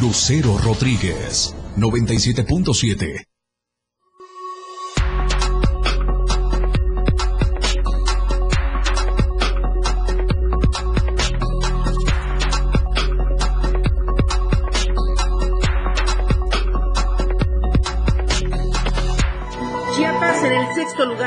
Lucero 0.00 0.56
Rodríguez, 0.58 1.54
97.7. 1.76 3.27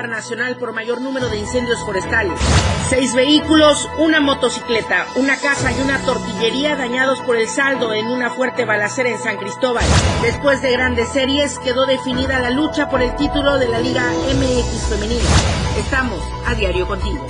lugar 0.02 0.10
nacional 0.10 0.58
por 0.58 0.74
mayor 0.74 1.00
número 1.00 1.30
de 1.30 1.38
incendios 1.38 1.80
forestales. 1.86 2.40
Seis 2.90 3.14
vehículos, 3.14 3.88
una 4.00 4.20
motocicleta, 4.20 5.06
una 5.16 5.38
casa 5.38 5.72
y 5.72 5.82
una 5.82 6.00
tortillería 6.00 6.76
dañados 6.76 7.20
por 7.22 7.36
el 7.36 7.48
saldo 7.48 7.94
en 7.94 8.08
una 8.08 8.32
fuerte 8.32 8.66
balacera 8.66 9.10
en 9.10 9.20
San 9.20 9.38
Cristóbal. 9.38 9.86
Después 10.24 10.62
de 10.62 10.72
grandes 10.72 11.10
series, 11.10 11.60
quedó 11.60 11.86
definida 11.86 12.40
la 12.40 12.50
lucha 12.50 12.90
por 12.90 13.02
el 13.02 13.16
título 13.16 13.60
de 13.60 13.68
la 13.68 13.80
Liga 13.80 14.04
MX 14.10 14.90
Femenina. 14.90 15.30
Estamos 15.78 16.20
a 16.48 16.56
diario 16.56 16.88
contigo. 16.88 17.28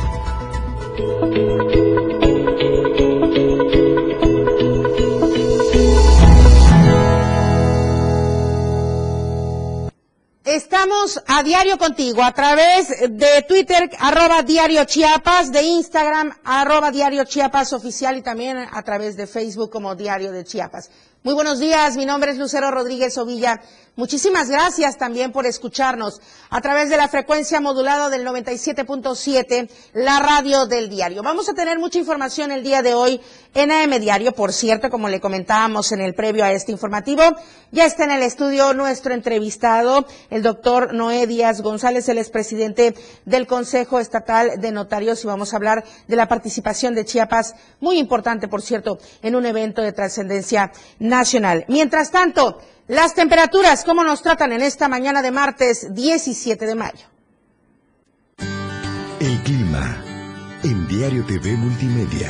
Estamos 10.82 11.22
a 11.28 11.44
diario 11.44 11.78
contigo 11.78 12.24
a 12.24 12.32
través 12.32 12.90
de 13.08 13.46
Twitter, 13.48 13.88
arroba 14.00 14.42
diario 14.42 14.84
Chiapas, 14.86 15.52
de 15.52 15.62
Instagram, 15.62 16.34
arroba 16.44 16.90
diario 16.90 17.24
Chiapas 17.24 17.72
oficial 17.74 18.18
y 18.18 18.24
también 18.24 18.58
a 18.58 18.82
través 18.82 19.16
de 19.16 19.28
Facebook 19.28 19.70
como 19.70 19.94
diario 19.94 20.32
de 20.32 20.44
Chiapas. 20.44 20.90
Muy 21.24 21.36
buenos 21.36 21.60
días, 21.60 21.98
mi 21.98 22.08
nombre 22.08 22.32
es 22.32 22.40
Lucero 22.40 22.72
Rodríguez 22.72 23.16
Ovilla. 23.20 23.62
Muchísimas 23.96 24.50
gracias 24.50 24.98
también 24.98 25.32
por 25.32 25.46
escucharnos 25.46 26.20
a 26.50 26.62
través 26.62 26.90
de 26.90 26.98
la 26.98 27.10
frecuencia 27.10 27.60
modulada 27.60 28.10
del 28.10 28.26
97.7, 28.26 29.70
la 29.94 30.20
radio 30.20 30.66
del 30.66 30.90
diario. 30.90 31.22
Vamos 31.22 31.48
a 31.48 31.54
tener 31.54 31.78
mucha 31.78 32.00
información 32.00 32.52
el 32.52 32.64
día 32.64 32.82
de 32.82 32.96
hoy 32.96 33.22
en 33.54 33.70
AM 33.70 34.00
Diario. 34.00 34.32
Por 34.32 34.52
cierto, 34.52 34.90
como 34.90 35.10
le 35.10 35.20
comentábamos 35.20 35.92
en 35.92 36.02
el 36.02 36.16
previo 36.16 36.44
a 36.44 36.54
este 36.54 36.72
informativo, 36.72 37.22
ya 37.72 37.86
está 37.86 38.06
en 38.06 38.12
el 38.12 38.24
estudio 38.24 38.74
nuestro 38.74 39.14
entrevistado, 39.14 40.08
el 40.32 40.42
doctor 40.42 40.94
Noé 40.94 41.28
Díaz 41.28 41.62
González, 41.62 42.10
el 42.10 42.18
expresidente 42.18 42.96
del 43.26 43.46
Consejo 43.46 44.00
Estatal 44.00 44.60
de 44.60 44.72
Notarios, 44.72 45.24
y 45.24 45.28
vamos 45.28 45.54
a 45.54 45.58
hablar 45.58 45.84
de 46.08 46.16
la 46.16 46.28
participación 46.28 46.96
de 46.96 47.06
Chiapas, 47.06 47.54
muy 47.80 48.00
importante, 48.00 48.48
por 48.48 48.64
cierto, 48.64 48.98
en 49.22 49.36
un 49.36 49.46
evento 49.46 49.84
de 49.84 49.92
trascendencia 49.92 50.72
nacional. 50.98 51.11
Mientras 51.68 52.10
tanto, 52.10 52.60
las 52.88 53.14
temperaturas, 53.14 53.84
¿cómo 53.84 54.02
nos 54.04 54.22
tratan 54.22 54.54
en 54.54 54.62
esta 54.62 54.88
mañana 54.88 55.22
de 55.22 55.32
martes 55.32 55.94
17 55.94 56.66
de 56.66 56.76
mayo? 56.76 57.06
El 59.20 59.44
clima 59.44 60.04
en 60.64 60.88
Diario 60.88 61.26
TV 61.26 61.52
Multimedia. 61.58 62.30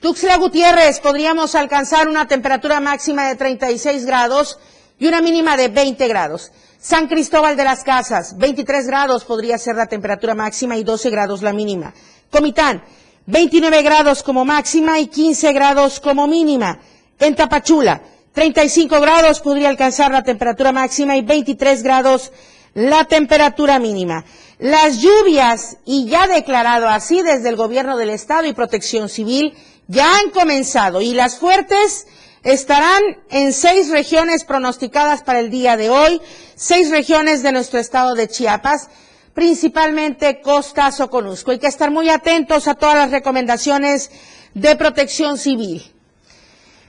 Tuxtla 0.00 0.36
Gutiérrez, 0.36 1.00
podríamos 1.00 1.54
alcanzar 1.54 2.06
una 2.06 2.28
temperatura 2.28 2.78
máxima 2.78 3.26
de 3.26 3.36
36 3.36 4.04
grados 4.04 4.58
y 4.98 5.06
una 5.06 5.22
mínima 5.22 5.56
de 5.56 5.68
20 5.68 6.06
grados. 6.08 6.52
San 6.78 7.08
Cristóbal 7.08 7.56
de 7.56 7.64
las 7.64 7.84
Casas, 7.84 8.36
23 8.36 8.86
grados 8.86 9.24
podría 9.24 9.56
ser 9.56 9.76
la 9.76 9.86
temperatura 9.86 10.34
máxima 10.34 10.76
y 10.76 10.84
12 10.84 11.08
grados 11.08 11.40
la 11.40 11.54
mínima. 11.54 11.94
Comitán, 12.30 12.84
29 13.26 13.82
grados 13.82 14.22
como 14.22 14.44
máxima 14.44 14.98
y 15.00 15.06
15 15.06 15.52
grados 15.52 16.00
como 16.00 16.26
mínima. 16.26 16.78
En 17.18 17.34
Tapachula, 17.34 18.02
35 18.32 19.00
grados 19.00 19.40
podría 19.40 19.68
alcanzar 19.68 20.10
la 20.10 20.22
temperatura 20.22 20.72
máxima 20.72 21.16
y 21.16 21.22
23 21.22 21.82
grados 21.82 22.32
la 22.74 23.04
temperatura 23.04 23.78
mínima. 23.78 24.24
Las 24.58 24.98
lluvias, 24.98 25.78
y 25.84 26.06
ya 26.06 26.26
declarado 26.26 26.88
así 26.88 27.22
desde 27.22 27.48
el 27.48 27.56
gobierno 27.56 27.96
del 27.96 28.10
estado 28.10 28.46
y 28.46 28.52
protección 28.52 29.08
civil, 29.08 29.54
ya 29.86 30.18
han 30.18 30.30
comenzado 30.30 31.00
y 31.00 31.14
las 31.14 31.38
fuertes 31.38 32.06
estarán 32.42 33.02
en 33.30 33.52
seis 33.52 33.90
regiones 33.90 34.44
pronosticadas 34.44 35.22
para 35.22 35.40
el 35.40 35.50
día 35.50 35.76
de 35.76 35.90
hoy, 35.90 36.20
seis 36.56 36.90
regiones 36.90 37.42
de 37.42 37.52
nuestro 37.52 37.78
estado 37.78 38.14
de 38.14 38.28
Chiapas 38.28 38.88
principalmente 39.34 40.40
Costa 40.40 40.90
Soconusco. 40.92 41.50
Hay 41.50 41.58
que 41.58 41.66
estar 41.66 41.90
muy 41.90 42.08
atentos 42.08 42.68
a 42.68 42.74
todas 42.74 42.96
las 42.96 43.10
recomendaciones 43.10 44.10
de 44.54 44.76
protección 44.76 45.36
civil. 45.36 45.82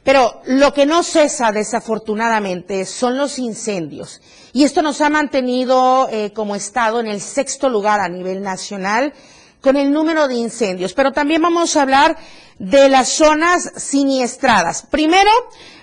Pero 0.04 0.42
lo 0.46 0.72
que 0.72 0.86
no 0.86 1.02
cesa, 1.02 1.52
desafortunadamente, 1.52 2.86
son 2.86 3.18
los 3.18 3.40
incendios. 3.40 4.22
Y 4.54 4.64
esto 4.64 4.84
nos 4.84 5.02
ha 5.02 5.10
mantenido 5.10 6.08
eh, 6.12 6.32
como 6.32 6.56
Estado 6.56 7.00
en 7.00 7.08
el 7.08 7.20
sexto 7.20 7.70
lugar 7.70 8.00
a 8.00 8.08
nivel 8.08 8.44
nacional 8.44 9.14
con 9.62 9.78
el 9.78 9.92
número 9.92 10.28
de 10.28 10.36
incendios. 10.36 10.94
Pero 10.94 11.12
también 11.12 11.42
vamos 11.42 11.76
a 11.76 11.82
hablar 11.82 12.18
de 12.60 12.88
las 12.88 13.10
zonas 13.10 13.72
siniestradas. 13.78 14.86
Primero, 14.92 15.32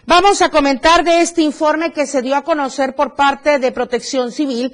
vamos 0.07 0.41
a 0.41 0.51
comentar 0.51 1.03
de 1.03 1.21
este 1.21 1.43
informe 1.43 1.93
que 1.93 2.07
se 2.07 2.23
dio 2.23 2.37
a 2.37 2.45
conocer 2.45 2.95
por 2.95 3.17
parte 3.17 3.59
de 3.59 3.73
Protección 3.73 4.31
Civil 4.31 4.73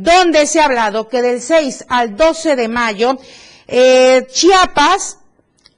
donde 0.00 0.46
se 0.46 0.60
ha 0.60 0.64
hablado 0.64 1.08
que 1.08 1.22
del 1.22 1.42
6 1.42 1.84
al 1.88 2.16
12 2.16 2.56
de 2.56 2.68
mayo, 2.68 3.18
eh, 3.66 4.26
Chiapas 4.32 5.18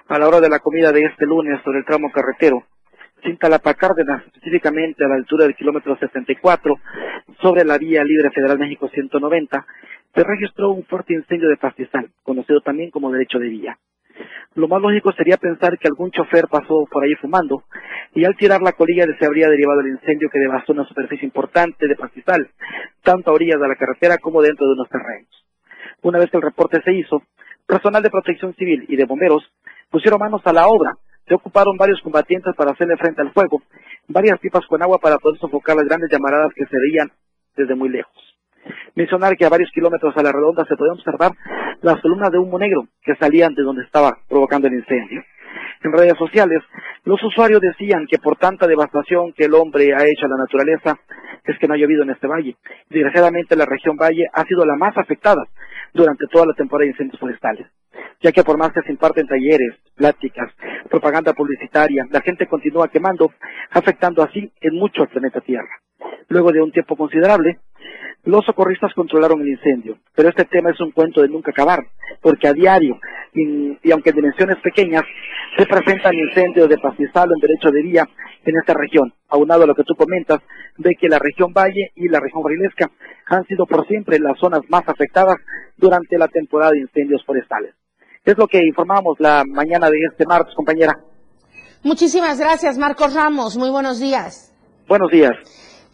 a 0.08 0.18
la 0.18 0.26
hora 0.26 0.40
de 0.40 0.48
la 0.48 0.58
comida 0.58 0.90
de 0.90 1.04
este 1.04 1.26
lunes 1.26 1.60
sobre 1.62 1.78
el 1.78 1.84
tramo 1.84 2.10
carretero, 2.10 2.64
Cintalapa 3.22 3.74
Cárdenas, 3.74 4.26
específicamente 4.26 5.04
a 5.04 5.08
la 5.08 5.14
altura 5.14 5.44
del 5.44 5.54
kilómetro 5.54 5.96
74, 5.96 6.74
sobre 7.40 7.64
la 7.64 7.78
vía 7.78 8.02
libre 8.02 8.32
Federal 8.32 8.58
México 8.58 8.88
190, 8.88 9.64
se 10.12 10.24
registró 10.24 10.72
un 10.72 10.84
fuerte 10.84 11.14
incendio 11.14 11.48
de 11.48 11.56
pastizal, 11.56 12.10
conocido 12.24 12.62
también 12.62 12.90
como 12.90 13.12
derecho 13.12 13.38
de 13.38 13.48
vía. 13.48 13.78
Lo 14.54 14.68
más 14.68 14.80
lógico 14.80 15.12
sería 15.12 15.36
pensar 15.36 15.78
que 15.78 15.88
algún 15.88 16.10
chofer 16.10 16.46
pasó 16.48 16.86
por 16.90 17.04
ahí 17.04 17.14
fumando 17.14 17.64
y 18.14 18.24
al 18.24 18.36
tirar 18.36 18.60
la 18.60 18.72
colilla 18.72 19.06
se 19.18 19.26
habría 19.26 19.48
derivado 19.48 19.80
el 19.80 19.88
incendio 19.88 20.28
que 20.30 20.38
devastó 20.38 20.72
una 20.72 20.86
superficie 20.86 21.26
importante 21.26 21.86
de 21.86 21.94
pastizal, 21.94 22.48
tanto 23.02 23.30
a 23.30 23.34
orillas 23.34 23.60
de 23.60 23.68
la 23.68 23.76
carretera 23.76 24.18
como 24.18 24.42
dentro 24.42 24.66
de 24.66 24.72
unos 24.72 24.88
terrenos. 24.88 25.28
Una 26.02 26.18
vez 26.18 26.30
que 26.30 26.36
el 26.36 26.42
reporte 26.42 26.80
se 26.82 26.92
hizo, 26.92 27.22
personal 27.66 28.02
de 28.02 28.10
protección 28.10 28.54
civil 28.54 28.84
y 28.88 28.96
de 28.96 29.04
bomberos 29.04 29.44
pusieron 29.90 30.20
manos 30.20 30.42
a 30.44 30.52
la 30.52 30.66
obra 30.68 30.96
Se 31.26 31.34
ocuparon 31.34 31.76
varios 31.76 32.00
combatientes 32.00 32.54
para 32.56 32.70
hacerle 32.70 32.96
frente 32.96 33.20
al 33.20 33.32
fuego, 33.32 33.60
varias 34.08 34.38
pipas 34.38 34.66
con 34.66 34.82
agua 34.82 34.98
para 34.98 35.18
poder 35.18 35.38
sofocar 35.38 35.76
las 35.76 35.84
grandes 35.84 36.10
llamaradas 36.10 36.54
que 36.54 36.64
se 36.64 36.76
veían 36.78 37.12
desde 37.54 37.74
muy 37.74 37.90
lejos. 37.90 38.27
Mencionar 38.94 39.36
que 39.36 39.44
a 39.44 39.48
varios 39.48 39.70
kilómetros 39.72 40.16
a 40.16 40.22
la 40.22 40.32
redonda 40.32 40.64
se 40.64 40.76
podían 40.76 40.96
observar 40.96 41.32
las 41.82 42.00
columnas 42.00 42.30
de 42.30 42.38
humo 42.38 42.58
negro 42.58 42.86
que 43.02 43.14
salían 43.16 43.54
de 43.54 43.62
donde 43.62 43.84
estaba 43.84 44.18
provocando 44.28 44.68
el 44.68 44.74
incendio. 44.74 45.22
En 45.82 45.92
redes 45.92 46.18
sociales, 46.18 46.62
los 47.04 47.22
usuarios 47.22 47.60
decían 47.60 48.06
que 48.06 48.18
por 48.18 48.36
tanta 48.36 48.66
devastación 48.66 49.32
que 49.32 49.44
el 49.44 49.54
hombre 49.54 49.94
ha 49.94 50.04
hecho 50.04 50.26
a 50.26 50.28
la 50.28 50.36
naturaleza, 50.36 50.98
es 51.44 51.58
que 51.58 51.66
no 51.66 51.74
ha 51.74 51.78
llovido 51.78 52.02
en 52.02 52.10
este 52.10 52.26
valle. 52.26 52.56
Desgraciadamente 52.90 53.56
la 53.56 53.64
región 53.64 53.96
valle 53.96 54.26
ha 54.32 54.44
sido 54.44 54.66
la 54.66 54.76
más 54.76 54.96
afectada 54.96 55.44
durante 55.94 56.26
toda 56.26 56.46
la 56.46 56.54
temporada 56.54 56.84
de 56.84 56.90
incendios 56.90 57.18
forestales, 57.18 57.66
ya 58.20 58.32
que 58.32 58.42
por 58.42 58.58
más 58.58 58.72
que 58.72 58.82
se 58.82 58.92
imparten 58.92 59.26
talleres, 59.26 59.76
pláticas, 59.96 60.52
propaganda 60.90 61.32
publicitaria, 61.32 62.04
la 62.10 62.20
gente 62.20 62.46
continúa 62.46 62.88
quemando, 62.88 63.32
afectando 63.70 64.22
así 64.22 64.52
en 64.60 64.74
mucho 64.74 65.02
al 65.02 65.08
planeta 65.08 65.40
Tierra. 65.40 65.80
Luego 66.28 66.52
de 66.52 66.60
un 66.60 66.72
tiempo 66.72 66.96
considerable, 66.96 67.58
los 68.28 68.44
socorristas 68.44 68.92
controlaron 68.92 69.40
el 69.40 69.48
incendio, 69.48 69.96
pero 70.14 70.28
este 70.28 70.44
tema 70.44 70.70
es 70.70 70.78
un 70.80 70.90
cuento 70.90 71.22
de 71.22 71.28
nunca 71.28 71.50
acabar, 71.50 71.80
porque 72.20 72.46
a 72.46 72.52
diario, 72.52 73.00
y, 73.32 73.78
y 73.82 73.90
aunque 73.90 74.10
en 74.10 74.16
dimensiones 74.16 74.58
pequeñas, 74.62 75.02
se 75.56 75.64
presentan 75.64 76.12
incendios 76.12 76.68
de 76.68 76.76
pastizal 76.76 77.30
en 77.32 77.40
derecho 77.40 77.70
de 77.70 77.82
vía 77.82 78.04
en 78.44 78.54
esta 78.58 78.74
región, 78.74 79.14
aunado 79.30 79.62
a 79.62 79.66
lo 79.66 79.74
que 79.74 79.82
tú 79.82 79.94
comentas, 79.94 80.40
de 80.76 80.94
que 81.00 81.08
la 81.08 81.18
región 81.18 81.54
Valle 81.54 81.90
y 81.94 82.08
la 82.08 82.20
región 82.20 82.42
Barilesca 82.42 82.90
han 83.28 83.46
sido 83.46 83.64
por 83.64 83.86
siempre 83.86 84.18
las 84.18 84.38
zonas 84.38 84.60
más 84.68 84.82
afectadas 84.86 85.36
durante 85.78 86.18
la 86.18 86.28
temporada 86.28 86.72
de 86.72 86.80
incendios 86.80 87.24
forestales. 87.24 87.74
Es 88.26 88.36
lo 88.36 88.46
que 88.46 88.58
informamos 88.62 89.18
la 89.20 89.42
mañana 89.46 89.88
de 89.88 90.00
este 90.02 90.26
martes, 90.26 90.54
compañera. 90.54 90.92
Muchísimas 91.82 92.38
gracias, 92.38 92.76
Marcos 92.76 93.14
Ramos. 93.14 93.56
Muy 93.56 93.70
buenos 93.70 93.98
días. 94.00 94.54
Buenos 94.86 95.10
días. 95.10 95.32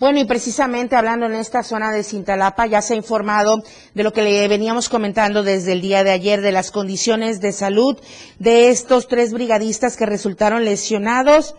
Bueno, 0.01 0.19
y 0.19 0.25
precisamente 0.25 0.97
hablando 0.97 1.27
en 1.27 1.35
esta 1.35 1.63
zona 1.63 1.93
de 1.93 2.03
Cintalapa, 2.03 2.67
ya 2.67 2.83
se 2.83 2.95
ha 2.95 2.97
informado 2.97 3.63
de 3.95 4.03
lo 4.03 4.13
que 4.13 4.23
le 4.23 4.49
veníamos 4.49 4.89
comentando 4.89 5.45
desde 5.45 5.71
el 5.71 5.81
día 5.81 6.03
de 6.03 6.11
ayer, 6.11 6.41
de 6.41 6.51
las 6.51 6.73
condiciones 6.73 7.41
de 7.41 7.53
salud 7.53 7.97
de 8.41 8.71
estos 8.71 9.07
tres 9.07 9.33
brigadistas 9.33 9.97
que 9.97 10.05
resultaron 10.05 10.65
lesionados 10.65 11.55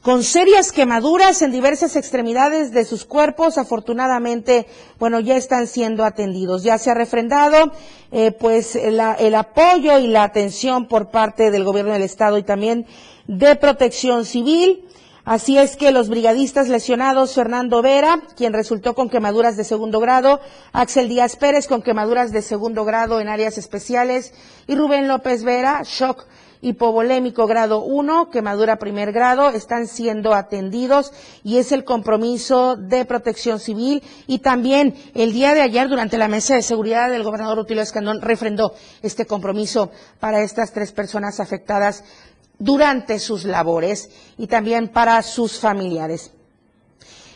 con 0.00 0.22
serias 0.22 0.70
quemaduras 0.70 1.42
en 1.42 1.50
diversas 1.50 1.96
extremidades 1.96 2.70
de 2.70 2.84
sus 2.84 3.04
cuerpos. 3.04 3.58
Afortunadamente, 3.58 4.66
bueno, 5.00 5.18
ya 5.18 5.36
están 5.36 5.66
siendo 5.66 6.04
atendidos. 6.04 6.62
Ya 6.62 6.78
se 6.78 6.90
ha 6.90 6.94
refrendado, 6.94 7.72
eh, 8.12 8.30
pues, 8.30 8.78
la, 8.80 9.14
el 9.14 9.34
apoyo 9.34 9.98
y 9.98 10.06
la 10.06 10.22
atención 10.22 10.86
por 10.86 11.10
parte 11.10 11.50
del 11.50 11.64
gobierno 11.64 11.92
del 11.92 12.02
Estado 12.02 12.38
y 12.38 12.44
también 12.44 12.86
de 13.26 13.56
protección 13.56 14.24
civil. 14.24 14.84
Así 15.24 15.56
es 15.56 15.76
que 15.76 15.92
los 15.92 16.08
brigadistas 16.08 16.68
lesionados, 16.68 17.34
Fernando 17.34 17.80
Vera, 17.80 18.20
quien 18.36 18.52
resultó 18.52 18.94
con 18.94 19.08
quemaduras 19.08 19.56
de 19.56 19.62
segundo 19.62 20.00
grado, 20.00 20.40
Axel 20.72 21.08
Díaz 21.08 21.36
Pérez 21.36 21.68
con 21.68 21.80
quemaduras 21.80 22.32
de 22.32 22.42
segundo 22.42 22.84
grado 22.84 23.20
en 23.20 23.28
áreas 23.28 23.56
especiales 23.56 24.34
y 24.66 24.74
Rubén 24.74 25.06
López 25.06 25.44
Vera, 25.44 25.82
shock 25.84 26.26
hipovolémico 26.62 27.46
grado 27.46 27.82
1, 27.82 28.30
quemadura 28.30 28.76
primer 28.76 29.12
grado, 29.12 29.50
están 29.50 29.88
siendo 29.88 30.32
atendidos 30.32 31.12
y 31.42 31.58
es 31.58 31.72
el 31.72 31.84
compromiso 31.84 32.76
de 32.76 33.04
protección 33.04 33.58
civil 33.58 34.02
y 34.28 34.38
también 34.38 34.94
el 35.14 35.32
día 35.32 35.54
de 35.54 35.60
ayer 35.60 35.88
durante 35.88 36.18
la 36.18 36.28
mesa 36.28 36.54
de 36.54 36.62
seguridad 36.62 37.10
del 37.10 37.24
gobernador 37.24 37.58
Rutilio 37.58 37.82
Escandón 37.82 38.22
refrendó 38.22 38.74
este 39.02 39.26
compromiso 39.26 39.90
para 40.20 40.42
estas 40.42 40.72
tres 40.72 40.92
personas 40.92 41.40
afectadas 41.40 42.04
durante 42.62 43.18
sus 43.18 43.44
labores 43.44 44.08
y 44.38 44.46
también 44.46 44.88
para 44.88 45.20
sus 45.22 45.58
familiares. 45.58 46.32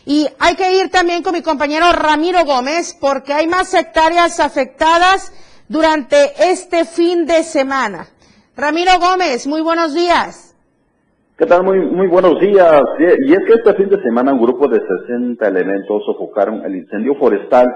Y 0.05 0.25
hay 0.39 0.55
que 0.55 0.79
ir 0.79 0.89
también 0.89 1.21
con 1.21 1.33
mi 1.33 1.41
compañero 1.41 1.91
Ramiro 1.91 2.45
Gómez 2.45 2.97
porque 2.99 3.33
hay 3.33 3.45
más 3.45 3.73
hectáreas 3.73 4.39
afectadas 4.39 5.33
durante 5.67 6.31
este 6.39 6.85
fin 6.85 7.25
de 7.25 7.43
semana. 7.43 8.07
Ramiro 8.55 8.93
Gómez, 8.99 9.45
muy 9.47 9.61
buenos 9.61 9.93
días. 9.93 10.55
¿Qué 11.37 11.45
tal? 11.45 11.63
Muy, 11.63 11.79
muy 11.79 12.07
buenos 12.07 12.39
días. 12.39 12.81
Y 13.27 13.33
es 13.33 13.39
que 13.45 13.53
este 13.53 13.73
fin 13.75 13.89
de 13.89 14.01
semana 14.01 14.33
un 14.33 14.41
grupo 14.41 14.69
de 14.69 14.79
60 14.79 15.45
elementos 15.45 16.03
sofocaron 16.05 16.65
el 16.65 16.77
incendio 16.77 17.15
forestal 17.15 17.67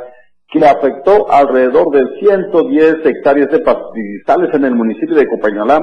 que 0.47 0.65
afectó 0.65 1.30
alrededor 1.30 1.92
de 1.92 2.01
110 2.19 3.06
hectáreas 3.06 3.50
de 3.51 3.59
pastizales 3.59 4.54
en 4.54 4.65
el 4.65 4.75
municipio 4.75 5.15
de 5.15 5.27
Copañalá, 5.27 5.80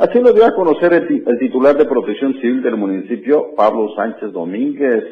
Así 0.00 0.18
lo 0.18 0.32
dio 0.32 0.46
a 0.46 0.54
conocer 0.54 0.94
el, 0.94 1.38
titular 1.38 1.76
de 1.76 1.84
Protección 1.84 2.32
Civil 2.40 2.62
del 2.62 2.78
municipio, 2.78 3.54
Pablo 3.54 3.90
Sánchez 3.94 4.32
Domínguez, 4.32 5.04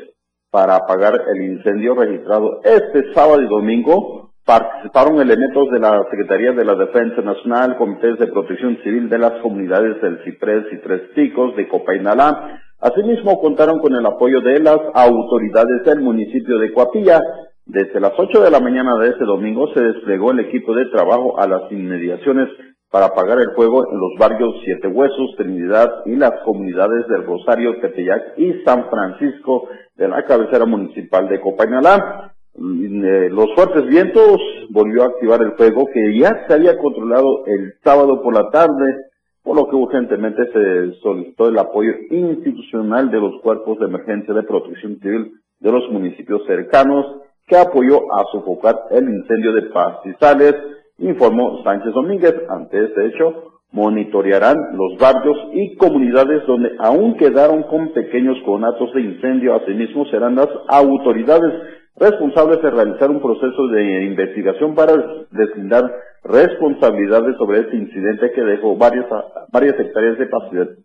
para 0.50 0.76
apagar 0.76 1.12
el 1.30 1.42
incendio 1.42 1.94
registrado 1.94 2.62
este 2.64 3.12
sábado 3.12 3.42
y 3.42 3.48
domingo. 3.48 4.32
Participaron 4.46 5.20
elementos 5.20 5.70
de 5.72 5.78
la 5.78 6.02
Secretaría 6.10 6.52
de 6.52 6.64
la 6.64 6.74
Defensa 6.74 7.20
Nacional, 7.20 7.76
comités 7.76 8.18
de 8.18 8.28
protección 8.28 8.78
civil 8.82 9.10
de 9.10 9.18
las 9.18 9.32
comunidades 9.42 10.00
del 10.00 10.24
Ciprés 10.24 10.64
y 10.72 10.78
Tres 10.78 11.02
Picos 11.14 11.54
de 11.56 11.68
Copainalá. 11.68 12.58
Asimismo, 12.80 13.42
contaron 13.42 13.80
con 13.80 13.94
el 13.94 14.06
apoyo 14.06 14.40
de 14.40 14.58
las 14.60 14.78
autoridades 14.94 15.84
del 15.84 16.00
municipio 16.00 16.58
de 16.60 16.72
Coapilla. 16.72 17.20
Desde 17.66 18.00
las 18.00 18.12
8 18.16 18.40
de 18.40 18.50
la 18.50 18.60
mañana 18.60 18.96
de 18.96 19.10
este 19.10 19.26
domingo 19.26 19.68
se 19.74 19.82
desplegó 19.82 20.30
el 20.30 20.40
equipo 20.40 20.74
de 20.74 20.86
trabajo 20.86 21.38
a 21.38 21.46
las 21.46 21.70
inmediaciones 21.70 22.48
para 22.90 23.06
apagar 23.06 23.38
el 23.38 23.54
fuego 23.54 23.86
en 23.90 23.98
los 23.98 24.12
barrios 24.18 24.54
Siete 24.64 24.88
Huesos, 24.88 25.34
Trinidad 25.36 26.02
y 26.06 26.16
las 26.16 26.32
comunidades 26.44 27.06
del 27.08 27.24
Rosario, 27.24 27.80
Tepeyac 27.80 28.38
y 28.38 28.62
San 28.64 28.88
Francisco 28.88 29.68
de 29.96 30.08
la 30.08 30.24
cabecera 30.24 30.64
municipal 30.64 31.28
de 31.28 31.40
Copainalá. 31.40 32.32
Eh, 32.56 33.28
los 33.30 33.54
fuertes 33.54 33.86
vientos 33.86 34.38
volvió 34.70 35.02
a 35.02 35.06
activar 35.06 35.42
el 35.42 35.52
fuego 35.52 35.86
que 35.92 36.18
ya 36.18 36.46
se 36.46 36.54
había 36.54 36.78
controlado 36.78 37.44
el 37.46 37.74
sábado 37.84 38.22
por 38.22 38.34
la 38.34 38.50
tarde, 38.50 38.96
por 39.42 39.56
lo 39.56 39.68
que 39.68 39.76
urgentemente 39.76 40.42
se 40.52 41.00
solicitó 41.00 41.48
el 41.48 41.58
apoyo 41.58 41.92
institucional 42.10 43.10
de 43.10 43.20
los 43.20 43.40
cuerpos 43.42 43.78
de 43.78 43.86
emergencia 43.86 44.34
de 44.34 44.42
protección 44.42 44.98
civil 45.00 45.32
de 45.60 45.72
los 45.72 45.88
municipios 45.90 46.42
cercanos, 46.46 47.20
que 47.46 47.56
apoyó 47.56 48.12
a 48.14 48.24
sofocar 48.30 48.76
el 48.90 49.08
incendio 49.08 49.52
de 49.52 49.62
pastizales, 49.70 50.54
informó 50.98 51.62
Sánchez 51.64 51.92
Domínguez. 51.92 52.34
Ante 52.48 52.84
este 52.84 53.06
hecho, 53.06 53.60
monitorearán 53.72 54.56
los 54.74 54.98
barrios 54.98 55.36
y 55.52 55.76
comunidades 55.76 56.46
donde 56.46 56.70
aún 56.78 57.16
quedaron 57.16 57.64
con 57.64 57.92
pequeños 57.92 58.36
conatos 58.44 58.92
de 58.94 59.02
incendio. 59.02 59.54
Asimismo, 59.54 60.06
serán 60.06 60.36
las 60.36 60.48
autoridades 60.68 61.52
responsables 61.96 62.62
de 62.62 62.70
realizar 62.70 63.10
un 63.10 63.20
proceso 63.20 63.66
de 63.68 64.04
investigación 64.04 64.74
para 64.74 64.92
deslindar 65.30 65.84
responsabilidades 66.24 67.36
sobre 67.36 67.60
este 67.60 67.76
incidente 67.76 68.30
que 68.32 68.42
dejó 68.42 68.76
varias, 68.76 69.06
varias 69.52 69.78
hectáreas 69.78 70.18
de 70.18 70.28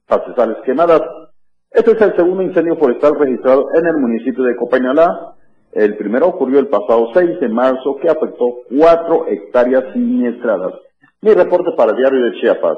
pastizales 0.08 0.58
quemadas. 0.65 1.01
Este 1.72 1.91
es 1.91 2.01
el 2.01 2.15
segundo 2.15 2.43
incendio 2.43 2.75
forestal 2.77 3.13
registrado 3.20 3.65
en 3.75 3.88
el 3.88 3.98
municipio 3.98 4.43
de 4.43 4.55
Copañalá. 4.55 5.36
El 5.75 5.98
primero 5.98 6.27
ocurrió 6.27 6.60
el 6.60 6.68
pasado 6.68 7.08
6 7.13 7.39
de 7.39 7.50
marzo 7.50 7.98
que 8.01 8.10
afectó 8.10 8.46
cuatro 8.70 9.25
hectáreas 9.27 9.84
siniestradas. 9.94 10.74
Mi 11.22 11.34
reporte 11.34 11.72
para 11.75 11.92
el 11.92 11.98
Diario 11.98 12.25
de 12.25 12.39
Chiapas. 12.39 12.77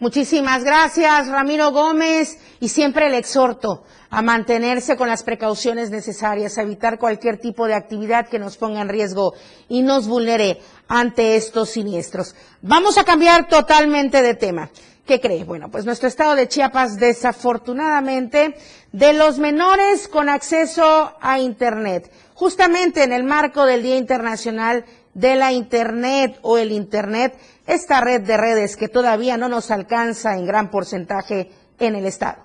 Muchísimas 0.00 0.62
gracias, 0.62 1.28
Ramiro 1.28 1.72
Gómez. 1.72 2.38
Y 2.60 2.68
siempre 2.68 3.08
le 3.10 3.18
exhorto 3.18 3.82
a 4.10 4.22
mantenerse 4.22 4.96
con 4.96 5.08
las 5.08 5.24
precauciones 5.24 5.90
necesarias, 5.90 6.56
a 6.56 6.62
evitar 6.62 6.98
cualquier 6.98 7.38
tipo 7.38 7.66
de 7.66 7.74
actividad 7.74 8.28
que 8.28 8.38
nos 8.38 8.56
ponga 8.56 8.80
en 8.80 8.88
riesgo 8.88 9.32
y 9.68 9.82
nos 9.82 10.06
vulnere 10.06 10.58
ante 10.88 11.36
estos 11.36 11.70
siniestros. 11.70 12.36
Vamos 12.62 12.96
a 12.96 13.04
cambiar 13.04 13.48
totalmente 13.48 14.22
de 14.22 14.34
tema. 14.34 14.70
¿Qué 15.08 15.20
cree? 15.20 15.42
Bueno, 15.44 15.70
pues 15.70 15.86
nuestro 15.86 16.06
estado 16.06 16.36
de 16.36 16.48
Chiapas, 16.48 16.98
desafortunadamente, 16.98 18.54
de 18.92 19.14
los 19.14 19.38
menores 19.38 20.06
con 20.06 20.28
acceso 20.28 21.14
a 21.22 21.40
Internet, 21.40 22.12
justamente 22.34 23.04
en 23.04 23.14
el 23.14 23.24
marco 23.24 23.64
del 23.64 23.82
Día 23.82 23.96
Internacional 23.96 24.84
de 25.14 25.36
la 25.36 25.50
Internet 25.50 26.38
o 26.42 26.58
el 26.58 26.72
Internet, 26.72 27.38
esta 27.66 28.02
red 28.02 28.20
de 28.20 28.36
redes 28.36 28.76
que 28.76 28.88
todavía 28.88 29.38
no 29.38 29.48
nos 29.48 29.70
alcanza 29.70 30.36
en 30.36 30.44
gran 30.44 30.70
porcentaje 30.70 31.52
en 31.78 31.94
el 31.94 32.04
estado. 32.04 32.42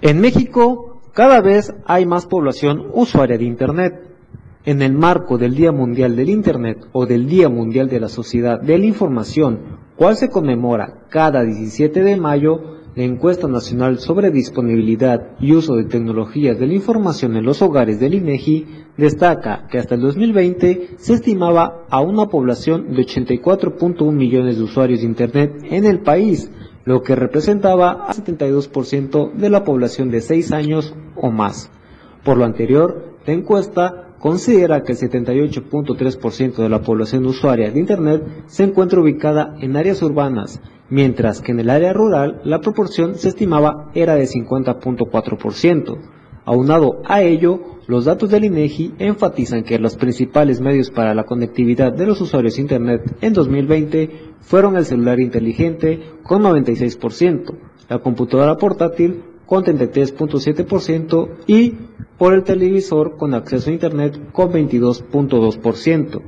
En 0.00 0.20
México, 0.20 1.02
cada 1.12 1.40
vez 1.40 1.74
hay 1.86 2.06
más 2.06 2.26
población 2.26 2.88
usuaria 2.94 3.36
de 3.36 3.44
Internet. 3.44 3.94
En 4.64 4.80
el 4.82 4.92
marco 4.92 5.38
del 5.38 5.56
Día 5.56 5.72
Mundial 5.72 6.14
del 6.14 6.30
Internet 6.30 6.86
o 6.92 7.04
del 7.04 7.26
Día 7.26 7.48
Mundial 7.48 7.88
de 7.88 7.98
la 7.98 8.08
Sociedad 8.08 8.60
de 8.60 8.78
la 8.78 8.84
Información 8.84 9.87
cual 9.98 10.16
se 10.16 10.30
conmemora 10.30 11.06
cada 11.10 11.42
17 11.42 12.04
de 12.04 12.16
mayo 12.16 12.78
la 12.94 13.02
encuesta 13.02 13.48
nacional 13.48 13.98
sobre 13.98 14.30
disponibilidad 14.30 15.36
y 15.40 15.52
uso 15.54 15.74
de 15.74 15.84
tecnologías 15.84 16.58
de 16.58 16.68
la 16.68 16.74
información 16.74 17.36
en 17.36 17.44
los 17.44 17.62
hogares 17.62 17.98
del 17.98 18.14
INEGI 18.14 18.66
destaca 18.96 19.66
que 19.70 19.78
hasta 19.78 19.96
el 19.96 20.00
2020 20.00 20.96
se 20.98 21.14
estimaba 21.14 21.84
a 21.90 22.00
una 22.00 22.26
población 22.26 22.94
de 22.94 23.02
84.1 23.02 24.12
millones 24.12 24.56
de 24.56 24.62
usuarios 24.62 25.00
de 25.00 25.06
Internet 25.06 25.64
en 25.70 25.84
el 25.84 26.00
país, 26.00 26.50
lo 26.84 27.02
que 27.02 27.14
representaba 27.14 28.06
a 28.06 28.14
72% 28.14 29.32
de 29.34 29.50
la 29.50 29.64
población 29.64 30.10
de 30.10 30.20
6 30.20 30.52
años 30.52 30.94
o 31.16 31.30
más. 31.30 31.70
Por 32.24 32.36
lo 32.36 32.44
anterior, 32.44 33.16
la 33.26 33.32
encuesta 33.32 34.07
considera 34.18 34.82
que 34.82 34.92
el 34.92 34.98
78.3% 34.98 36.56
de 36.56 36.68
la 36.68 36.82
población 36.82 37.26
usuaria 37.26 37.70
de 37.70 37.78
Internet 37.78 38.22
se 38.46 38.64
encuentra 38.64 39.00
ubicada 39.00 39.56
en 39.60 39.76
áreas 39.76 40.02
urbanas, 40.02 40.60
mientras 40.90 41.40
que 41.40 41.52
en 41.52 41.60
el 41.60 41.70
área 41.70 41.92
rural 41.92 42.40
la 42.44 42.60
proporción 42.60 43.14
se 43.14 43.28
estimaba 43.28 43.90
era 43.94 44.14
de 44.14 44.24
50.4%. 44.24 45.98
Aunado 46.44 47.02
a 47.04 47.20
ello, 47.22 47.60
los 47.86 48.06
datos 48.06 48.30
del 48.30 48.44
INEGI 48.44 48.94
enfatizan 48.98 49.64
que 49.64 49.78
los 49.78 49.96
principales 49.96 50.60
medios 50.60 50.90
para 50.90 51.14
la 51.14 51.24
conectividad 51.24 51.92
de 51.92 52.06
los 52.06 52.20
usuarios 52.20 52.56
de 52.56 52.62
Internet 52.62 53.16
en 53.20 53.34
2020 53.34 54.10
fueron 54.40 54.76
el 54.76 54.86
celular 54.86 55.20
inteligente 55.20 56.00
con 56.22 56.42
96%, 56.42 57.54
la 57.88 57.98
computadora 57.98 58.56
portátil 58.56 59.22
con 59.48 59.64
33.7% 59.64 61.30
y 61.46 61.74
por 62.18 62.34
el 62.34 62.44
televisor 62.44 63.16
con 63.16 63.32
acceso 63.32 63.70
a 63.70 63.72
Internet 63.72 64.30
con 64.30 64.52
22.2%. 64.52 66.20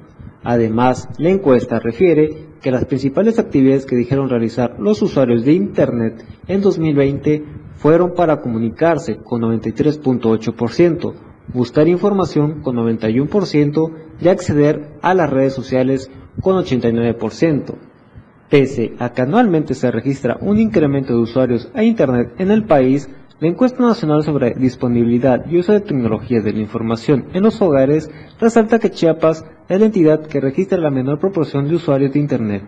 Además, 0.43 1.07
la 1.19 1.29
encuesta 1.29 1.79
refiere 1.81 2.47
que 2.63 2.71
las 2.71 2.87
principales 2.87 3.39
actividades 3.39 3.85
que 3.85 3.95
dijeron 3.95 4.31
realizar 4.31 4.77
los 4.79 5.03
usuarios 5.03 5.45
de 5.45 5.53
Internet 5.53 6.25
en 6.49 6.63
2020 6.63 7.45
fueron 7.75 8.15
para 8.15 8.41
comunicarse 8.41 9.19
con 9.19 9.43
93.8%, 9.43 11.13
buscar 11.53 11.89
información 11.89 12.63
con 12.63 12.77
91% 12.77 13.93
y 14.19 14.29
acceder 14.29 14.97
a 15.03 15.13
las 15.13 15.29
redes 15.29 15.53
sociales 15.53 16.11
con 16.41 16.57
89%. 16.57 17.90
Pese 18.51 18.93
a 18.99 19.13
que 19.13 19.23
anualmente 19.23 19.75
se 19.75 19.91
registra 19.93 20.37
un 20.41 20.59
incremento 20.59 21.15
de 21.15 21.21
usuarios 21.21 21.71
a 21.73 21.85
Internet 21.85 22.35
en 22.39 22.51
el 22.51 22.65
país, 22.65 23.09
la 23.39 23.47
encuesta 23.47 23.81
nacional 23.81 24.25
sobre 24.25 24.55
disponibilidad 24.55 25.47
y 25.49 25.59
uso 25.59 25.73
de 25.73 25.79
tecnologías 25.81 26.43
de 26.43 26.53
la 26.53 26.59
información 26.59 27.27
en 27.33 27.45
los 27.45 27.63
hogares 27.63 28.11
resalta 28.41 28.81
que 28.81 28.91
Chiapas 28.91 29.45
es 29.69 29.79
la 29.79 29.87
entidad 29.87 30.27
que 30.27 30.41
registra 30.41 30.79
la 30.79 30.91
menor 30.91 31.21
proporción 31.21 31.69
de 31.69 31.77
usuarios 31.77 32.13
de 32.13 32.19
Internet. 32.19 32.65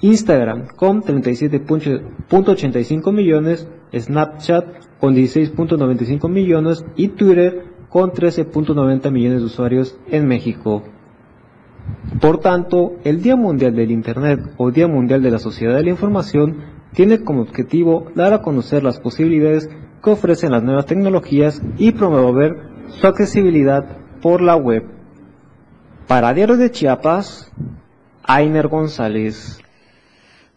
Instagram 0.00 0.66
con 0.74 1.02
37.85 1.02 3.12
millones, 3.12 3.68
Snapchat 3.94 4.64
con 4.98 5.14
16.95 5.14 6.28
millones 6.28 6.84
y 6.96 7.06
Twitter 7.08 7.62
con 7.88 8.10
13.90 8.10 9.12
millones 9.12 9.38
de 9.38 9.46
usuarios 9.46 9.96
en 10.10 10.26
México. 10.26 10.82
Por 12.20 12.38
tanto, 12.38 12.94
el 13.04 13.22
Día 13.22 13.36
Mundial 13.36 13.76
del 13.76 13.92
Internet 13.92 14.40
o 14.56 14.72
Día 14.72 14.88
Mundial 14.88 15.22
de 15.22 15.30
la 15.30 15.38
Sociedad 15.38 15.76
de 15.76 15.84
la 15.84 15.90
Información 15.90 16.74
tiene 16.96 17.22
como 17.22 17.42
objetivo 17.42 18.10
dar 18.14 18.32
a 18.32 18.40
conocer 18.40 18.82
las 18.82 18.98
posibilidades 18.98 19.68
que 20.02 20.10
ofrecen 20.10 20.52
las 20.52 20.62
nuevas 20.62 20.86
tecnologías 20.86 21.60
y 21.76 21.92
promover 21.92 22.54
su 22.88 23.06
accesibilidad 23.06 23.98
por 24.22 24.40
la 24.40 24.56
web. 24.56 24.82
Para 26.06 26.32
Diario 26.32 26.56
de 26.56 26.70
Chiapas, 26.70 27.52
Ainer 28.22 28.68
González. 28.68 29.58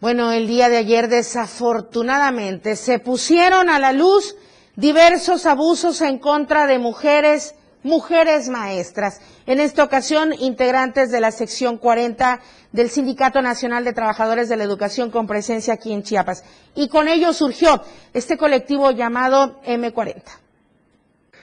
Bueno, 0.00 0.32
el 0.32 0.46
día 0.46 0.70
de 0.70 0.78
ayer 0.78 1.08
desafortunadamente 1.08 2.74
se 2.74 2.98
pusieron 2.98 3.68
a 3.68 3.78
la 3.78 3.92
luz 3.92 4.34
diversos 4.76 5.44
abusos 5.44 6.00
en 6.00 6.18
contra 6.18 6.66
de 6.66 6.78
mujeres, 6.78 7.54
mujeres 7.82 8.48
maestras. 8.48 9.20
En 9.46 9.60
esta 9.60 9.84
ocasión, 9.84 10.32
integrantes 10.38 11.10
de 11.10 11.20
la 11.20 11.30
sección 11.30 11.78
40 11.78 12.40
del 12.72 12.90
Sindicato 12.90 13.42
Nacional 13.42 13.84
de 13.84 13.92
Trabajadores 13.92 14.48
de 14.48 14.56
la 14.56 14.64
Educación 14.64 15.10
con 15.10 15.26
presencia 15.26 15.74
aquí 15.74 15.92
en 15.92 16.02
Chiapas. 16.02 16.44
Y 16.74 16.88
con 16.88 17.08
ello 17.08 17.32
surgió 17.32 17.82
este 18.12 18.36
colectivo 18.36 18.90
llamado 18.90 19.60
M40. 19.62 20.22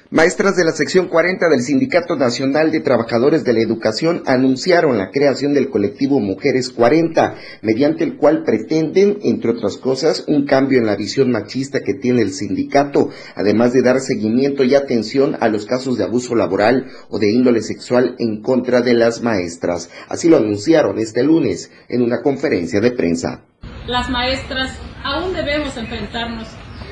Maestras 0.09 0.55
de 0.55 0.63
la 0.63 0.71
sección 0.71 1.09
40 1.09 1.49
del 1.49 1.61
Sindicato 1.61 2.15
Nacional 2.15 2.71
de 2.71 2.79
Trabajadores 2.79 3.43
de 3.43 3.51
la 3.51 3.59
Educación 3.59 4.23
anunciaron 4.25 4.97
la 4.97 5.11
creación 5.11 5.53
del 5.53 5.69
colectivo 5.69 6.21
Mujeres 6.21 6.69
40, 6.69 7.35
mediante 7.61 8.05
el 8.05 8.15
cual 8.15 8.43
pretenden, 8.45 9.17
entre 9.23 9.51
otras 9.51 9.75
cosas, 9.75 10.23
un 10.29 10.45
cambio 10.45 10.79
en 10.79 10.85
la 10.85 10.95
visión 10.95 11.29
machista 11.29 11.81
que 11.81 11.93
tiene 11.93 12.21
el 12.21 12.31
sindicato, 12.31 13.09
además 13.35 13.73
de 13.73 13.81
dar 13.81 13.99
seguimiento 13.99 14.63
y 14.63 14.75
atención 14.75 15.35
a 15.41 15.49
los 15.49 15.65
casos 15.65 15.97
de 15.97 16.05
abuso 16.05 16.35
laboral 16.35 16.85
o 17.09 17.19
de 17.19 17.29
índole 17.29 17.61
sexual 17.61 18.15
en 18.17 18.41
contra 18.41 18.79
de 18.79 18.93
las 18.93 19.21
maestras. 19.21 19.89
Así 20.07 20.29
lo 20.29 20.37
anunciaron 20.37 20.99
este 20.99 21.21
lunes 21.21 21.69
en 21.89 22.01
una 22.01 22.21
conferencia 22.21 22.79
de 22.79 22.91
prensa. 22.91 23.43
Las 23.87 24.09
maestras 24.09 24.71
aún 25.03 25.33
debemos 25.33 25.75
enfrentarnos 25.75 26.47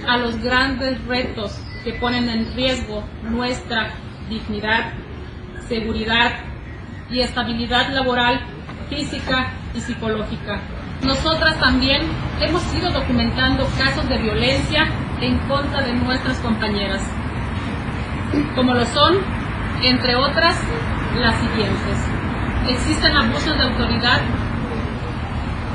a 0.06 0.18
los 0.18 0.44
grandes 0.44 1.02
retos 1.06 1.54
que 1.86 1.94
ponen 1.94 2.28
en 2.28 2.54
riesgo 2.56 3.04
nuestra 3.22 3.92
dignidad, 4.28 4.92
seguridad 5.68 6.32
y 7.12 7.20
estabilidad 7.22 7.94
laboral, 7.94 8.42
física 8.90 9.52
y 9.76 9.80
psicológica. 9.80 10.60
Nosotras 11.04 11.60
también 11.60 12.02
hemos 12.42 12.64
ido 12.74 12.90
documentando 12.90 13.68
casos 13.78 14.10
de 14.10 14.18
violencia 14.18 14.88
en 15.22 15.38
contra 15.48 15.84
de 15.84 15.94
nuestras 15.94 16.40
compañeras, 16.40 17.04
como 18.56 18.74
lo 18.74 18.86
son, 18.88 19.18
entre 19.84 20.16
otras, 20.16 20.60
las 21.20 21.40
siguientes. 21.40 21.98
Existen 22.68 23.16
abusos 23.16 23.56
de 23.56 23.64
autoridad 23.64 24.22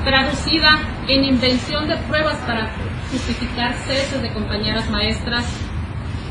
traducida 0.05 0.79
en 1.07 1.25
invención 1.25 1.87
de 1.87 1.97
pruebas 1.99 2.37
para 2.39 2.73
justificar 3.13 3.75
ceses 3.75 4.21
de 4.21 4.33
compañeras 4.33 4.91
maestras, 4.91 5.45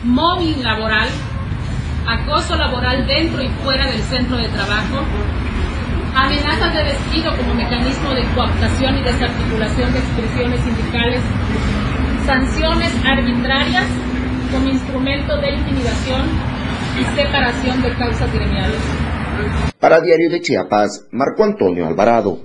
móvil 0.04 0.64
laboral, 0.64 1.08
acoso 2.08 2.56
laboral 2.56 3.06
dentro 3.08 3.42
y 3.42 3.50
fuera 3.64 3.88
del 3.88 4.02
centro 4.04 4.38
de 4.38 4.48
trabajo, 4.50 5.04
amenazas 6.16 6.74
de 6.74 6.84
despido 6.84 7.36
como 7.36 7.54
mecanismo 7.54 8.14
de 8.14 8.24
cooptación 8.36 8.98
y 8.98 9.04
desarticulación 9.04 9.94
de 9.94 10.00
expresiones 10.00 10.62
sindicales, 10.62 11.22
sanciones 12.26 12.94
arbitrarias 13.06 13.86
como 14.52 14.70
instrumento 14.70 15.38
de 15.38 15.52
intimidación 15.52 16.22
y 17.00 17.04
separación 17.16 17.82
de 17.82 17.94
causas 17.96 18.34
gremiales. 18.34 18.82
Para 19.80 20.02
Diario 20.02 20.30
de 20.30 20.42
Chiapas, 20.42 21.08
Marco 21.12 21.44
Antonio 21.44 21.88
Alvarado. 21.88 22.40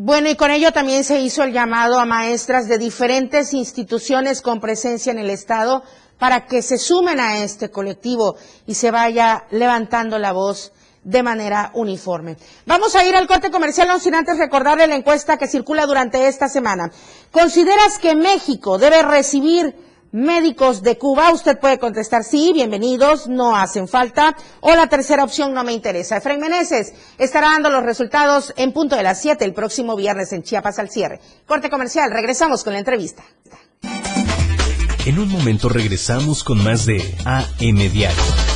Bueno, 0.00 0.30
y 0.30 0.36
con 0.36 0.52
ello 0.52 0.70
también 0.70 1.02
se 1.02 1.18
hizo 1.18 1.42
el 1.42 1.52
llamado 1.52 1.98
a 1.98 2.04
maestras 2.04 2.68
de 2.68 2.78
diferentes 2.78 3.52
instituciones 3.52 4.42
con 4.42 4.60
presencia 4.60 5.10
en 5.10 5.18
el 5.18 5.28
Estado 5.28 5.82
para 6.20 6.46
que 6.46 6.62
se 6.62 6.78
sumen 6.78 7.18
a 7.18 7.42
este 7.42 7.72
colectivo 7.72 8.36
y 8.64 8.74
se 8.74 8.92
vaya 8.92 9.46
levantando 9.50 10.20
la 10.20 10.30
voz 10.30 10.70
de 11.02 11.24
manera 11.24 11.72
uniforme. 11.74 12.36
Vamos 12.64 12.94
a 12.94 13.04
ir 13.04 13.16
al 13.16 13.26
corte 13.26 13.50
comercial, 13.50 13.88
no 13.88 13.98
sin 13.98 14.14
antes 14.14 14.38
recordarle 14.38 14.86
la 14.86 14.94
encuesta 14.94 15.36
que 15.36 15.48
circula 15.48 15.84
durante 15.84 16.28
esta 16.28 16.48
semana. 16.48 16.92
¿Consideras 17.32 17.98
que 17.98 18.14
México 18.14 18.78
debe 18.78 19.02
recibir 19.02 19.74
médicos 20.12 20.82
de 20.82 20.98
Cuba. 20.98 21.32
Usted 21.32 21.58
puede 21.58 21.78
contestar 21.78 22.24
sí, 22.24 22.52
bienvenidos, 22.52 23.28
no 23.28 23.56
hacen 23.56 23.88
falta. 23.88 24.36
O 24.60 24.74
la 24.74 24.88
tercera 24.88 25.24
opción, 25.24 25.54
no 25.54 25.64
me 25.64 25.72
interesa. 25.72 26.16
Efraín 26.16 26.40
Meneses 26.40 26.92
estará 27.18 27.50
dando 27.50 27.70
los 27.70 27.82
resultados 27.82 28.52
en 28.56 28.72
punto 28.72 28.96
de 28.96 29.02
las 29.02 29.20
7 29.20 29.44
el 29.44 29.54
próximo 29.54 29.96
viernes 29.96 30.32
en 30.32 30.42
Chiapas 30.42 30.78
al 30.78 30.90
cierre. 30.90 31.20
Corte 31.46 31.70
comercial, 31.70 32.10
regresamos 32.10 32.64
con 32.64 32.72
la 32.72 32.78
entrevista. 32.78 33.22
En 35.06 35.18
un 35.18 35.28
momento 35.30 35.68
regresamos 35.68 36.44
con 36.44 36.62
más 36.62 36.84
de 36.84 36.98
AM 37.24 37.76
Diario. 37.90 38.47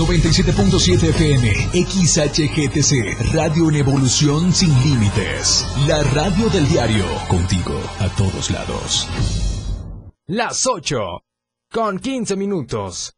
97.7 0.00 1.10
FM, 1.10 1.52
XHGTC, 1.74 3.34
Radio 3.34 3.68
en 3.68 3.76
Evolución 3.76 4.50
Sin 4.50 4.72
Límites. 4.82 5.66
La 5.86 6.02
radio 6.02 6.48
del 6.48 6.66
diario, 6.66 7.04
contigo 7.28 7.78
a 7.98 8.08
todos 8.16 8.50
lados. 8.50 9.06
Las 10.26 10.66
8, 10.66 10.98
con 11.70 11.98
15 11.98 12.34
minutos. 12.36 13.14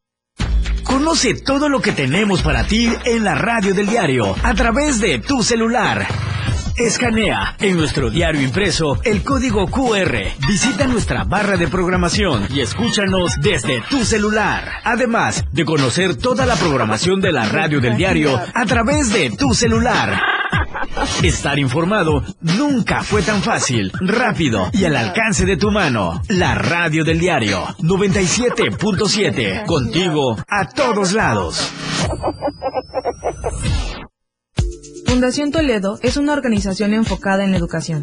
Conoce 0.82 1.34
todo 1.34 1.68
lo 1.68 1.80
que 1.80 1.92
tenemos 1.92 2.42
para 2.42 2.66
ti 2.66 2.88
en 3.04 3.22
la 3.22 3.36
radio 3.36 3.74
del 3.74 3.86
diario, 3.86 4.34
a 4.42 4.52
través 4.54 5.00
de 5.00 5.20
tu 5.20 5.44
celular. 5.44 6.31
Escanea 6.76 7.56
en 7.60 7.76
nuestro 7.76 8.10
diario 8.10 8.40
impreso 8.40 8.98
el 9.04 9.22
código 9.22 9.66
QR. 9.66 10.16
Visita 10.48 10.86
nuestra 10.86 11.24
barra 11.24 11.56
de 11.56 11.68
programación 11.68 12.46
y 12.50 12.60
escúchanos 12.60 13.36
desde 13.40 13.82
tu 13.90 14.04
celular. 14.04 14.64
Además 14.84 15.44
de 15.52 15.64
conocer 15.64 16.16
toda 16.16 16.46
la 16.46 16.56
programación 16.56 17.20
de 17.20 17.32
la 17.32 17.44
radio 17.48 17.80
del 17.80 17.96
diario 17.96 18.40
a 18.54 18.64
través 18.66 19.12
de 19.12 19.30
tu 19.30 19.52
celular. 19.54 20.18
Estar 21.22 21.58
informado 21.58 22.22
nunca 22.40 23.02
fue 23.02 23.22
tan 23.22 23.42
fácil, 23.42 23.92
rápido 24.00 24.70
y 24.72 24.84
al 24.84 24.96
alcance 24.96 25.44
de 25.44 25.56
tu 25.56 25.70
mano. 25.70 26.22
La 26.28 26.54
radio 26.54 27.04
del 27.04 27.18
diario 27.18 27.66
97.7. 27.80 29.66
Contigo 29.66 30.36
a 30.48 30.68
todos 30.68 31.12
lados. 31.12 31.70
Fundación 35.12 35.50
Toledo 35.50 35.99
es 36.00 36.16
una 36.16 36.33
organización 36.33 36.95
enfocada 36.95 37.45
en 37.45 37.50
la 37.50 37.59
educación. 37.59 38.02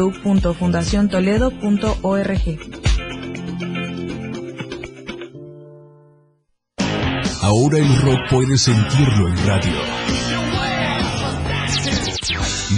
www.fundaciontoledo.org. 0.01 2.59
Ahora 7.41 7.77
el 7.77 8.01
rock 8.01 8.19
puede 8.29 8.57
sentirlo 8.57 9.27
en 9.27 9.45
radio. 9.45 9.73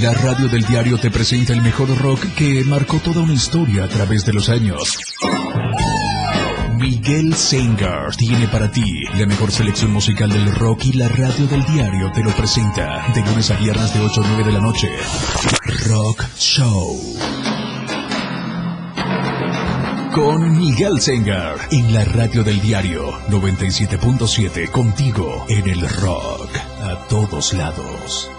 La 0.01 0.11
radio 0.13 0.47
del 0.49 0.65
diario 0.65 0.97
te 0.97 1.11
presenta 1.11 1.53
el 1.53 1.61
mejor 1.61 1.95
rock 2.01 2.25
que 2.35 2.63
marcó 2.65 2.97
toda 2.97 3.21
una 3.21 3.33
historia 3.33 3.83
a 3.85 3.87
través 3.87 4.25
de 4.25 4.33
los 4.33 4.49
años. 4.49 4.99
Miguel 6.83 7.33
Sengar 7.33 8.13
tiene 8.17 8.45
para 8.49 8.69
ti 8.69 9.05
la 9.17 9.25
mejor 9.25 9.49
selección 9.53 9.93
musical 9.93 10.29
del 10.29 10.53
rock 10.53 10.83
y 10.87 10.91
la 10.91 11.07
radio 11.07 11.47
del 11.47 11.63
diario 11.63 12.11
te 12.11 12.21
lo 12.21 12.29
presenta 12.31 13.07
de 13.15 13.21
lunes 13.21 13.49
a 13.51 13.55
viernes 13.55 13.93
de 13.93 14.01
8 14.01 14.21
a 14.21 14.27
9 14.27 14.43
de 14.43 14.51
la 14.51 14.59
noche. 14.59 14.89
Rock 15.87 16.25
Show. 16.35 16.99
Con 20.13 20.57
Miguel 20.57 20.99
Sengar 20.99 21.55
en 21.71 21.93
la 21.93 22.03
radio 22.03 22.43
del 22.43 22.59
diario 22.59 23.13
97.7 23.29 24.69
contigo 24.69 25.45
en 25.47 25.69
el 25.69 25.87
rock 25.87 26.49
a 26.81 27.07
todos 27.07 27.53
lados. 27.53 28.29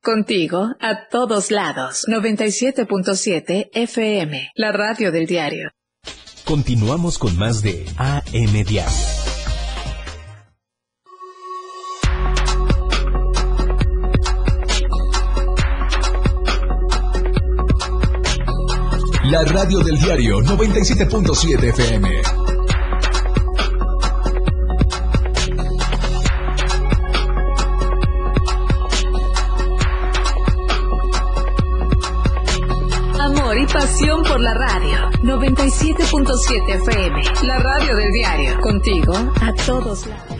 Contigo 0.00 0.68
a 0.78 1.08
todos 1.10 1.50
lados. 1.50 2.04
97.7 2.08 3.70
FM, 3.72 4.52
la 4.54 4.70
radio 4.70 5.10
del 5.10 5.26
diario. 5.26 5.75
Continuamos 6.46 7.18
con 7.18 7.36
más 7.36 7.60
de 7.60 7.84
AM 7.96 8.64
Diario. 8.64 8.86
La 19.24 19.42
radio 19.42 19.80
del 19.80 19.98
diario 19.98 20.38
97.7 20.38 21.64
FM. 21.64 22.22
Amor 33.18 33.58
y 33.58 33.66
pasión 33.66 34.22
por 34.22 34.40
la 34.40 34.54
radio. 34.54 35.15
97.7 35.26 36.76
FM, 36.86 37.20
la 37.42 37.58
radio 37.58 37.96
del 37.96 38.12
diario. 38.12 38.60
Contigo 38.60 39.12
a 39.12 39.52
todos 39.66 40.06
lados. 40.06 40.36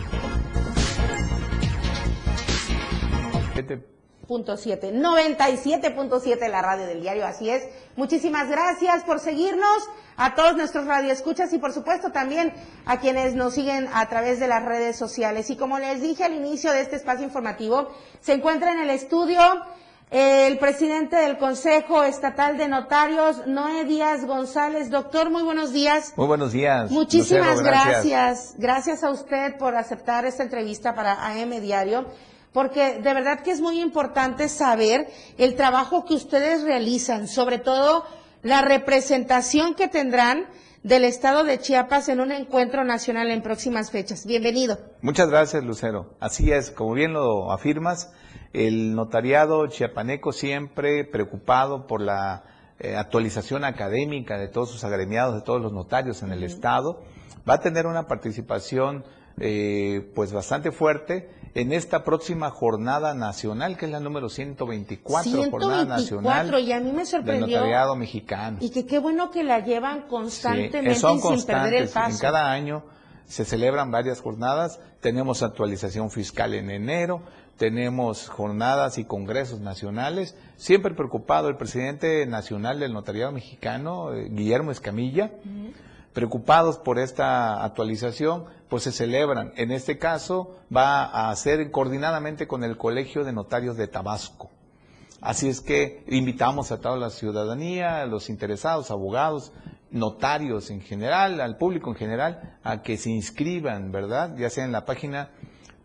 Punto 4.25 4.55
siete, 4.55 4.93
97.7 4.93 6.49
la 6.49 6.61
radio 6.61 6.85
del 6.85 7.01
diario, 7.01 7.25
así 7.25 7.49
es. 7.49 7.67
Muchísimas 7.97 8.47
gracias 8.47 9.03
por 9.03 9.19
seguirnos, 9.19 9.89
a 10.15 10.35
todos 10.35 10.55
nuestros 10.55 10.85
radioescuchas 10.85 11.51
y 11.51 11.57
por 11.57 11.73
supuesto 11.73 12.13
también 12.13 12.53
a 12.85 13.01
quienes 13.01 13.35
nos 13.35 13.55
siguen 13.55 13.89
a 13.93 14.07
través 14.07 14.39
de 14.39 14.47
las 14.47 14.63
redes 14.63 14.95
sociales. 14.95 15.49
Y 15.49 15.57
como 15.57 15.79
les 15.79 16.01
dije 16.01 16.23
al 16.23 16.33
inicio 16.33 16.71
de 16.71 16.79
este 16.79 16.95
espacio 16.95 17.25
informativo, 17.25 17.89
se 18.21 18.33
encuentra 18.33 18.71
en 18.71 18.79
el 18.79 18.89
estudio 18.91 19.41
el 20.09 20.57
presidente 20.57 21.17
del 21.17 21.37
Consejo 21.37 22.03
Estatal 22.03 22.57
de 22.57 22.69
Notarios, 22.69 23.45
Noé 23.45 23.83
Díaz 23.83 24.25
González. 24.25 24.89
Doctor, 24.89 25.29
muy 25.29 25.43
buenos 25.43 25.73
días. 25.73 26.13
Muy 26.15 26.27
buenos 26.27 26.53
días. 26.53 26.89
Muchísimas 26.91 27.57
Lucero, 27.57 27.63
gracias. 27.63 28.05
gracias. 28.05 28.55
Gracias 28.57 29.03
a 29.03 29.11
usted 29.11 29.57
por 29.57 29.75
aceptar 29.75 30.25
esta 30.25 30.43
entrevista 30.43 30.95
para 30.95 31.27
AM 31.27 31.59
Diario, 31.59 32.05
porque 32.53 32.99
de 33.01 33.13
verdad 33.13 33.41
que 33.41 33.51
es 33.51 33.59
muy 33.59 33.81
importante 33.81 34.47
saber 34.47 35.09
el 35.37 35.55
trabajo 35.55 36.05
que 36.05 36.13
ustedes 36.13 36.63
realizan, 36.63 37.27
sobre 37.27 37.59
todo 37.59 38.05
la 38.43 38.61
representación 38.61 39.75
que 39.75 39.89
tendrán 39.89 40.45
del 40.83 41.03
Estado 41.03 41.43
de 41.43 41.59
Chiapas 41.59 42.07
en 42.07 42.21
un 42.21 42.31
encuentro 42.31 42.85
nacional 42.85 43.29
en 43.29 43.41
próximas 43.41 43.91
fechas. 43.91 44.25
Bienvenido. 44.25 44.79
Muchas 45.01 45.29
gracias, 45.29 45.65
Lucero. 45.65 46.15
Así 46.21 46.51
es, 46.51 46.71
como 46.71 46.93
bien 46.93 47.11
lo 47.11 47.51
afirmas, 47.51 48.13
el 48.57 48.95
notariado 48.95 49.67
chiapaneco 49.67 50.33
siempre 50.33 51.03
preocupado 51.03 51.85
por 51.85 52.01
la 52.01 52.43
eh, 52.79 52.95
actualización 52.95 53.63
académica 53.63 54.37
de 54.37 54.47
todos 54.47 54.71
sus 54.71 54.83
agremiados, 54.83 55.35
de 55.35 55.41
todos 55.41 55.61
los 55.61 55.73
notarios 55.73 56.23
en 56.23 56.31
el 56.31 56.43
Estado, 56.43 57.03
va 57.47 57.55
a 57.55 57.59
tener 57.59 57.85
una 57.85 58.07
participación 58.07 59.03
eh, 59.39 60.11
pues 60.15 60.33
bastante 60.33 60.71
fuerte 60.71 61.29
en 61.53 61.71
esta 61.71 62.03
próxima 62.03 62.49
jornada 62.49 63.13
nacional, 63.13 63.77
que 63.77 63.85
es 63.85 63.91
la 63.91 63.99
número 63.99 64.29
124, 64.29 65.31
jornada 65.51 65.99
124, 65.99 66.21
nacional 66.23 66.59
y 66.59 66.71
a 66.71 66.79
mí 66.79 66.91
me 66.91 66.97
del 66.97 67.05
sorprendió. 67.05 67.57
notariado 67.57 67.95
mexicano. 67.95 68.57
Y 68.59 68.71
que 68.71 68.87
qué 68.87 68.97
bueno 68.97 69.29
que 69.29 69.43
la 69.43 69.59
llevan 69.59 70.01
Sí, 70.01 70.05
constantemente 70.09 70.95
son 70.95 71.17
y 71.17 71.21
sin 71.21 71.45
perder 71.45 71.73
el 71.75 71.89
paso. 71.89 72.11
En 72.11 72.17
cada 72.19 72.51
año 72.51 72.83
se 73.25 73.45
celebran 73.45 73.91
varias 73.91 74.21
jornadas. 74.21 74.79
Tenemos 74.99 75.43
actualización 75.43 76.09
fiscal 76.09 76.53
en 76.53 76.71
enero, 76.71 77.21
tenemos 77.57 78.29
jornadas 78.29 78.97
y 78.97 79.05
congresos 79.05 79.59
nacionales. 79.59 80.37
Siempre 80.55 80.93
preocupado 80.93 81.49
el 81.49 81.57
presidente 81.57 82.25
nacional 82.25 82.79
del 82.79 82.93
notariado 82.93 83.31
mexicano, 83.31 84.13
eh, 84.13 84.29
Guillermo 84.29 84.71
Escamilla, 84.71 85.31
preocupados 86.13 86.77
por 86.77 86.99
esta 86.99 87.63
actualización, 87.63 88.45
pues 88.69 88.83
se 88.83 88.91
celebran. 88.91 89.53
En 89.55 89.71
este 89.71 89.97
caso 89.97 90.55
va 90.75 91.29
a 91.29 91.35
ser 91.35 91.69
coordinadamente 91.71 92.47
con 92.47 92.63
el 92.63 92.77
Colegio 92.77 93.23
de 93.23 93.33
Notarios 93.33 93.75
de 93.75 93.87
Tabasco. 93.87 94.49
Así 95.19 95.49
es 95.49 95.61
que 95.61 96.03
invitamos 96.07 96.71
a 96.71 96.79
toda 96.79 96.95
la 96.95 97.09
ciudadanía, 97.09 98.01
a 98.01 98.05
los 98.05 98.29
interesados, 98.29 98.91
abogados, 98.91 99.51
notarios 99.89 100.69
en 100.69 100.81
general, 100.81 101.41
al 101.41 101.57
público 101.57 101.89
en 101.89 101.95
general, 101.95 102.57
a 102.63 102.83
que 102.83 102.97
se 102.97 103.09
inscriban, 103.09 103.91
¿verdad? 103.91 104.35
Ya 104.37 104.49
sea 104.49 104.65
en 104.65 104.71
la 104.71 104.85
página 104.85 105.31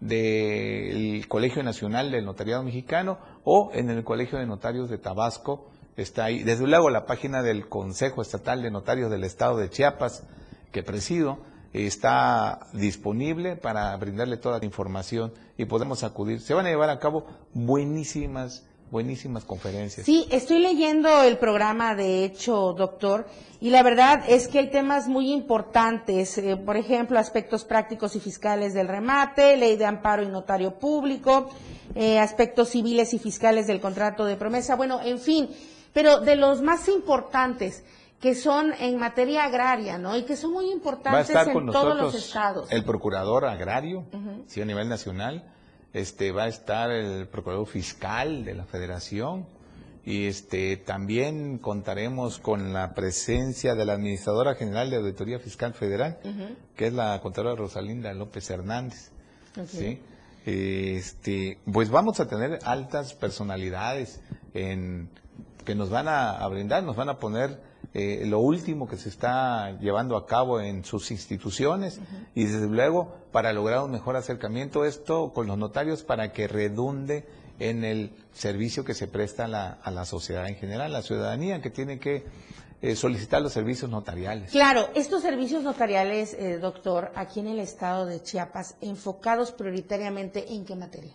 del 0.03 1.29
Colegio 1.29 1.62
Nacional 1.62 2.11
del 2.11 2.25
Notariado 2.25 2.65
Mexicano 2.65 3.19
o 3.45 3.71
en 3.73 3.88
el 3.88 4.03
Colegio 4.03 4.37
de 4.38 4.47
Notarios 4.47 4.91
de 4.91 4.99
Tabasco, 4.99 5.71
está 5.97 6.25
ahí. 6.25 6.43
Desde 6.43 6.67
luego 6.67 6.91
la 6.91 7.07
página 7.07 7.43
del 7.43 7.69
Consejo 7.69 8.21
Estatal 8.21 8.62
de 8.62 8.73
Notarios 8.73 9.12
del 9.12 9.23
Estado 9.23 9.59
de 9.59 9.71
Chiapas, 9.71 10.25
que 10.73 10.83
presido, 10.83 11.38
está 11.73 12.67
disponible 12.73 13.55
para 13.55 13.97
brindarle 13.97 14.38
toda 14.38 14.59
la 14.59 14.65
información 14.65 15.33
y 15.57 15.67
podemos 15.67 16.03
acudir. 16.03 16.41
Se 16.41 16.53
van 16.53 16.67
a 16.67 16.71
llevar 16.71 16.91
a 16.91 16.99
cabo 16.99 17.25
buenísimas 17.55 18.67
buenísimas 18.92 19.46
conferencias. 19.46 20.05
Sí, 20.05 20.28
estoy 20.31 20.59
leyendo 20.59 21.22
el 21.22 21.38
programa, 21.38 21.94
de 21.94 22.24
hecho, 22.24 22.74
doctor, 22.74 23.26
y 23.59 23.70
la 23.70 23.83
verdad 23.83 24.22
es 24.28 24.48
que 24.48 24.59
hay 24.59 24.70
temas 24.70 25.09
muy 25.09 25.33
importantes, 25.33 26.37
eh, 26.37 26.59
por 26.59 26.76
ejemplo, 26.76 27.18
aspectos 27.18 27.64
prácticos 27.64 28.14
y 28.16 28.20
fiscales 28.20 28.74
del 28.74 28.88
remate, 28.88 29.57
ley 29.57 29.76
de 29.76 29.87
amparo 29.87 30.22
y 30.22 30.28
notario 30.28 30.78
público, 30.78 31.48
eh, 31.94 32.18
aspectos 32.18 32.68
civiles 32.68 33.14
y 33.14 33.18
fiscales 33.18 33.66
del 33.66 33.81
contrato 33.81 34.26
de 34.26 34.37
promesa, 34.37 34.76
bueno, 34.76 35.00
en 35.02 35.18
fin, 35.18 35.48
pero 35.94 36.20
de 36.20 36.37
los 36.37 36.61
más 36.61 36.87
importantes 36.88 37.85
que 38.20 38.35
son 38.35 38.74
en 38.78 38.98
materia 38.98 39.44
agraria, 39.44 39.96
¿no? 39.96 40.14
Y 40.18 40.24
que 40.24 40.37
son 40.37 40.52
muy 40.52 40.70
importantes 40.70 41.35
en 41.35 41.66
todos 41.68 41.96
los 41.96 42.14
estados. 42.14 42.70
El 42.70 42.85
procurador 42.85 43.46
agrario, 43.46 44.05
sí, 44.46 44.61
a 44.61 44.66
nivel 44.66 44.90
nacional, 44.90 45.50
este 45.92 46.33
va 46.33 46.44
a 46.44 46.48
estar 46.48 46.90
el 46.90 47.26
procurador 47.28 47.66
fiscal 47.66 48.44
de 48.44 48.55
la 48.55 48.64
federación 48.64 49.46
y 50.05 50.26
este 50.26 50.76
también 50.76 51.59
contaremos 51.59 52.38
con 52.38 52.72
la 52.72 52.94
presencia 52.94 53.74
de 53.74 53.85
la 53.85 53.92
administradora 53.94 54.55
general 54.55 54.90
de 54.90 54.96
auditoría 54.96 55.38
fiscal 55.38 55.74
federal 55.74 56.18
que 56.76 56.87
es 56.88 56.92
la 56.92 57.20
contadora 57.22 57.55
Rosalinda 57.55 58.12
López 58.12 58.50
Hernández 58.50 59.11
¿sí? 59.66 60.00
este 60.44 61.59
pues 61.70 61.90
vamos 61.90 62.18
a 62.20 62.26
tener 62.26 62.59
altas 62.64 63.14
personalidades 63.14 64.20
en 64.55 65.09
que 65.64 65.74
nos 65.74 65.90
van 65.90 66.09
a, 66.09 66.46
brindar 66.48 66.83
nos 66.83 66.96
van 66.96 67.09
a 67.09 67.18
poner 67.18 67.61
eh, 67.94 68.24
lo 68.26 68.38
último 68.38 68.88
que 68.88 68.96
se 68.96 69.09
está 69.09 69.78
llevando 69.78 70.16
a 70.16 70.26
cabo 70.26 70.61
en 70.61 70.85
sus 70.85 71.11
instituciones 71.11 72.00
y 72.35 72.44
desde 72.44 72.66
luego 72.66 73.14
para 73.33 73.52
lograr 73.52 73.81
un 73.81 73.90
mejor 73.90 74.16
acercamiento 74.16 74.85
esto 74.85 75.33
con 75.33 75.46
los 75.46 75.59
notarios 75.59 76.02
para 76.02 76.33
que 76.33 76.48
redunde 76.48 77.26
en 77.59 77.85
el 77.85 78.12
servicio 78.33 78.85
que 78.85 78.94
se 78.94 79.09
presta 79.09 79.44
a 79.44 79.48
la, 79.48 79.78
a 79.83 79.90
la 79.90 80.05
sociedad 80.05 80.48
en 80.48 80.57
general, 80.57 80.92
la 80.92 81.02
ciudadanía 81.02 81.61
que 81.61 81.70
tiene 81.70 81.98
que 81.98 82.24
eh, 82.83 82.96
solicitar 82.96 83.40
los 83.40 83.52
servicios 83.52 83.88
notariales. 83.88 84.50
Claro, 84.50 84.88
estos 84.96 85.22
servicios 85.22 85.62
notariales, 85.62 86.35
eh, 86.35 86.59
doctor, 86.59 87.12
aquí 87.14 87.38
en 87.38 87.46
el 87.46 87.61
estado 87.61 88.07
de 88.07 88.20
Chiapas, 88.20 88.74
enfocados 88.81 89.52
prioritariamente 89.52 90.52
en 90.52 90.64
qué 90.64 90.74
materia? 90.74 91.12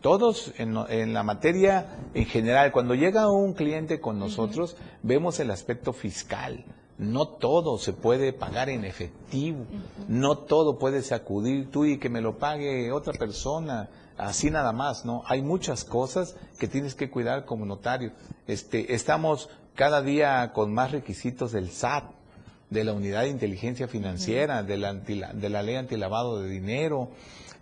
Todos 0.00 0.52
en, 0.58 1.12
la 1.12 1.22
materia 1.22 1.86
en 2.14 2.26
general, 2.26 2.72
cuando 2.72 2.94
llega 2.94 3.30
un 3.30 3.54
cliente 3.54 4.00
con 4.00 4.18
nosotros, 4.18 4.76
vemos 5.02 5.38
el 5.40 5.50
aspecto 5.50 5.92
fiscal. 5.92 6.64
No 6.98 7.26
todo 7.28 7.78
se 7.78 7.92
puede 7.92 8.32
pagar 8.32 8.68
en 8.68 8.84
efectivo, 8.84 9.64
no 10.08 10.38
todo 10.38 10.78
puede 10.78 11.02
sacudir 11.02 11.70
tú 11.70 11.84
y 11.84 11.98
que 11.98 12.08
me 12.08 12.20
lo 12.20 12.38
pague 12.38 12.92
otra 12.92 13.12
persona, 13.12 13.88
así 14.18 14.50
nada 14.50 14.72
más, 14.72 15.04
¿no? 15.04 15.22
Hay 15.26 15.42
muchas 15.42 15.84
cosas 15.84 16.36
que 16.58 16.68
tienes 16.68 16.94
que 16.94 17.10
cuidar 17.10 17.44
como 17.44 17.64
notario. 17.64 18.12
Este, 18.46 18.94
estamos 18.94 19.48
cada 19.74 20.02
día 20.02 20.52
con 20.52 20.72
más 20.72 20.92
requisitos 20.92 21.52
del 21.52 21.70
SAT, 21.70 22.04
de 22.70 22.84
la 22.84 22.92
Unidad 22.92 23.22
de 23.22 23.28
Inteligencia 23.28 23.86
Financiera, 23.86 24.62
de, 24.62 24.78
la, 24.78 24.94
de 24.94 25.48
la 25.48 25.62
Ley 25.62 25.76
Antilavado 25.76 26.40
de 26.40 26.48
Dinero, 26.48 27.10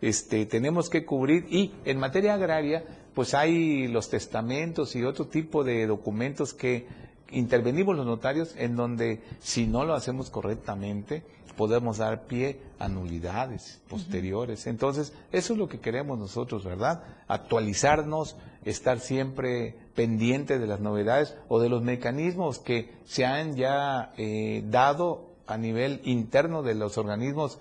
este, 0.01 0.47
tenemos 0.47 0.91
que 0.91 1.05
cubrir 1.05 1.47
y 1.51 1.73
en 1.85 1.99
materia 1.99 2.35
agraria, 2.35 2.85
pues 3.15 3.35
hay 3.35 3.89
los 3.89 4.09
testamentos 4.09 4.97
y 4.97 5.05
otro 5.05 5.27
tipo 5.27 5.65
de 5.65 5.87
documentos 5.87 6.55
que 6.55 6.87
intervenimos 7.31 7.97
los 7.97 8.07
notarios 8.07 8.55
en 8.57 8.77
donde 8.77 9.23
si 9.41 9.67
no 9.67 9.85
lo 9.85 9.95
hacemos 9.95 10.31
correctamente 10.31 11.23
podemos 11.61 11.99
dar 11.99 12.25
pie 12.25 12.59
a 12.79 12.89
nulidades 12.89 13.83
posteriores. 13.87 14.67
Entonces, 14.67 15.13
eso 15.31 15.53
es 15.53 15.59
lo 15.59 15.69
que 15.69 15.79
queremos 15.79 16.19
nosotros, 16.19 16.65
¿verdad? 16.65 17.03
Actualizarnos, 17.29 18.37
estar 18.65 18.99
siempre 18.99 19.77
pendiente 19.95 20.59
de 20.59 20.67
las 20.67 20.81
novedades 20.81 21.37
o 21.49 21.61
de 21.61 21.69
los 21.69 21.83
mecanismos 21.83 22.61
que 22.61 22.95
se 23.05 23.27
han 23.27 23.57
ya 23.57 24.15
eh, 24.17 24.65
dado 24.71 25.35
a 25.47 25.59
nivel 25.59 26.01
interno 26.05 26.63
de 26.63 26.77
los 26.77 26.97
organismos 26.97 27.59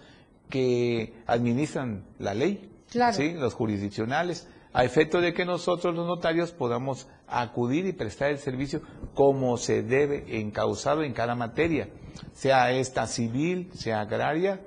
que 0.50 1.14
administran 1.28 2.06
la 2.18 2.34
ley, 2.34 2.72
¿sí? 3.14 3.34
los 3.34 3.54
jurisdiccionales, 3.54 4.48
a 4.74 4.84
efecto 4.84 5.22
de 5.22 5.34
que 5.34 5.46
nosotros 5.46 5.96
los 5.96 6.06
notarios 6.06 6.52
podamos 6.52 7.08
acudir 7.28 7.86
y 7.86 7.94
prestar 7.94 8.32
el 8.32 8.40
servicio 8.40 8.82
como 9.14 9.58
se 9.58 9.84
debe 9.84 10.40
encauzado 10.40 11.04
en 11.04 11.14
cada 11.14 11.36
materia, 11.36 11.90
sea 12.34 12.72
esta 12.72 13.08
civil, 13.08 13.72
sea 13.74 14.02
agraria 14.02 14.62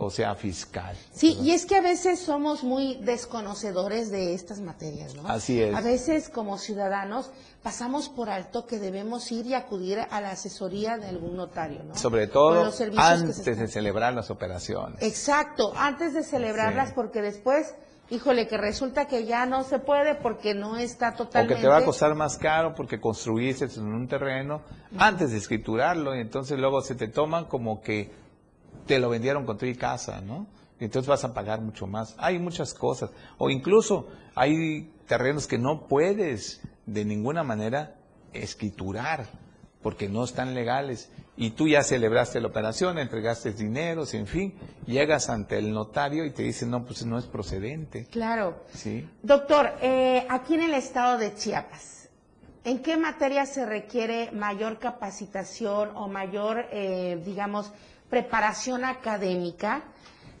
o 0.00 0.08
sea 0.08 0.34
fiscal. 0.34 0.96
Sí, 1.12 1.36
y 1.42 1.50
es 1.50 1.66
que 1.66 1.76
a 1.76 1.82
veces 1.82 2.20
somos 2.20 2.64
muy 2.64 2.96
desconocedores 3.02 4.10
de 4.10 4.32
estas 4.32 4.60
materias, 4.60 5.14
¿no? 5.14 5.28
Así 5.28 5.60
es. 5.60 5.74
A 5.74 5.82
veces 5.82 6.30
como 6.30 6.56
ciudadanos 6.56 7.30
pasamos 7.62 8.08
por 8.08 8.30
alto 8.30 8.66
que 8.66 8.78
debemos 8.78 9.30
ir 9.30 9.46
y 9.46 9.52
acudir 9.52 9.98
a 9.98 10.20
la 10.22 10.30
asesoría 10.30 10.96
de 10.96 11.08
algún 11.08 11.36
notario, 11.36 11.82
¿no? 11.84 11.94
Sobre 11.94 12.28
todo 12.28 12.72
antes 12.96 13.44
de 13.44 13.68
celebrar 13.68 14.14
las 14.14 14.30
operaciones. 14.30 15.02
Exacto, 15.02 15.74
antes 15.76 16.14
de 16.14 16.22
celebrarlas 16.22 16.92
porque 16.94 17.20
después 17.20 17.74
híjole, 18.08 18.48
que 18.48 18.56
resulta 18.56 19.06
que 19.06 19.24
ya 19.24 19.46
no 19.46 19.62
se 19.62 19.78
puede 19.78 20.16
porque 20.16 20.52
no 20.52 20.76
está 20.76 21.14
totalmente... 21.14 21.54
O 21.54 21.56
que 21.56 21.62
te 21.62 21.68
va 21.68 21.76
a 21.76 21.84
costar 21.84 22.16
más 22.16 22.38
caro 22.38 22.74
porque 22.74 23.00
construiste 23.00 23.66
en 23.76 23.86
un 23.86 24.08
terreno 24.08 24.62
antes 24.98 25.30
de 25.30 25.38
escriturarlo 25.38 26.16
y 26.16 26.20
entonces 26.20 26.58
luego 26.58 26.80
se 26.80 26.96
te 26.96 27.06
toman 27.06 27.44
como 27.44 27.80
que 27.80 28.10
te 28.90 28.98
lo 28.98 29.08
vendieron 29.08 29.46
con 29.46 29.56
tu 29.56 29.72
casa, 29.78 30.20
¿no? 30.20 30.48
Entonces 30.80 31.08
vas 31.08 31.22
a 31.22 31.32
pagar 31.32 31.60
mucho 31.60 31.86
más. 31.86 32.16
Hay 32.18 32.40
muchas 32.40 32.74
cosas. 32.74 33.12
O 33.38 33.48
incluso 33.48 34.08
hay 34.34 34.90
terrenos 35.06 35.46
que 35.46 35.58
no 35.58 35.86
puedes 35.86 36.60
de 36.86 37.04
ninguna 37.04 37.44
manera 37.44 37.94
escriturar 38.32 39.28
porque 39.80 40.08
no 40.08 40.24
están 40.24 40.54
legales. 40.54 41.08
Y 41.36 41.50
tú 41.52 41.68
ya 41.68 41.84
celebraste 41.84 42.40
la 42.40 42.48
operación, 42.48 42.98
entregaste 42.98 43.52
dinero, 43.52 44.02
en 44.12 44.26
fin, 44.26 44.54
llegas 44.86 45.30
ante 45.30 45.56
el 45.58 45.72
notario 45.72 46.24
y 46.24 46.32
te 46.32 46.42
dicen, 46.42 46.72
no, 46.72 46.84
pues 46.84 47.06
no 47.06 47.16
es 47.16 47.26
procedente. 47.26 48.06
Claro. 48.06 48.64
Sí. 48.74 49.08
Doctor, 49.22 49.72
eh, 49.80 50.26
aquí 50.28 50.54
en 50.54 50.62
el 50.62 50.74
estado 50.74 51.16
de 51.16 51.32
Chiapas, 51.36 52.08
¿en 52.64 52.82
qué 52.82 52.96
materia 52.96 53.46
se 53.46 53.64
requiere 53.64 54.32
mayor 54.32 54.80
capacitación 54.80 55.90
o 55.94 56.08
mayor, 56.08 56.66
eh, 56.72 57.22
digamos, 57.24 57.72
preparación 58.10 58.84
académica, 58.84 59.82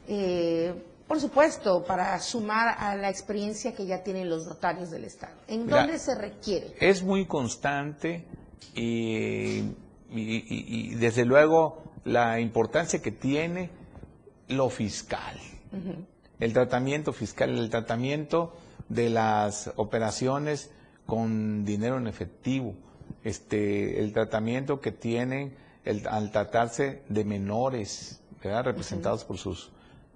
eh, 0.08 0.74
por 1.06 1.20
supuesto, 1.20 1.84
para 1.84 2.18
sumar 2.20 2.76
a 2.78 2.94
la 2.96 3.08
experiencia 3.08 3.74
que 3.74 3.86
ya 3.86 4.02
tienen 4.02 4.28
los 4.28 4.46
notarios 4.46 4.90
del 4.90 5.04
Estado. 5.04 5.34
¿En 5.48 5.66
dónde 5.66 5.98
se 5.98 6.14
requiere? 6.14 6.74
Es 6.80 7.02
muy 7.02 7.26
constante 7.26 8.24
y, 8.74 9.62
desde 10.96 11.24
luego 11.24 11.82
la 12.04 12.40
importancia 12.40 13.00
que 13.02 13.10
tiene 13.12 13.70
lo 14.48 14.68
fiscal, 14.70 15.36
el 16.38 16.52
tratamiento 16.52 17.12
fiscal, 17.12 17.58
el 17.58 17.70
tratamiento 17.70 18.52
de 18.88 19.10
las 19.10 19.72
operaciones 19.76 20.70
con 21.06 21.64
dinero 21.64 21.98
en 21.98 22.06
efectivo, 22.06 22.74
este, 23.24 24.00
el 24.00 24.12
tratamiento 24.12 24.80
que 24.80 24.92
tienen 24.92 25.54
al 25.84 26.30
tratarse 26.30 27.02
de 27.08 27.24
menores, 27.24 28.20
representados 28.42 29.24
por 29.24 29.38
sus 29.38 29.70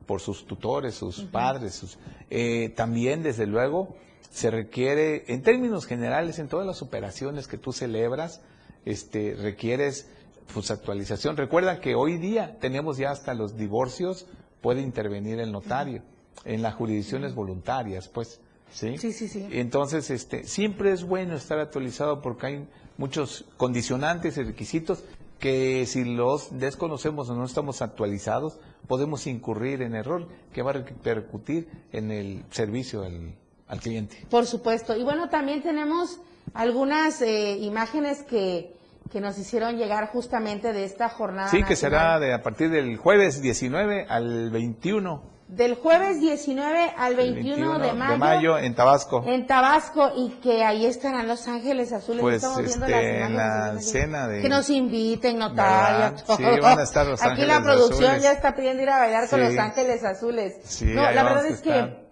por 0.04 0.20
sus 0.20 0.46
tutores, 0.46 0.94
sus 0.94 1.22
padres, 1.22 1.74
sus, 1.74 1.98
eh, 2.30 2.70
también 2.70 3.22
desde 3.22 3.46
luego 3.46 3.96
se 4.30 4.50
requiere, 4.50 5.24
en 5.28 5.42
términos 5.42 5.86
generales, 5.86 6.38
en 6.38 6.48
todas 6.48 6.66
las 6.66 6.82
operaciones 6.82 7.46
que 7.46 7.56
tú 7.56 7.72
celebras, 7.72 8.42
este, 8.84 9.34
requieres 9.34 10.08
pues, 10.52 10.70
actualización. 10.70 11.36
Recuerda 11.36 11.80
que 11.80 11.94
hoy 11.94 12.18
día 12.18 12.58
tenemos 12.60 12.98
ya 12.98 13.10
hasta 13.10 13.34
los 13.34 13.56
divorcios, 13.56 14.26
puede 14.60 14.80
intervenir 14.80 15.38
el 15.38 15.52
notario, 15.52 16.02
en 16.44 16.62
las 16.62 16.74
jurisdicciones 16.74 17.34
voluntarias, 17.34 18.08
pues. 18.08 18.40
¿Sí? 18.72 18.98
Sí, 18.98 19.12
sí, 19.12 19.28
sí. 19.28 19.46
Entonces, 19.52 20.10
este, 20.10 20.42
siempre 20.44 20.90
es 20.90 21.04
bueno 21.04 21.36
estar 21.36 21.60
actualizado 21.60 22.20
porque 22.20 22.46
hay 22.46 22.68
muchos 22.96 23.44
condicionantes 23.56 24.36
y 24.36 24.42
requisitos 24.42 25.04
que 25.38 25.84
si 25.86 26.04
los 26.04 26.58
desconocemos 26.58 27.28
o 27.28 27.34
no 27.34 27.44
estamos 27.44 27.82
actualizados, 27.82 28.58
podemos 28.86 29.26
incurrir 29.26 29.82
en 29.82 29.94
error 29.94 30.28
que 30.52 30.62
va 30.62 30.70
a 30.70 30.74
repercutir 30.74 31.68
en 31.92 32.10
el 32.10 32.44
servicio 32.50 33.02
al, 33.02 33.34
cliente. 33.80 34.24
Por 34.30 34.46
supuesto. 34.46 34.96
Y 34.96 35.02
bueno, 35.02 35.28
también 35.28 35.60
tenemos 35.60 36.20
algunas 36.52 37.20
eh, 37.22 37.58
imágenes 37.58 38.22
que, 38.22 38.72
que 39.10 39.20
nos 39.20 39.36
hicieron 39.36 39.76
llegar 39.76 40.10
justamente 40.10 40.72
de 40.72 40.84
esta 40.84 41.08
jornada. 41.08 41.48
Sí, 41.48 41.64
que 41.64 41.74
será 41.74 42.20
de 42.20 42.32
a 42.32 42.42
partir 42.42 42.70
del 42.70 42.96
jueves 42.96 43.42
19 43.42 44.06
al 44.08 44.50
21 44.50 45.33
del 45.48 45.74
jueves 45.74 46.20
19 46.20 46.94
al 46.96 47.16
21, 47.16 47.78
de, 47.78 47.92
mayo, 47.92 48.12
de 48.12 48.18
mayo 48.18 48.58
en 48.58 48.74
Tabasco. 48.74 49.22
En 49.26 49.46
Tabasco 49.46 50.10
y 50.16 50.30
que 50.42 50.64
ahí 50.64 50.86
estarán 50.86 51.28
Los 51.28 51.46
Ángeles 51.46 51.92
Azules. 51.92 52.22
Pues 52.22 52.42
este, 52.42 53.22
en 53.22 53.36
la 53.36 53.78
cena 53.80 54.26
de... 54.26 54.42
Que 54.42 54.48
nos 54.48 54.70
inviten, 54.70 55.38
notarios. 55.38 56.24
Sí, 56.36 56.42
van 56.62 56.78
a 56.78 56.82
estar 56.82 57.06
Los 57.06 57.22
Aquí 57.22 57.42
la 57.42 57.62
producción 57.62 58.20
ya 58.20 58.32
está 58.32 58.54
pidiendo 58.54 58.82
ir 58.82 58.90
a 58.90 58.98
bailar 58.98 59.28
con 59.28 59.40
Los 59.40 59.58
Ángeles 59.58 60.02
Azules. 60.02 60.54
Sí, 60.64 60.86
no, 60.86 61.10
la 61.10 61.22
verdad 61.22 61.46
es 61.46 61.60
que 61.60 62.04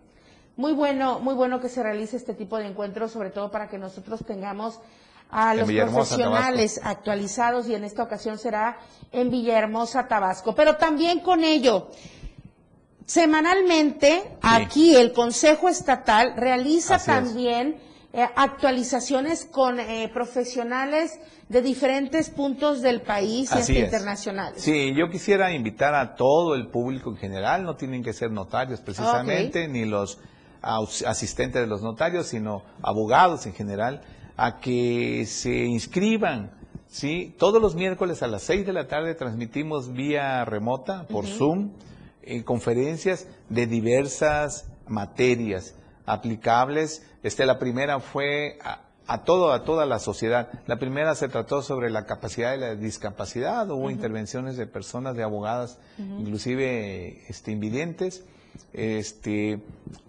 muy 0.56 0.74
bueno, 0.74 1.18
muy 1.20 1.34
bueno 1.34 1.60
que 1.60 1.68
se 1.68 1.82
realice 1.82 2.16
este 2.16 2.34
tipo 2.34 2.58
de 2.58 2.66
encuentros, 2.66 3.12
sobre 3.12 3.30
todo 3.30 3.50
para 3.50 3.68
que 3.68 3.78
nosotros 3.78 4.24
tengamos 4.26 4.78
a 5.30 5.54
los 5.54 5.66
profesionales 5.72 6.78
actualizados 6.84 7.66
y 7.66 7.74
en 7.74 7.84
esta 7.84 8.02
ocasión 8.02 8.38
será 8.38 8.76
en 9.10 9.30
Villahermosa, 9.30 10.06
Tabasco. 10.06 10.54
Pero 10.54 10.76
también 10.76 11.20
con 11.20 11.42
ello, 11.42 11.88
semanalmente 13.06 14.22
aquí 14.42 14.96
el 14.96 15.12
Consejo 15.12 15.68
Estatal 15.68 16.34
realiza 16.36 16.98
también 16.98 17.76
eh, 18.14 18.26
actualizaciones 18.36 19.46
con 19.46 19.80
eh, 19.80 20.10
profesionales 20.12 21.18
de 21.48 21.62
diferentes 21.62 22.28
puntos 22.28 22.82
del 22.82 23.00
país 23.00 23.50
y 23.50 23.58
hasta 23.58 23.72
internacionales. 23.72 24.62
Sí, 24.62 24.94
yo 24.94 25.08
quisiera 25.08 25.52
invitar 25.52 25.94
a 25.94 26.14
todo 26.14 26.54
el 26.54 26.68
público 26.68 27.10
en 27.10 27.16
general, 27.16 27.64
no 27.64 27.76
tienen 27.76 28.02
que 28.02 28.12
ser 28.12 28.30
notarios 28.30 28.80
precisamente, 28.80 29.66
ni 29.66 29.86
los 29.86 30.18
asistentes 30.62 31.62
de 31.62 31.66
los 31.66 31.82
notarios, 31.82 32.26
sino 32.26 32.62
abogados 32.82 33.46
en 33.46 33.54
general, 33.54 34.02
a 34.36 34.60
que 34.60 35.24
se 35.26 35.64
inscriban. 35.64 36.52
¿sí? 36.88 37.34
Todos 37.38 37.60
los 37.60 37.74
miércoles 37.74 38.22
a 38.22 38.26
las 38.26 38.42
6 38.42 38.66
de 38.66 38.72
la 38.72 38.88
tarde 38.88 39.14
transmitimos 39.14 39.92
vía 39.92 40.44
remota, 40.44 41.06
por 41.08 41.26
Zoom, 41.26 41.70
en 42.22 42.42
conferencias 42.42 43.26
de 43.48 43.66
diversas 43.66 44.66
materias 44.86 45.74
aplicables. 46.06 47.04
Este, 47.22 47.46
la 47.46 47.58
primera 47.58 48.00
fue 48.00 48.58
a, 49.06 49.24
todo, 49.24 49.52
a 49.52 49.64
toda 49.64 49.86
la 49.86 49.98
sociedad. 49.98 50.50
La 50.66 50.78
primera 50.78 51.14
se 51.14 51.28
trató 51.28 51.62
sobre 51.62 51.90
la 51.90 52.06
capacidad 52.06 52.54
y 52.54 52.60
la 52.60 52.74
discapacidad. 52.74 53.70
Hubo 53.70 53.90
intervenciones 53.90 54.56
de 54.56 54.66
personas, 54.66 55.16
de 55.16 55.22
abogadas, 55.22 55.78
inclusive 55.98 57.24
este, 57.28 57.52
invidentes. 57.52 58.24
Este, 58.72 59.62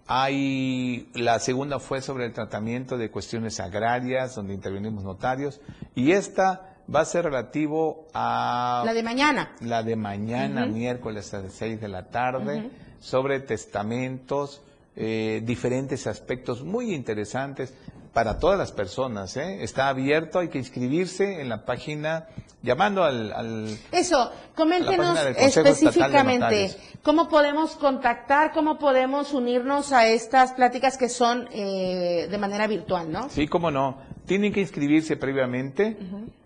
hay, 0.08 1.10
la 1.14 1.40
segunda 1.40 1.80
fue 1.80 2.02
sobre 2.02 2.26
el 2.26 2.34
tratamiento 2.34 2.98
de 2.98 3.10
cuestiones 3.10 3.60
agrarias, 3.60 4.36
donde 4.36 4.54
intervenimos 4.54 5.04
notarios, 5.04 5.62
y 5.96 6.12
esta 6.12 6.73
va 6.94 7.02
a 7.02 7.06
ser 7.06 7.26
relativo 7.26 8.08
a... 8.14 8.84
La 8.86 8.94
de 8.94 9.04
mañana. 9.04 9.56
La 9.62 9.84
de 9.84 9.96
mañana, 9.96 10.66
miércoles 10.66 11.34
a 11.34 11.42
las 11.42 11.54
seis 11.54 11.80
de 11.80 11.88
la 11.88 12.04
tarde, 12.10 12.70
sobre 13.00 13.40
testamentos, 13.40 14.62
eh, 14.96 15.42
diferentes 15.44 16.08
aspectos 16.08 16.64
muy 16.64 16.94
interesantes 16.94 17.74
para 18.14 18.38
todas 18.38 18.58
las 18.58 18.72
personas. 18.72 19.36
¿eh? 19.38 19.64
Está 19.64 19.90
abierto, 19.90 20.40
hay 20.40 20.50
que 20.50 20.60
inscribirse 20.60 21.42
en 21.42 21.50
la 21.50 21.66
página, 21.66 22.28
llamando 22.62 23.04
al... 23.04 23.78
Eso, 23.92 24.32
coméntenos 24.56 25.18
específicamente 25.36 26.76
cómo 27.04 27.28
podemos 27.28 27.76
contactar, 27.76 28.54
cómo 28.54 28.80
podemos 28.80 29.34
unirnos 29.34 29.92
a 29.92 30.08
estas 30.08 30.54
pláticas 30.54 30.98
que 30.98 31.10
son 31.10 31.50
eh, 31.52 32.28
de 32.30 32.38
manera 32.38 32.66
virtual, 32.68 33.12
¿no? 33.12 33.30
Sí, 33.30 33.48
cómo 33.48 33.70
no. 33.70 33.98
Tienen 34.26 34.54
que 34.54 34.62
inscribirse 34.62 35.18
previamente 35.18 35.98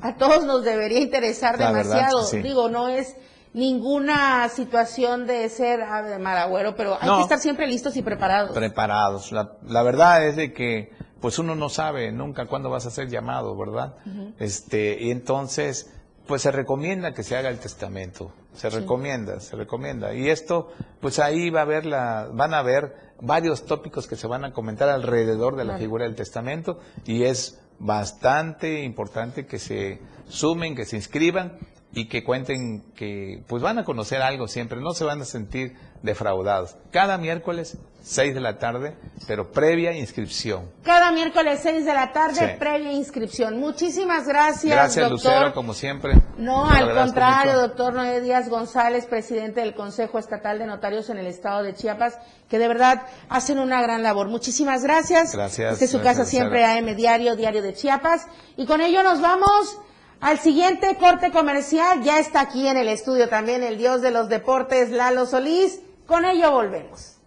a 0.00 0.16
todos 0.16 0.44
nos 0.44 0.64
debería 0.64 0.98
interesar 0.98 1.56
demasiado. 1.56 2.26
Digo, 2.42 2.68
no 2.68 2.88
es 2.88 3.14
ninguna 3.54 4.48
situación 4.48 5.26
de 5.26 5.48
ser 5.48 5.80
ave 5.82 6.18
maragüero, 6.18 6.74
pero 6.76 6.98
hay 7.00 7.08
que 7.16 7.22
estar 7.22 7.38
siempre 7.38 7.66
listos 7.66 7.96
y 7.96 8.02
preparados. 8.02 8.50
Preparados. 8.50 9.32
La, 9.32 9.82
verdad 9.82 10.26
es 10.26 10.36
de 10.36 10.52
que 10.52 10.92
pues 11.20 11.38
uno 11.38 11.54
no 11.54 11.70
sabe 11.70 12.12
nunca 12.12 12.46
cuándo 12.46 12.68
vas 12.68 12.84
a 12.84 12.90
ser 12.90 13.08
llamado, 13.08 13.56
¿verdad? 13.56 13.94
Este, 14.38 14.98
y 15.00 15.10
entonces 15.10 15.90
pues 16.26 16.42
se 16.42 16.50
recomienda 16.50 17.12
que 17.12 17.22
se 17.22 17.36
haga 17.36 17.48
el 17.48 17.58
testamento, 17.58 18.32
se 18.54 18.70
recomienda, 18.70 19.40
se 19.40 19.56
recomienda. 19.56 20.14
Y 20.14 20.28
esto, 20.30 20.72
pues 21.00 21.18
ahí 21.18 21.50
va 21.50 21.60
a 21.60 21.62
haber 21.62 21.86
la, 21.86 22.28
van 22.32 22.54
a 22.54 22.58
haber 22.58 22.96
varios 23.20 23.66
tópicos 23.66 24.06
que 24.06 24.16
se 24.16 24.26
van 24.26 24.44
a 24.44 24.52
comentar 24.52 24.88
alrededor 24.88 25.56
de 25.56 25.64
la 25.64 25.78
figura 25.78 26.04
del 26.04 26.14
testamento 26.14 26.80
y 27.04 27.24
es 27.24 27.60
bastante 27.78 28.82
importante 28.82 29.46
que 29.46 29.58
se 29.58 30.00
sumen, 30.28 30.74
que 30.74 30.86
se 30.86 30.96
inscriban 30.96 31.58
y 31.94 32.06
que 32.06 32.24
cuenten 32.24 32.82
que 32.94 33.42
pues 33.46 33.62
van 33.62 33.78
a 33.78 33.84
conocer 33.84 34.20
algo 34.20 34.48
siempre, 34.48 34.80
no 34.80 34.92
se 34.92 35.04
van 35.04 35.20
a 35.22 35.24
sentir 35.24 35.76
defraudados. 36.02 36.76
Cada 36.90 37.18
miércoles, 37.18 37.78
6 38.02 38.34
de 38.34 38.40
la 38.40 38.58
tarde, 38.58 38.96
pero 39.26 39.52
previa 39.52 39.92
inscripción. 39.92 40.70
Cada 40.82 41.12
miércoles, 41.12 41.60
6 41.62 41.84
de 41.84 41.94
la 41.94 42.12
tarde, 42.12 42.56
previa 42.58 42.92
inscripción. 42.92 43.58
Muchísimas 43.58 44.26
gracias, 44.26 44.74
Gracias, 44.74 45.08
doctor. 45.08 45.32
Lucero, 45.32 45.54
como 45.54 45.72
siempre. 45.72 46.20
No, 46.36 46.68
al 46.68 46.92
contrario, 46.94 47.60
doctor 47.60 47.94
Noé 47.94 48.20
Díaz 48.20 48.48
González, 48.48 49.06
presidente 49.06 49.60
del 49.60 49.74
Consejo 49.74 50.18
Estatal 50.18 50.58
de 50.58 50.66
Notarios 50.66 51.08
en 51.10 51.18
el 51.18 51.26
Estado 51.26 51.62
de 51.62 51.74
Chiapas, 51.74 52.18
que 52.48 52.58
de 52.58 52.68
verdad 52.68 53.06
hacen 53.28 53.58
una 53.58 53.80
gran 53.80 54.02
labor. 54.02 54.28
Muchísimas 54.28 54.82
gracias. 54.82 55.32
Gracias. 55.32 55.74
Este 55.74 55.84
es 55.86 55.90
su 55.92 56.02
casa 56.02 56.24
siempre, 56.24 56.64
AM 56.64 56.96
Diario, 56.96 57.36
Diario 57.36 57.62
de 57.62 57.72
Chiapas. 57.72 58.26
Y 58.56 58.66
con 58.66 58.80
ello 58.80 59.02
nos 59.02 59.20
vamos 59.20 59.78
al 60.24 60.40
siguiente 60.40 60.96
corte 60.98 61.30
comercial. 61.30 62.02
Ya 62.02 62.18
está 62.18 62.40
aquí 62.40 62.66
en 62.66 62.78
el 62.78 62.88
estudio 62.88 63.28
también 63.28 63.62
el 63.62 63.76
dios 63.76 64.00
de 64.00 64.10
los 64.10 64.28
deportes, 64.30 64.90
Lalo 64.90 65.26
Solís. 65.26 65.80
Con 66.06 66.24
ello 66.24 66.50
volvemos. 66.50 67.18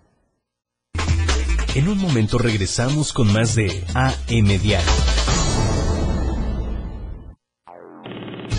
En 1.75 1.87
un 1.87 1.99
momento 1.99 2.39
regresamos 2.39 3.13
con 3.13 3.31
más 3.31 3.55
de 3.55 3.85
AM 3.93 4.47
Diario. 4.59 4.91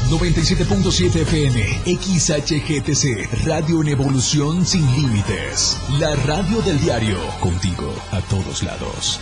97.7 0.09 1.16
FM, 1.22 1.61
XHGTC, 1.85 3.44
Radio 3.44 3.83
en 3.83 3.88
Evolución 3.88 4.64
Sin 4.64 4.87
Límites. 4.94 5.77
La 5.98 6.14
radio 6.14 6.62
del 6.62 6.81
diario, 6.81 7.18
contigo 7.40 7.92
a 8.12 8.20
todos 8.22 8.62
lados. 8.62 9.20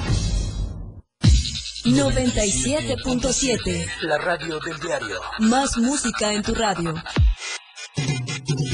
97.7. 1.92 3.86
La 4.02 4.18
radio 4.18 4.58
del 4.58 4.78
diario. 4.80 5.20
Más 5.38 5.76
música 5.78 6.32
en 6.32 6.42
tu 6.42 6.52
radio. 6.54 6.94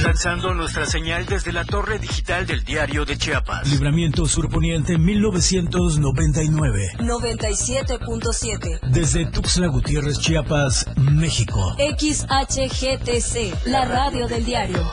Lanzando 0.03 0.55
nuestra 0.55 0.87
señal 0.87 1.27
desde 1.27 1.53
la 1.53 1.65
torre 1.65 1.99
digital 1.99 2.47
del 2.47 2.65
diario 2.65 3.05
de 3.05 3.19
Chiapas. 3.19 3.69
Libramiento 3.69 4.25
Surponiente 4.27 4.97
1999. 4.99 6.93
97.7. 6.99 8.81
Desde 8.89 9.27
Tuxtla 9.27 9.67
Gutiérrez, 9.69 10.19
Chiapas, 10.19 10.87
México. 10.97 11.77
XHGTC, 11.79 13.67
la 13.67 13.85
radio 13.85 14.27
del 14.27 14.45
diario. 14.45 14.91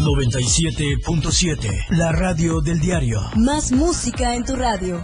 97.7, 0.00 1.86
la 1.90 2.10
radio 2.10 2.60
del 2.60 2.80
diario. 2.80 3.20
Más 3.36 3.70
música 3.70 4.34
en 4.34 4.44
tu 4.44 4.56
radio. 4.56 5.00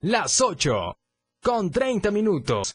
Las 0.00 0.40
8 0.40 0.98
con 1.40 1.70
30 1.70 2.10
minutos. 2.10 2.74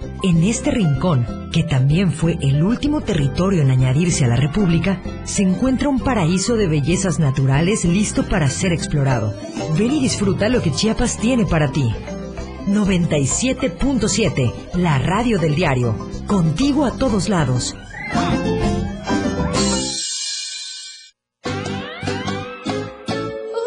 en 0.23 0.43
este 0.43 0.71
rincón, 0.71 1.49
que 1.51 1.63
también 1.63 2.11
fue 2.11 2.37
el 2.41 2.63
último 2.63 3.01
territorio 3.01 3.61
en 3.61 3.71
añadirse 3.71 4.25
a 4.25 4.27
la 4.27 4.35
República, 4.35 5.01
se 5.25 5.43
encuentra 5.43 5.89
un 5.89 5.99
paraíso 5.99 6.55
de 6.55 6.67
bellezas 6.67 7.19
naturales 7.19 7.85
listo 7.85 8.27
para 8.27 8.49
ser 8.49 8.73
explorado. 8.73 9.33
Ven 9.77 9.91
y 9.91 10.01
disfruta 10.01 10.49
lo 10.49 10.61
que 10.61 10.71
Chiapas 10.71 11.17
tiene 11.17 11.45
para 11.45 11.71
ti. 11.71 11.91
97.7, 12.67 14.53
la 14.75 14.99
radio 14.99 15.39
del 15.39 15.55
diario. 15.55 15.95
Contigo 16.27 16.85
a 16.85 16.91
todos 16.91 17.27
lados. 17.27 17.75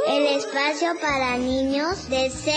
El 0.08 0.26
espacio 0.36 0.88
para 1.00 1.36
niños 1.38 2.08
de 2.08 2.30
0 2.30 2.54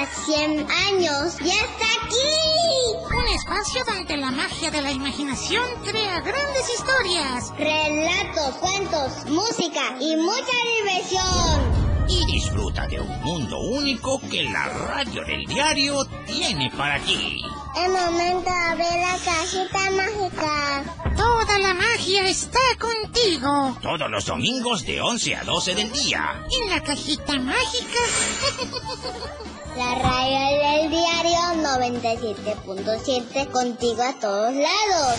a 0.00 0.06
100 0.26 0.66
años 0.70 1.38
ya 1.40 1.54
está 1.54 1.86
aquí. 2.04 3.13
Espacio 3.34 3.84
donde 3.84 4.16
la 4.16 4.30
magia 4.30 4.70
de 4.70 4.80
la 4.80 4.92
imaginación 4.92 5.64
crea 5.82 6.20
grandes 6.20 6.70
historias. 6.72 7.52
Relatos, 7.58 8.54
cuentos, 8.60 9.26
música 9.26 9.96
y 9.98 10.14
mucha 10.14 10.56
diversión. 10.78 12.06
Y 12.08 12.24
disfruta 12.26 12.86
de 12.86 13.00
un 13.00 13.22
mundo 13.22 13.58
único 13.58 14.20
que 14.30 14.44
la 14.44 14.68
radio 14.68 15.24
del 15.24 15.46
diario 15.46 16.04
tiene 16.26 16.70
para 16.78 17.00
ti. 17.00 17.42
El 17.76 17.90
momento 17.90 18.48
de 18.48 18.56
abrir 18.56 19.00
la 19.00 19.18
cajita 19.24 19.90
mágica. 19.90 20.84
Toda 21.16 21.58
la 21.58 21.74
magia 21.74 22.28
está 22.28 22.60
contigo. 22.78 23.76
Todos 23.82 24.08
los 24.12 24.26
domingos 24.26 24.86
de 24.86 25.00
11 25.00 25.34
a 25.34 25.42
12 25.42 25.74
del 25.74 25.90
día. 25.90 26.46
En 26.52 26.70
la 26.70 26.80
cajita 26.84 27.32
mágica. 27.40 27.98
La 29.76 29.92
radio 29.96 30.38
del 30.80 30.90
diario 30.90 31.40
97.7 31.62 33.50
contigo 33.50 34.02
a 34.02 34.12
todos 34.20 34.54
lados. 34.54 35.18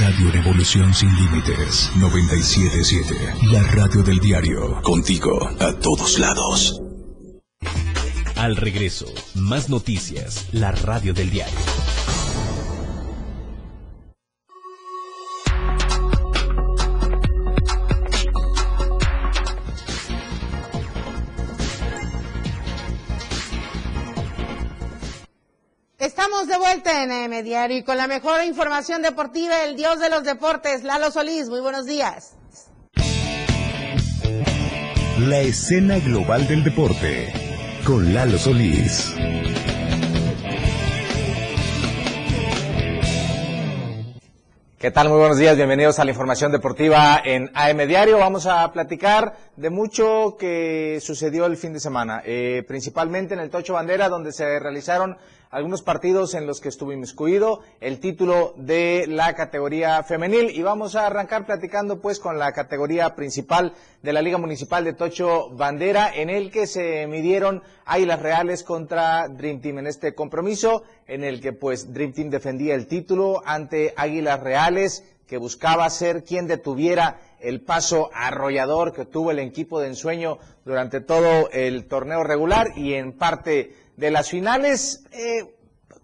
Radio 0.00 0.32
Revolución 0.32 0.92
Sin 0.92 1.14
Límites 1.14 1.92
977. 1.94 3.14
La 3.52 3.62
radio 3.62 4.02
del 4.02 4.18
diario. 4.18 4.82
Contigo 4.82 5.48
a 5.60 5.72
todos 5.74 6.18
lados. 6.18 6.82
Al 8.34 8.56
regreso, 8.56 9.06
más 9.34 9.68
noticias, 9.68 10.48
la 10.52 10.72
radio 10.72 11.14
del 11.14 11.30
diario. 11.30 11.54
En 27.06 27.12
AM 27.12 27.44
Diario 27.44 27.78
y 27.78 27.82
con 27.84 27.96
la 27.96 28.08
mejor 28.08 28.42
información 28.44 29.00
deportiva, 29.00 29.64
el 29.64 29.76
dios 29.76 30.00
de 30.00 30.10
los 30.10 30.24
deportes, 30.24 30.82
Lalo 30.82 31.10
Solís. 31.10 31.48
Muy 31.48 31.60
buenos 31.60 31.86
días. 31.86 32.34
La 35.20 35.38
escena 35.38 35.98
global 36.00 36.46
del 36.46 36.64
deporte 36.64 37.32
con 37.84 38.12
Lalo 38.12 38.36
Solís. 38.38 39.14
¿Qué 44.78 44.90
tal? 44.90 45.08
Muy 45.08 45.18
buenos 45.18 45.38
días, 45.38 45.56
bienvenidos 45.56 45.98
a 45.98 46.04
la 46.04 46.10
información 46.10 46.52
deportiva 46.52 47.20
en 47.24 47.50
AM 47.54 47.88
Diario. 47.88 48.18
Vamos 48.18 48.46
a 48.46 48.70
platicar 48.72 49.36
de 49.56 49.70
mucho 49.70 50.36
que 50.38 50.98
sucedió 51.00 51.46
el 51.46 51.56
fin 51.56 51.72
de 51.72 51.80
semana, 51.80 52.22
eh, 52.24 52.62
principalmente 52.68 53.34
en 53.34 53.40
el 53.40 53.50
Tocho 53.50 53.72
Bandera, 53.72 54.08
donde 54.08 54.32
se 54.32 54.60
realizaron 54.60 55.16
algunos 55.50 55.82
partidos 55.82 56.34
en 56.34 56.46
los 56.46 56.60
que 56.60 56.68
estuvo 56.68 56.92
inmiscuido 56.92 57.60
el 57.80 58.00
título 58.00 58.54
de 58.56 59.06
la 59.08 59.34
categoría 59.34 60.02
femenil. 60.02 60.50
Y 60.50 60.62
vamos 60.62 60.96
a 60.96 61.06
arrancar 61.06 61.46
platicando 61.46 62.00
pues 62.00 62.18
con 62.20 62.38
la 62.38 62.52
categoría 62.52 63.14
principal 63.14 63.74
de 64.02 64.12
la 64.12 64.22
Liga 64.22 64.38
Municipal 64.38 64.84
de 64.84 64.92
Tocho 64.92 65.50
Bandera 65.50 66.10
en 66.14 66.30
el 66.30 66.50
que 66.50 66.66
se 66.66 67.06
midieron 67.06 67.62
Águilas 67.84 68.20
Reales 68.20 68.62
contra 68.62 69.28
Dream 69.28 69.60
Team. 69.60 69.78
En 69.78 69.86
este 69.86 70.14
compromiso 70.14 70.82
en 71.06 71.24
el 71.24 71.40
que 71.40 71.52
pues 71.52 71.92
Dream 71.92 72.12
Team 72.12 72.30
defendía 72.30 72.74
el 72.74 72.86
título 72.86 73.42
ante 73.44 73.94
Águilas 73.96 74.40
Reales 74.40 75.04
que 75.26 75.38
buscaba 75.38 75.90
ser 75.90 76.22
quien 76.22 76.46
detuviera 76.46 77.18
el 77.40 77.60
paso 77.60 78.10
arrollador 78.14 78.92
que 78.92 79.04
tuvo 79.04 79.30
el 79.30 79.38
equipo 79.38 79.80
de 79.80 79.88
ensueño 79.88 80.38
durante 80.64 81.00
todo 81.00 81.50
el 81.50 81.86
torneo 81.86 82.24
regular 82.24 82.68
y 82.76 82.94
en 82.94 83.12
parte 83.12 83.74
de 83.96 84.10
las 84.10 84.30
finales, 84.30 85.04
eh, 85.12 85.54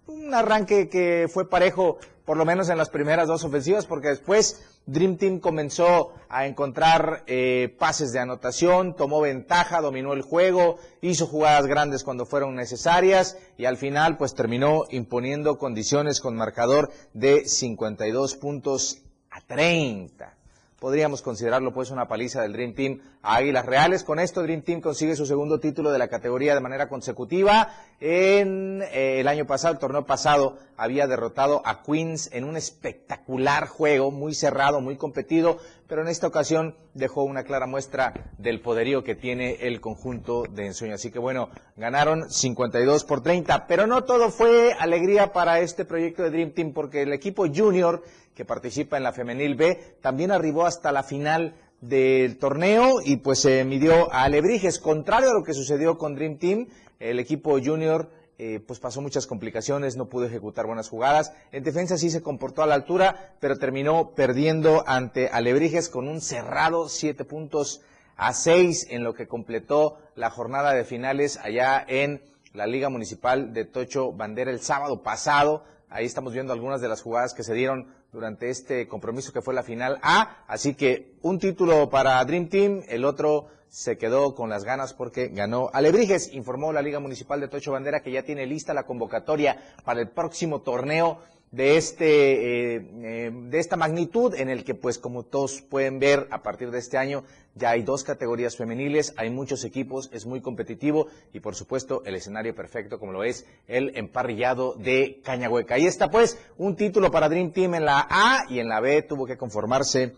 un 0.07 0.33
arranque 0.33 0.89
que 0.89 1.27
fue 1.31 1.49
parejo 1.49 1.97
por 2.25 2.37
lo 2.37 2.45
menos 2.45 2.69
en 2.69 2.77
las 2.77 2.89
primeras 2.89 3.27
dos 3.27 3.43
ofensivas, 3.43 3.85
porque 3.85 4.07
después 4.07 4.63
Dream 4.85 5.17
Team 5.17 5.39
comenzó 5.39 6.13
a 6.29 6.45
encontrar 6.45 7.23
eh, 7.27 7.75
pases 7.77 8.13
de 8.13 8.19
anotación, 8.19 8.95
tomó 8.95 9.21
ventaja, 9.21 9.81
dominó 9.81 10.13
el 10.13 10.21
juego, 10.21 10.77
hizo 11.01 11.27
jugadas 11.27 11.67
grandes 11.67 12.03
cuando 12.03 12.25
fueron 12.25 12.55
necesarias 12.55 13.37
y 13.57 13.65
al 13.65 13.77
final 13.77 14.17
pues 14.17 14.35
terminó 14.35 14.83
imponiendo 14.89 15.57
condiciones 15.57 16.21
con 16.21 16.35
marcador 16.35 16.91
de 17.13 17.45
52 17.45 18.35
puntos 18.35 19.01
a 19.29 19.41
30 19.41 20.37
podríamos 20.83 21.21
considerarlo 21.21 21.73
pues 21.73 21.91
una 21.91 22.09
paliza 22.09 22.41
del 22.41 22.51
Dream 22.51 22.73
Team 22.73 22.99
a 23.23 23.37
Águilas 23.37 23.65
Reales. 23.65 24.03
Con 24.03 24.19
esto 24.19 24.43
Dream 24.43 24.61
Team 24.61 24.81
consigue 24.81 25.15
su 25.15 25.25
segundo 25.25 25.59
título 25.59 25.91
de 25.91 25.97
la 25.97 26.09
categoría 26.09 26.53
de 26.53 26.59
manera 26.59 26.89
consecutiva. 26.89 27.69
En 27.99 28.81
eh, 28.91 29.21
el 29.21 29.27
año 29.29 29.47
pasado, 29.47 29.73
el 29.73 29.79
torneo 29.79 30.05
pasado, 30.05 30.57
había 30.75 31.07
derrotado 31.07 31.61
a 31.65 31.83
Queens 31.83 32.29
en 32.33 32.43
un 32.43 32.57
espectacular 32.57 33.67
juego, 33.67 34.11
muy 34.11 34.33
cerrado, 34.33 34.81
muy 34.81 34.97
competido, 34.97 35.57
pero 35.87 36.01
en 36.01 36.09
esta 36.09 36.27
ocasión 36.27 36.75
dejó 36.93 37.23
una 37.23 37.43
clara 37.43 37.65
muestra 37.65 38.13
del 38.37 38.59
poderío 38.59 39.03
que 39.03 39.15
tiene 39.15 39.55
el 39.61 39.79
conjunto 39.79 40.43
de 40.49 40.65
ensueño. 40.65 40.95
Así 40.95 41.09
que 41.09 41.19
bueno, 41.19 41.49
ganaron 41.77 42.29
52 42.29 43.05
por 43.05 43.23
30, 43.23 43.67
pero 43.67 43.87
no 43.87 44.03
todo 44.03 44.31
fue 44.31 44.73
alegría 44.73 45.31
para 45.31 45.61
este 45.61 45.85
proyecto 45.85 46.23
de 46.23 46.31
Dream 46.31 46.51
Team 46.51 46.73
porque 46.73 47.03
el 47.03 47.13
equipo 47.13 47.45
junior 47.47 48.03
que 48.35 48.45
participa 48.45 48.97
en 48.97 49.03
la 49.03 49.13
femenil 49.13 49.55
B 49.55 49.97
también 50.01 50.31
arribó 50.31 50.65
hasta 50.65 50.91
la 50.91 51.03
final 51.03 51.55
del 51.83 52.37
torneo 52.37 53.01
y 53.03 53.17
pues 53.17 53.39
se 53.39 53.63
midió 53.65 54.11
a 54.13 54.23
Alebrijes. 54.23 54.79
Contrario 54.79 55.31
a 55.31 55.33
lo 55.33 55.43
que 55.43 55.53
sucedió 55.53 55.97
con 55.97 56.15
Dream 56.15 56.37
Team, 56.37 56.67
el 56.99 57.19
equipo 57.19 57.59
junior 57.61 58.09
eh, 58.37 58.61
pues 58.65 58.79
pasó 58.79 59.01
muchas 59.01 59.27
complicaciones, 59.27 59.97
no 59.97 60.07
pudo 60.07 60.25
ejecutar 60.25 60.65
buenas 60.65 60.89
jugadas. 60.89 61.33
En 61.51 61.63
defensa 61.63 61.97
sí 61.97 62.09
se 62.09 62.23
comportó 62.23 62.63
a 62.63 62.67
la 62.67 62.75
altura, 62.75 63.35
pero 63.39 63.57
terminó 63.57 64.11
perdiendo 64.15 64.83
ante 64.87 65.27
Alebrijes 65.27 65.89
con 65.89 66.07
un 66.07 66.21
cerrado 66.21 66.87
siete 66.87 67.25
puntos 67.25 67.81
a 68.15 68.33
seis 68.33 68.87
en 68.89 69.03
lo 69.03 69.13
que 69.13 69.27
completó 69.27 69.97
la 70.15 70.29
jornada 70.29 70.73
de 70.73 70.85
finales 70.85 71.37
allá 71.43 71.83
en 71.85 72.21
la 72.53 72.65
Liga 72.65 72.89
Municipal 72.89 73.53
de 73.53 73.65
Tocho 73.65 74.13
Bandera 74.13 74.51
el 74.51 74.61
sábado 74.61 75.03
pasado. 75.03 75.65
Ahí 75.89 76.05
estamos 76.05 76.33
viendo 76.33 76.53
algunas 76.53 76.79
de 76.79 76.87
las 76.87 77.01
jugadas 77.01 77.33
que 77.33 77.43
se 77.43 77.53
dieron 77.53 77.93
durante 78.13 78.49
este 78.49 78.87
compromiso 78.87 79.33
que 79.33 79.41
fue 79.41 79.53
la 79.53 79.63
final 79.63 79.99
A. 80.03 80.45
Así 80.47 80.75
que 80.75 81.15
un 81.21 81.39
título 81.39 81.89
para 81.89 82.23
Dream 82.23 82.47
Team, 82.47 82.83
el 82.87 83.03
otro 83.03 83.47
se 83.67 83.97
quedó 83.97 84.35
con 84.35 84.49
las 84.49 84.63
ganas 84.63 84.93
porque 84.93 85.29
ganó 85.29 85.71
Alebrijes. 85.73 86.31
Informó 86.33 86.71
la 86.71 86.83
Liga 86.83 86.99
Municipal 86.99 87.41
de 87.41 87.47
Tocho 87.47 87.71
Bandera 87.71 88.01
que 88.01 88.11
ya 88.11 88.21
tiene 88.21 88.45
lista 88.45 88.73
la 88.73 88.85
convocatoria 88.85 89.57
para 89.83 89.99
el 89.99 90.09
próximo 90.09 90.61
torneo 90.61 91.19
de 91.53 91.77
este 91.77 92.75
eh, 92.75 92.89
eh, 93.03 93.31
de 93.31 93.59
esta 93.59 93.77
magnitud 93.77 94.33
en 94.33 94.49
el 94.49 94.63
que 94.63 94.73
pues 94.73 94.97
como 94.97 95.21
todos 95.21 95.61
pueden 95.61 95.99
ver 95.99 96.27
a 96.31 96.41
partir 96.41 96.71
de 96.71 96.79
este 96.79 96.97
año 96.97 97.23
ya 97.53 97.69
hay 97.69 97.83
dos 97.83 98.03
categorías 98.03 98.57
femeniles, 98.57 99.13
hay 99.17 99.29
muchos 99.29 99.63
equipos, 99.63 100.09
es 100.11 100.25
muy 100.25 100.41
competitivo 100.41 101.07
y 101.31 101.41
por 101.41 101.53
supuesto 101.53 102.01
el 102.05 102.15
escenario 102.15 102.55
perfecto 102.55 102.99
como 102.99 103.11
lo 103.11 103.23
es 103.23 103.45
el 103.67 103.95
emparrillado 103.95 104.73
de 104.73 105.21
Cañahueca. 105.23 105.75
Ahí 105.75 105.85
está 105.85 106.09
pues 106.09 106.39
un 106.57 106.75
título 106.75 107.11
para 107.11 107.29
Dream 107.29 107.51
Team 107.51 107.75
en 107.75 107.85
la 107.85 108.07
A 108.09 108.45
y 108.49 108.57
en 108.57 108.67
la 108.67 108.79
B 108.79 109.03
tuvo 109.03 109.27
que 109.27 109.37
conformarse 109.37 110.15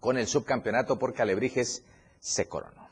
con 0.00 0.16
el 0.16 0.26
subcampeonato 0.26 0.98
porque 0.98 1.20
Alebrijes 1.20 1.84
se 2.20 2.48
coronó. 2.48 2.88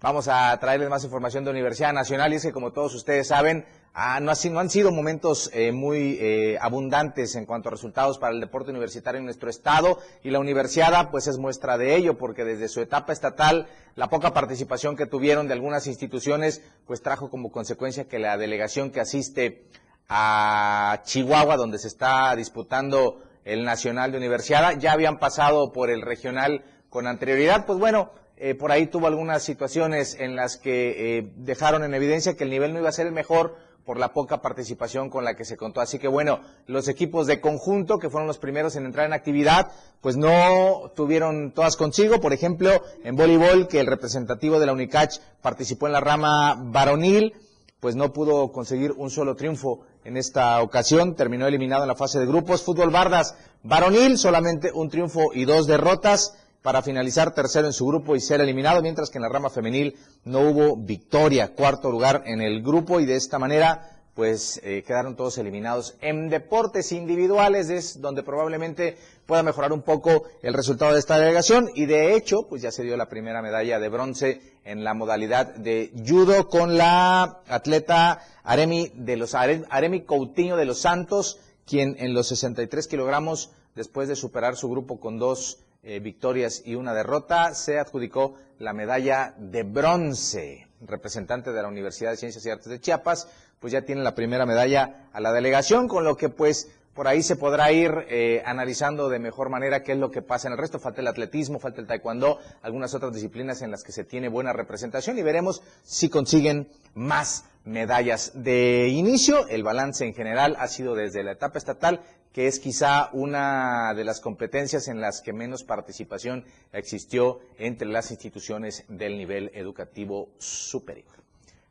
Vamos 0.00 0.26
a 0.26 0.56
traerles 0.58 0.88
más 0.88 1.04
información 1.04 1.44
de 1.44 1.50
Universidad 1.50 1.92
Nacional 1.92 2.32
y 2.32 2.36
es 2.36 2.42
que 2.42 2.52
como 2.52 2.72
todos 2.72 2.94
ustedes 2.94 3.28
saben, 3.28 3.64
ah, 4.00 4.20
no, 4.20 4.32
no, 4.32 4.60
han 4.60 4.70
sido 4.70 4.92
momentos 4.92 5.50
eh, 5.52 5.72
muy 5.72 6.18
eh, 6.20 6.56
abundantes 6.60 7.34
en 7.34 7.46
cuanto 7.46 7.68
a 7.68 7.72
resultados 7.72 8.16
para 8.18 8.32
el 8.32 8.40
deporte 8.40 8.70
universitario 8.70 9.18
en 9.18 9.24
nuestro 9.24 9.50
estado 9.50 9.98
y 10.22 10.30
la 10.30 10.38
universidad 10.38 11.10
pues 11.10 11.26
es 11.26 11.36
muestra 11.38 11.76
de 11.76 11.96
ello 11.96 12.16
porque 12.16 12.44
desde 12.44 12.68
su 12.68 12.80
etapa 12.80 13.12
estatal 13.12 13.66
la 13.96 14.08
poca 14.08 14.32
participación 14.32 14.96
que 14.96 15.06
tuvieron 15.06 15.48
de 15.48 15.54
algunas 15.54 15.88
instituciones 15.88 16.62
pues 16.86 17.02
trajo 17.02 17.28
como 17.28 17.50
consecuencia 17.50 18.06
que 18.06 18.20
la 18.20 18.36
delegación 18.38 18.92
que 18.92 19.00
asiste 19.00 19.64
a 20.08 21.02
Chihuahua 21.04 21.56
donde 21.56 21.78
se 21.78 21.88
está 21.88 22.36
disputando 22.36 23.20
el 23.44 23.64
Nacional 23.64 24.12
de 24.12 24.18
Universidad 24.18 24.78
ya 24.78 24.92
habían 24.92 25.18
pasado 25.18 25.72
por 25.72 25.90
el 25.90 26.02
regional 26.02 26.62
con 26.88 27.08
anterioridad. 27.08 27.66
Pues 27.66 27.80
bueno 27.80 28.12
eh, 28.36 28.54
por 28.54 28.70
ahí 28.70 28.86
tuvo 28.86 29.08
algunas 29.08 29.42
situaciones 29.42 30.16
en 30.20 30.36
las 30.36 30.56
que 30.56 31.18
eh, 31.18 31.32
dejaron 31.34 31.82
en 31.82 31.94
evidencia 31.94 32.36
que 32.36 32.44
el 32.44 32.50
nivel 32.50 32.72
no 32.72 32.78
iba 32.78 32.88
a 32.88 32.92
ser 32.92 33.08
el 33.08 33.12
mejor 33.12 33.56
por 33.88 33.98
la 33.98 34.12
poca 34.12 34.42
participación 34.42 35.08
con 35.08 35.24
la 35.24 35.34
que 35.34 35.46
se 35.46 35.56
contó. 35.56 35.80
Así 35.80 35.98
que 35.98 36.08
bueno, 36.08 36.40
los 36.66 36.88
equipos 36.88 37.26
de 37.26 37.40
conjunto, 37.40 37.98
que 37.98 38.10
fueron 38.10 38.26
los 38.26 38.36
primeros 38.36 38.76
en 38.76 38.84
entrar 38.84 39.06
en 39.06 39.14
actividad, 39.14 39.72
pues 40.02 40.18
no 40.18 40.92
tuvieron 40.94 41.52
todas 41.52 41.74
consigo. 41.78 42.20
Por 42.20 42.34
ejemplo, 42.34 42.82
en 43.02 43.16
voleibol, 43.16 43.66
que 43.66 43.80
el 43.80 43.86
representativo 43.86 44.60
de 44.60 44.66
la 44.66 44.74
UNICACH 44.74 45.20
participó 45.40 45.86
en 45.86 45.94
la 45.94 46.00
rama 46.00 46.54
varonil, 46.66 47.32
pues 47.80 47.96
no 47.96 48.12
pudo 48.12 48.52
conseguir 48.52 48.92
un 48.92 49.08
solo 49.08 49.36
triunfo 49.36 49.80
en 50.04 50.18
esta 50.18 50.60
ocasión, 50.60 51.14
terminó 51.14 51.46
eliminado 51.46 51.84
en 51.84 51.88
la 51.88 51.94
fase 51.94 52.18
de 52.18 52.26
grupos. 52.26 52.62
Fútbol 52.62 52.90
Bardas, 52.90 53.36
varonil, 53.62 54.18
solamente 54.18 54.70
un 54.70 54.90
triunfo 54.90 55.32
y 55.32 55.46
dos 55.46 55.66
derrotas 55.66 56.36
para 56.62 56.82
finalizar 56.82 57.34
tercero 57.34 57.66
en 57.66 57.72
su 57.72 57.86
grupo 57.86 58.16
y 58.16 58.20
ser 58.20 58.40
eliminado, 58.40 58.82
mientras 58.82 59.10
que 59.10 59.18
en 59.18 59.22
la 59.22 59.28
rama 59.28 59.50
femenil 59.50 59.96
no 60.24 60.40
hubo 60.40 60.76
victoria, 60.76 61.54
cuarto 61.54 61.90
lugar 61.90 62.22
en 62.26 62.40
el 62.40 62.62
grupo 62.62 63.00
y 63.00 63.06
de 63.06 63.16
esta 63.16 63.38
manera 63.38 63.98
pues 64.18 64.60
eh, 64.64 64.82
quedaron 64.84 65.14
todos 65.14 65.38
eliminados. 65.38 65.96
En 66.00 66.28
deportes 66.28 66.90
individuales 66.90 67.70
es 67.70 68.00
donde 68.00 68.24
probablemente 68.24 68.96
pueda 69.26 69.44
mejorar 69.44 69.72
un 69.72 69.82
poco 69.82 70.24
el 70.42 70.54
resultado 70.54 70.92
de 70.92 70.98
esta 70.98 71.20
delegación 71.20 71.70
y 71.72 71.86
de 71.86 72.16
hecho 72.16 72.48
pues 72.48 72.60
ya 72.60 72.72
se 72.72 72.82
dio 72.82 72.96
la 72.96 73.08
primera 73.08 73.42
medalla 73.42 73.78
de 73.78 73.88
bronce 73.88 74.40
en 74.64 74.82
la 74.82 74.92
modalidad 74.92 75.54
de 75.54 75.92
judo 76.04 76.48
con 76.48 76.76
la 76.76 77.42
atleta 77.46 78.20
Aremi, 78.42 78.90
de 78.96 79.16
los, 79.16 79.36
Aremi 79.36 80.00
Coutinho 80.00 80.56
de 80.56 80.64
los 80.64 80.80
Santos, 80.80 81.38
quien 81.64 81.94
en 82.00 82.12
los 82.12 82.26
63 82.26 82.88
kilogramos 82.88 83.52
después 83.76 84.08
de 84.08 84.16
superar 84.16 84.56
su 84.56 84.68
grupo 84.68 84.98
con 84.98 85.20
dos 85.20 85.60
eh, 85.88 86.00
victorias 86.00 86.62
y 86.66 86.74
una 86.74 86.92
derrota, 86.92 87.54
se 87.54 87.78
adjudicó 87.78 88.34
la 88.58 88.74
medalla 88.74 89.34
de 89.38 89.62
bronce. 89.62 90.68
Representante 90.82 91.50
de 91.50 91.62
la 91.62 91.68
Universidad 91.68 92.10
de 92.10 92.18
Ciencias 92.18 92.44
y 92.44 92.50
Artes 92.50 92.68
de 92.68 92.78
Chiapas, 92.78 93.26
pues 93.58 93.72
ya 93.72 93.80
tiene 93.80 94.02
la 94.02 94.14
primera 94.14 94.44
medalla 94.44 95.08
a 95.14 95.20
la 95.20 95.32
delegación, 95.32 95.88
con 95.88 96.04
lo 96.04 96.14
que 96.18 96.28
pues 96.28 96.68
por 96.98 97.08
ahí 97.08 97.22
se 97.22 97.36
podrá 97.36 97.72
ir 97.72 98.06
eh, 98.08 98.42
analizando 98.44 99.08
de 99.08 99.18
mejor 99.18 99.48
manera 99.48 99.82
qué 99.82 99.92
es 99.92 99.98
lo 99.98 100.10
que 100.10 100.20
pasa 100.20 100.48
en 100.48 100.52
el 100.52 100.58
resto. 100.58 100.78
Falta 100.78 101.00
el 101.00 101.06
atletismo, 101.06 101.58
falta 101.58 101.80
el 101.80 101.86
taekwondo, 101.86 102.38
algunas 102.60 102.92
otras 102.92 103.14
disciplinas 103.14 103.62
en 103.62 103.70
las 103.70 103.82
que 103.82 103.92
se 103.92 104.04
tiene 104.04 104.28
buena 104.28 104.52
representación 104.52 105.16
y 105.16 105.22
veremos 105.22 105.62
si 105.84 106.10
consiguen 106.10 106.68
más 106.94 107.44
medallas. 107.64 108.32
De 108.34 108.88
inicio, 108.88 109.46
el 109.46 109.62
balance 109.62 110.04
en 110.04 110.12
general 110.12 110.56
ha 110.58 110.66
sido 110.66 110.94
desde 110.94 111.22
la 111.22 111.32
etapa 111.32 111.58
estatal 111.58 112.02
que 112.32 112.46
es 112.46 112.60
quizá 112.60 113.10
una 113.12 113.94
de 113.94 114.04
las 114.04 114.20
competencias 114.20 114.88
en 114.88 115.00
las 115.00 115.20
que 115.20 115.32
menos 115.32 115.64
participación 115.64 116.44
existió 116.72 117.40
entre 117.58 117.88
las 117.88 118.10
instituciones 118.10 118.84
del 118.88 119.16
nivel 119.16 119.50
educativo 119.54 120.30
superior. 120.38 121.16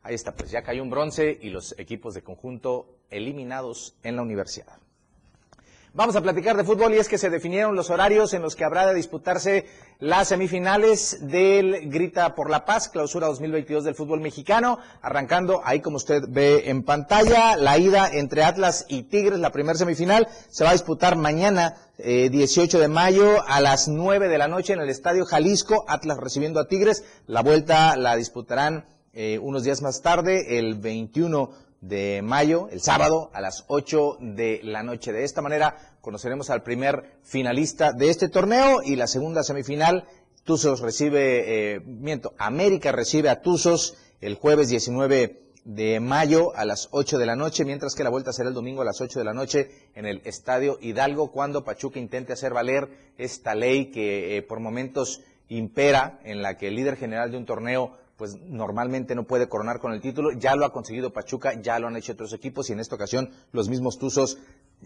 Ahí 0.03 0.15
está, 0.15 0.33
pues 0.35 0.51
ya 0.51 0.63
cayó 0.63 0.83
un 0.83 0.89
bronce 0.89 1.37
y 1.41 1.49
los 1.49 1.77
equipos 1.77 2.13
de 2.13 2.21
conjunto 2.23 2.97
eliminados 3.09 3.95
en 4.03 4.15
la 4.15 4.21
universidad. 4.21 4.79
Vamos 5.97 6.15
a 6.15 6.21
platicar 6.21 6.55
de 6.55 6.63
fútbol 6.63 6.93
y 6.93 6.99
es 6.99 7.09
que 7.09 7.17
se 7.17 7.31
definieron 7.31 7.75
los 7.75 7.89
horarios 7.89 8.35
en 8.35 8.43
los 8.43 8.55
que 8.55 8.63
habrá 8.63 8.85
de 8.85 8.93
disputarse 8.93 9.65
las 9.97 10.27
semifinales 10.27 11.17
del 11.21 11.89
Grita 11.89 12.35
por 12.35 12.51
la 12.51 12.65
Paz, 12.65 12.87
clausura 12.89 13.25
2022 13.25 13.83
del 13.83 13.95
fútbol 13.95 14.21
mexicano, 14.21 14.77
arrancando 15.01 15.59
ahí 15.65 15.79
como 15.79 15.97
usted 15.97 16.25
ve 16.29 16.69
en 16.69 16.83
pantalla, 16.83 17.57
la 17.57 17.79
ida 17.79 18.11
entre 18.13 18.43
Atlas 18.43 18.85
y 18.87 19.09
Tigres, 19.09 19.39
la 19.39 19.51
primera 19.51 19.75
semifinal, 19.75 20.27
se 20.49 20.63
va 20.63 20.69
a 20.69 20.73
disputar 20.73 21.15
mañana, 21.17 21.77
18 21.97 22.77
eh, 22.77 22.79
de 22.79 22.87
mayo, 22.87 23.43
a 23.47 23.59
las 23.59 23.87
9 23.87 24.27
de 24.27 24.37
la 24.37 24.47
noche 24.47 24.73
en 24.73 24.81
el 24.81 24.89
Estadio 24.89 25.25
Jalisco, 25.25 25.83
Atlas 25.87 26.19
recibiendo 26.19 26.59
a 26.59 26.67
Tigres, 26.67 27.05
la 27.25 27.41
vuelta 27.41 27.97
la 27.97 28.15
disputarán 28.15 28.85
eh, 29.13 29.39
unos 29.39 29.63
días 29.63 29.81
más 29.81 30.03
tarde, 30.03 30.59
el 30.59 30.75
21 30.75 31.49
de 31.81 32.21
mayo, 32.23 32.69
el 32.71 32.81
sábado, 32.81 33.29
a 33.33 33.41
las 33.41 33.65
8 33.67 34.17
de 34.19 34.61
la 34.63 34.83
noche. 34.83 35.11
De 35.11 35.23
esta 35.23 35.41
manera 35.41 35.97
conoceremos 36.01 36.49
al 36.49 36.63
primer 36.63 37.17
finalista 37.23 37.93
de 37.93 38.09
este 38.09 38.29
torneo 38.29 38.81
y 38.83 38.95
la 38.95 39.07
segunda 39.07 39.43
semifinal. 39.43 40.05
Tuzos 40.43 40.79
recibe, 40.79 41.75
eh, 41.75 41.79
miento, 41.81 42.33
América 42.37 42.91
recibe 42.91 43.29
a 43.29 43.41
Tuzos 43.41 43.97
el 44.21 44.35
jueves 44.35 44.69
19 44.69 45.47
de 45.67 45.99
mayo 45.99 46.55
a 46.55 46.63
las 46.63 46.87
8 46.91 47.17
de 47.17 47.25
la 47.25 47.35
noche, 47.35 47.65
mientras 47.65 47.93
que 47.93 48.05
la 48.05 48.09
vuelta 48.09 48.31
será 48.31 48.47
el 48.47 48.55
domingo 48.55 48.81
a 48.81 48.85
las 48.85 49.01
8 49.01 49.19
de 49.19 49.25
la 49.25 49.33
noche 49.33 49.69
en 49.95 50.05
el 50.05 50.21
Estadio 50.23 50.77
Hidalgo, 50.79 51.31
cuando 51.31 51.65
Pachuca 51.65 51.99
intente 51.99 52.31
hacer 52.31 52.53
valer 52.53 52.87
esta 53.17 53.53
ley 53.53 53.91
que 53.91 54.37
eh, 54.37 54.41
por 54.41 54.61
momentos 54.61 55.21
impera, 55.49 56.19
en 56.23 56.41
la 56.41 56.57
que 56.57 56.69
el 56.69 56.75
líder 56.75 56.95
general 56.95 57.31
de 57.31 57.37
un 57.37 57.45
torneo 57.45 57.97
pues 58.17 58.35
normalmente 58.41 59.15
no 59.15 59.23
puede 59.25 59.47
coronar 59.47 59.79
con 59.79 59.93
el 59.93 60.01
título. 60.01 60.31
Ya 60.31 60.55
lo 60.55 60.65
ha 60.65 60.73
conseguido 60.73 61.13
Pachuca, 61.13 61.53
ya 61.61 61.79
lo 61.79 61.87
han 61.87 61.95
hecho 61.95 62.13
otros 62.13 62.33
equipos 62.33 62.69
y 62.69 62.73
en 62.73 62.79
esta 62.79 62.95
ocasión 62.95 63.31
los 63.51 63.69
mismos 63.69 63.99
Tuzos 63.99 64.39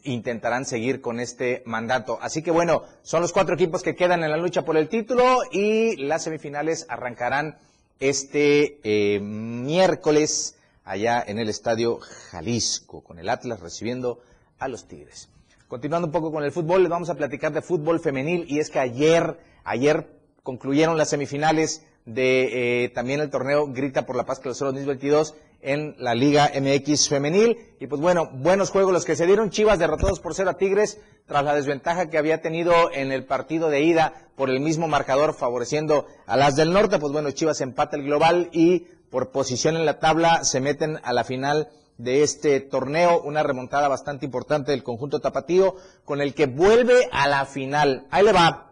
intentarán 0.03 0.65
seguir 0.65 1.01
con 1.01 1.19
este 1.19 1.63
mandato. 1.65 2.19
Así 2.21 2.43
que 2.43 2.51
bueno, 2.51 2.83
son 3.01 3.21
los 3.21 3.31
cuatro 3.31 3.55
equipos 3.55 3.83
que 3.83 3.95
quedan 3.95 4.23
en 4.23 4.31
la 4.31 4.37
lucha 4.37 4.63
por 4.63 4.77
el 4.77 4.89
título 4.89 5.39
y 5.51 5.95
las 5.95 6.23
semifinales 6.23 6.85
arrancarán 6.89 7.57
este 7.99 8.79
eh, 8.83 9.19
miércoles 9.21 10.57
allá 10.83 11.23
en 11.25 11.39
el 11.39 11.47
Estadio 11.47 11.99
Jalisco, 11.99 13.01
con 13.01 13.17
el 13.17 13.29
Atlas 13.29 13.61
recibiendo 13.61 14.19
a 14.59 14.67
los 14.67 14.87
Tigres. 14.87 15.29
Continuando 15.67 16.07
un 16.07 16.11
poco 16.11 16.33
con 16.33 16.43
el 16.43 16.51
fútbol, 16.51 16.81
les 16.81 16.89
vamos 16.89 17.09
a 17.09 17.15
platicar 17.15 17.53
de 17.53 17.61
fútbol 17.61 18.01
femenil 18.01 18.45
y 18.49 18.59
es 18.59 18.69
que 18.69 18.79
ayer, 18.79 19.39
ayer 19.63 20.19
concluyeron 20.43 20.97
las 20.97 21.09
semifinales 21.09 21.85
de 22.05 22.83
eh, 22.83 22.89
también 22.89 23.19
el 23.19 23.29
torneo 23.29 23.67
Grita 23.67 24.05
por 24.05 24.15
la 24.15 24.25
Paz 24.25 24.39
Clausura 24.39 24.71
2022 24.71 25.35
en 25.61 25.95
la 25.99 26.15
Liga 26.15 26.51
MX 26.59 27.09
femenil. 27.09 27.57
Y 27.79 27.87
pues 27.87 28.01
bueno, 28.01 28.29
buenos 28.33 28.69
juegos 28.69 28.93
los 28.93 29.05
que 29.05 29.15
se 29.15 29.25
dieron. 29.25 29.49
Chivas 29.49 29.79
derrotados 29.79 30.19
por 30.19 30.33
cero 30.33 30.49
a 30.49 30.57
Tigres 30.57 30.99
tras 31.25 31.43
la 31.43 31.55
desventaja 31.55 32.09
que 32.09 32.17
había 32.17 32.41
tenido 32.41 32.73
en 32.93 33.11
el 33.11 33.25
partido 33.25 33.69
de 33.69 33.81
ida 33.81 34.13
por 34.35 34.49
el 34.49 34.59
mismo 34.59 34.87
marcador 34.87 35.33
favoreciendo 35.33 36.07
a 36.25 36.37
las 36.37 36.55
del 36.55 36.73
norte. 36.73 36.99
Pues 36.99 37.13
bueno, 37.13 37.31
Chivas 37.31 37.61
empata 37.61 37.97
el 37.97 38.03
global 38.03 38.49
y 38.51 38.87
por 39.09 39.31
posición 39.31 39.75
en 39.75 39.85
la 39.85 39.99
tabla 39.99 40.43
se 40.43 40.61
meten 40.61 40.99
a 41.03 41.13
la 41.13 41.23
final 41.23 41.69
de 41.97 42.23
este 42.23 42.59
torneo, 42.61 43.21
una 43.21 43.43
remontada 43.43 43.87
bastante 43.87 44.25
importante 44.25 44.71
del 44.71 44.81
conjunto 44.81 45.19
tapatío 45.19 45.75
con 46.03 46.19
el 46.21 46.33
que 46.33 46.47
vuelve 46.47 47.07
a 47.11 47.27
la 47.27 47.45
final. 47.45 48.07
Ahí 48.09 48.25
le 48.25 48.31
va. 48.31 48.71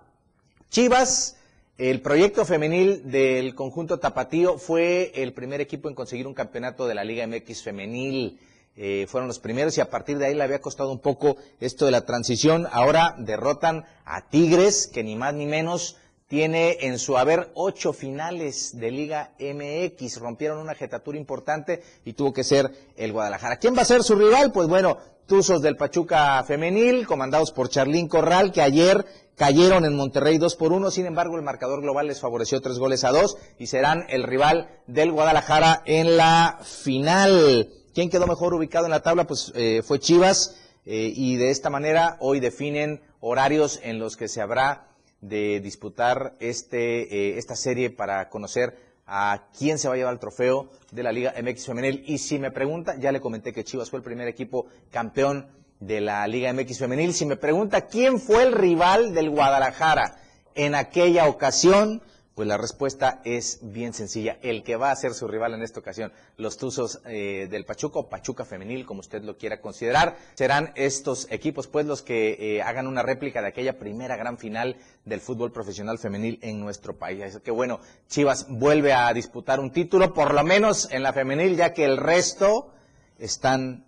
Chivas 0.70 1.38
el 1.80 2.02
proyecto 2.02 2.44
femenil 2.44 3.10
del 3.10 3.56
conjunto 3.56 4.00
Tapatío 4.00 4.58
fue 4.58 5.14
el 5.16 5.32
primer 5.32 5.62
equipo 5.62 5.88
en 5.88 5.96
conseguir 5.96 6.28
un 6.28 6.34
campeonato 6.34 6.86
de 6.86 6.94
la 6.94 7.06
Liga 7.06 7.26
MX 7.26 7.64
femenil. 7.64 8.38
Eh, 8.76 9.06
fueron 9.08 9.30
los 9.30 9.40
primeros 9.40 9.78
y 9.78 9.82
a 9.82 9.90
partir 9.90 10.18
de 10.18 10.26
ahí 10.26 10.36
le 10.36 10.44
había 10.44 10.60
costado 10.60 10.92
un 10.92 11.00
poco 11.00 11.38
esto 11.62 11.86
de 11.86 11.92
la 11.92 12.06
transición. 12.06 12.68
Ahora 12.70 13.16
derrotan 13.18 13.86
a 14.04 14.30
Tigres, 14.30 14.88
que 14.88 15.06
ni 15.06 15.16
más 15.16 15.34
ni 15.34 15.46
menos 15.46 15.96
tiene 16.28 16.80
en 16.82 17.00
su 17.00 17.18
haber 17.18 17.50
ocho 17.54 17.94
finales 17.94 18.78
de 18.78 18.92
Liga 18.92 19.32
MX. 19.40 20.20
Rompieron 20.20 20.58
una 20.58 20.76
jetatura 20.76 21.18
importante 21.18 21.82
y 22.04 22.12
tuvo 22.12 22.34
que 22.34 22.44
ser 22.44 22.70
el 22.98 23.14
Guadalajara. 23.14 23.56
¿Quién 23.56 23.78
va 23.78 23.84
a 23.84 23.86
ser 23.86 24.04
su 24.04 24.16
rival? 24.16 24.52
Pues 24.52 24.68
bueno, 24.68 24.98
Tuzos 25.30 25.62
del 25.62 25.78
Pachuca 25.78 26.44
Femenil, 26.44 27.06
comandados 27.06 27.52
por 27.52 27.70
Charlín 27.70 28.08
Corral, 28.08 28.52
que 28.52 28.64
ayer 28.64 29.06
cayeron 29.36 29.86
en 29.86 29.96
Monterrey 29.96 30.40
2 30.40 30.56
por 30.56 30.74
1, 30.74 30.90
sin 30.90 31.06
embargo 31.06 31.38
el 31.38 31.44
marcador 31.44 31.82
global 31.82 32.08
les 32.08 32.20
favoreció 32.20 32.62
tres 32.62 32.80
goles 32.80 33.04
a 33.04 33.12
dos 33.12 33.38
y 33.60 33.68
serán 33.68 34.06
el 34.10 34.24
rival 34.24 34.82
del 34.88 35.12
Guadalajara 35.12 35.84
en 35.86 36.18
la 36.18 36.60
final. 36.64 37.70
¿Quién 37.94 38.10
quedó 38.10 38.26
mejor 38.26 38.56
ubicado 38.56 38.86
en 38.86 38.92
la 38.92 39.04
tabla? 39.04 39.28
Pues 39.28 39.52
eh, 39.54 39.84
fue 39.86 40.00
Chivas, 40.00 40.58
eh, 40.88 41.14
y 41.16 41.36
de 41.36 41.52
esta 41.52 41.70
manera 41.70 42.18
hoy 42.22 42.40
definen 42.40 43.04
horarios 43.20 43.80
en 43.84 44.00
los 44.00 44.18
que 44.18 44.28
se 44.28 44.42
habrá 44.42 44.88
de 45.22 45.60
disputar 45.60 46.38
este, 46.40 47.04
eh, 47.04 47.38
esta 47.38 47.56
serie 47.56 47.92
para 47.92 48.30
conocer 48.30 48.89
a 49.12 49.49
quién 49.57 49.80
se 49.80 49.88
va 49.88 49.95
a 49.95 49.97
llevar 49.97 50.14
el 50.14 50.20
trofeo 50.20 50.70
de 50.91 51.01
la 51.01 51.12
Liga 51.12 51.34
MX 51.41 51.66
Femenil. 51.66 52.03
Y 52.05 52.20
si 52.20 52.38
me 52.38 52.51
pregunta, 52.51 52.95
ya 52.99 53.12
le 53.12 53.20
comenté 53.20 53.51
que 53.51 53.64
Chivas 53.64 53.89
fue 53.89 53.97
el 53.97 54.03
primer 54.03 54.28
equipo 54.28 54.68
campeón 54.91 55.47
de 55.80 55.99
la 55.99 56.28
Liga 56.28 56.53
MX 56.53 56.78
Femenil. 56.78 57.14
Si 57.14 57.26
me 57.26 57.36
pregunta 57.36 57.88
quién 57.88 58.20
fue 58.20 58.43
el 58.43 58.53
rival 58.53 59.16
del 59.16 59.32
Guadalajara 59.32 60.20
en 60.53 60.76
aquella 60.76 61.28
ocasión, 61.28 62.03
pues 62.40 62.48
la 62.48 62.56
respuesta 62.56 63.20
es 63.26 63.60
bien 63.62 63.92
sencilla. 63.94 64.38
El 64.42 64.64
que 64.64 64.78
va 64.78 64.92
a 64.92 64.96
ser 64.96 65.14
su 65.14 65.28
rival 65.28 65.56
en 65.56 65.62
esta 65.62 65.82
ocasión, 65.82 66.14
los 66.38 66.58
Tuzos 66.58 67.02
eh, 67.04 67.50
del 67.52 67.66
Pachuca 67.66 68.00
o 68.00 68.08
Pachuca 68.08 68.46
Femenil, 68.46 68.86
como 68.86 69.02
usted 69.02 69.22
lo 69.24 69.38
quiera 69.38 69.60
considerar, 69.60 70.16
serán 70.36 70.72
estos 70.76 71.30
equipos 71.32 71.68
pues 71.68 71.86
los 71.86 72.02
que 72.02 72.38
eh, 72.40 72.62
hagan 72.62 72.88
una 72.88 73.04
réplica 73.04 73.42
de 73.42 73.50
aquella 73.50 73.78
primera 73.78 74.16
gran 74.16 74.38
final 74.38 74.78
del 75.04 75.20
fútbol 75.20 75.52
profesional 75.52 76.00
femenil 76.00 76.40
en 76.42 76.62
nuestro 76.62 76.98
país. 76.98 77.22
Así 77.24 77.42
que 77.42 77.52
bueno, 77.52 77.82
Chivas 78.08 78.46
vuelve 78.48 78.94
a 78.94 79.12
disputar 79.12 79.60
un 79.60 79.72
título, 79.74 80.14
por 80.14 80.34
lo 80.34 80.46
menos 80.46 80.90
en 80.92 81.04
la 81.04 81.12
femenil, 81.12 81.58
ya 81.58 81.74
que 81.74 81.84
el 81.84 81.98
resto 81.98 82.72
están 83.18 83.84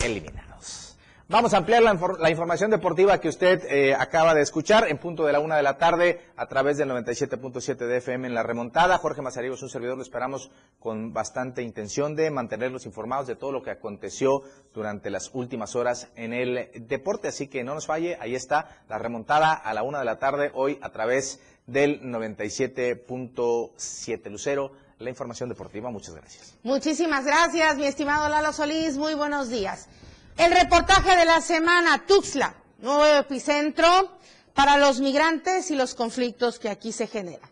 eliminados. 0.00 0.49
Vamos 1.30 1.54
a 1.54 1.58
ampliar 1.58 1.82
la, 1.84 1.94
infor- 1.94 2.18
la 2.18 2.28
información 2.28 2.72
deportiva 2.72 3.20
que 3.20 3.28
usted 3.28 3.62
eh, 3.70 3.94
acaba 3.94 4.34
de 4.34 4.42
escuchar 4.42 4.88
en 4.88 4.98
punto 4.98 5.24
de 5.24 5.32
la 5.32 5.38
una 5.38 5.56
de 5.56 5.62
la 5.62 5.78
tarde 5.78 6.20
a 6.36 6.48
través 6.48 6.76
del 6.76 6.90
97.7 6.90 7.76
de 7.86 7.98
FM 7.98 8.26
en 8.26 8.34
la 8.34 8.42
remontada. 8.42 8.98
Jorge 8.98 9.22
Mazariegos, 9.22 9.62
un 9.62 9.68
servidor, 9.70 9.96
lo 9.96 10.02
esperamos 10.02 10.50
con 10.80 11.12
bastante 11.12 11.62
intención 11.62 12.16
de 12.16 12.32
mantenerlos 12.32 12.84
informados 12.84 13.28
de 13.28 13.36
todo 13.36 13.52
lo 13.52 13.62
que 13.62 13.70
aconteció 13.70 14.42
durante 14.74 15.08
las 15.08 15.30
últimas 15.32 15.76
horas 15.76 16.08
en 16.16 16.32
el 16.32 16.68
deporte. 16.88 17.28
Así 17.28 17.46
que 17.46 17.62
no 17.62 17.74
nos 17.74 17.86
falle, 17.86 18.18
ahí 18.20 18.34
está 18.34 18.82
la 18.88 18.98
remontada 18.98 19.52
a 19.54 19.72
la 19.72 19.84
una 19.84 20.00
de 20.00 20.04
la 20.06 20.18
tarde 20.18 20.50
hoy 20.52 20.80
a 20.82 20.90
través 20.90 21.38
del 21.68 22.02
97.7 22.02 24.30
Lucero. 24.30 24.72
La 24.98 25.10
información 25.10 25.48
deportiva, 25.48 25.90
muchas 25.90 26.16
gracias. 26.16 26.56
Muchísimas 26.64 27.24
gracias, 27.24 27.76
mi 27.76 27.86
estimado 27.86 28.28
Lalo 28.28 28.52
Solís. 28.52 28.96
Muy 28.98 29.14
buenos 29.14 29.48
días. 29.48 29.88
El 30.40 30.52
reportaje 30.52 31.16
de 31.16 31.26
la 31.26 31.42
semana, 31.42 32.06
Tuxtla, 32.06 32.54
nuevo 32.78 33.04
epicentro 33.04 33.86
para 34.54 34.78
los 34.78 34.98
migrantes 34.98 35.70
y 35.70 35.76
los 35.76 35.94
conflictos 35.94 36.58
que 36.58 36.70
aquí 36.70 36.92
se 36.92 37.06
generan. 37.06 37.50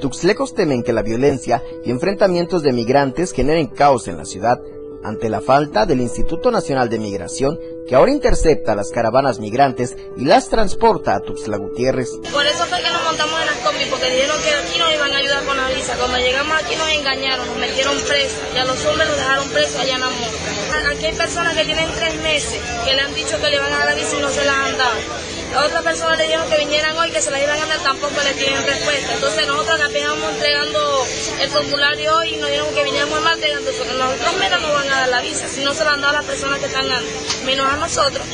Tuxtlecos 0.00 0.54
temen 0.54 0.82
que 0.82 0.94
la 0.94 1.02
violencia 1.02 1.62
y 1.84 1.90
enfrentamientos 1.90 2.62
de 2.62 2.72
migrantes 2.72 3.34
generen 3.34 3.66
caos 3.66 4.08
en 4.08 4.16
la 4.16 4.24
ciudad 4.24 4.58
ante 5.04 5.28
la 5.28 5.40
falta 5.40 5.84
del 5.84 6.00
Instituto 6.00 6.50
Nacional 6.50 6.88
de 6.88 6.98
Migración 6.98 7.58
que 7.86 7.94
ahora 7.94 8.10
intercepta 8.10 8.74
las 8.74 8.90
caravanas 8.90 9.38
migrantes 9.38 9.96
y 10.16 10.24
las 10.24 10.48
transporta 10.48 11.14
a 11.14 11.20
Tuxtla 11.20 11.58
Gutiérrez. 11.58 12.10
Por 12.32 12.44
eso 12.44 12.64
fue 12.64 12.82
que 12.82 12.90
nos 12.90 13.04
montamos 13.04 13.40
en 13.40 13.46
las 13.46 13.56
combi, 13.58 13.84
porque 13.88 14.10
dijeron 14.10 14.36
que 14.42 14.50
aquí 14.50 14.75
Cuando 15.98 16.18
llegamos 16.18 16.58
aquí 16.62 16.76
nos 16.76 16.88
engañaron, 16.88 17.46
nos 17.46 17.56
metieron 17.56 17.98
presos 18.02 18.38
y 18.54 18.58
a 18.58 18.64
los 18.64 18.84
hombres 18.84 19.08
los 19.08 19.16
dejaron 19.16 19.48
presos 19.50 19.76
allá 19.80 19.94
en 19.94 20.00
la 20.00 20.10
mosca. 20.10 20.90
Aquí 20.90 21.06
hay 21.06 21.14
personas 21.14 21.56
que 21.56 21.64
tienen 21.64 21.90
tres 21.94 22.14
meses 22.16 22.60
que 22.84 22.94
le 22.94 23.00
han 23.00 23.14
dicho 23.14 23.40
que 23.40 23.48
le 23.48 23.58
van 23.58 23.72
a 23.72 23.78
dar 23.78 23.86
la 23.86 23.94
visa 23.94 24.16
y 24.16 24.20
no 24.20 24.28
se 24.28 24.44
la 24.44 24.66
han 24.66 24.76
dado. 24.78 24.96
A 25.54 25.64
otras 25.64 25.82
personas 25.82 26.18
le 26.18 26.24
dijeron 26.24 26.50
que 26.50 26.58
vinieran 26.58 26.96
hoy, 26.98 27.10
que 27.10 27.22
se 27.22 27.30
la 27.30 27.42
iban 27.42 27.58
a 27.58 27.66
dar, 27.66 27.78
tampoco 27.78 28.14
le 28.22 28.34
tienen 28.34 28.62
respuesta. 28.66 29.14
Entonces 29.14 29.46
nosotros 29.46 29.80
apenas 29.80 30.12
entregando 30.32 31.06
el 31.40 31.50
formulario 31.50 32.16
hoy 32.16 32.34
y 32.34 32.36
nos 32.36 32.50
dijeron 32.50 32.74
que 32.74 32.84
viniéramos 32.84 33.18
el 33.18 33.24
martes, 33.24 33.60
nosotros 33.62 34.38
menos 34.38 34.60
nos 34.60 34.72
van 34.72 34.90
a 34.90 35.00
dar 35.00 35.08
la 35.08 35.20
visa, 35.22 35.48
si 35.48 35.64
no 35.64 35.72
se 35.72 35.84
la 35.84 35.92
han 35.92 36.00
dado 36.02 36.10
a 36.10 36.20
las 36.20 36.26
personas 36.26 36.58
que 36.58 36.66
están 36.66 36.90
antes, 36.90 37.42
menos 37.44 37.72
a 37.72 37.76
nosotros. 37.76 38.24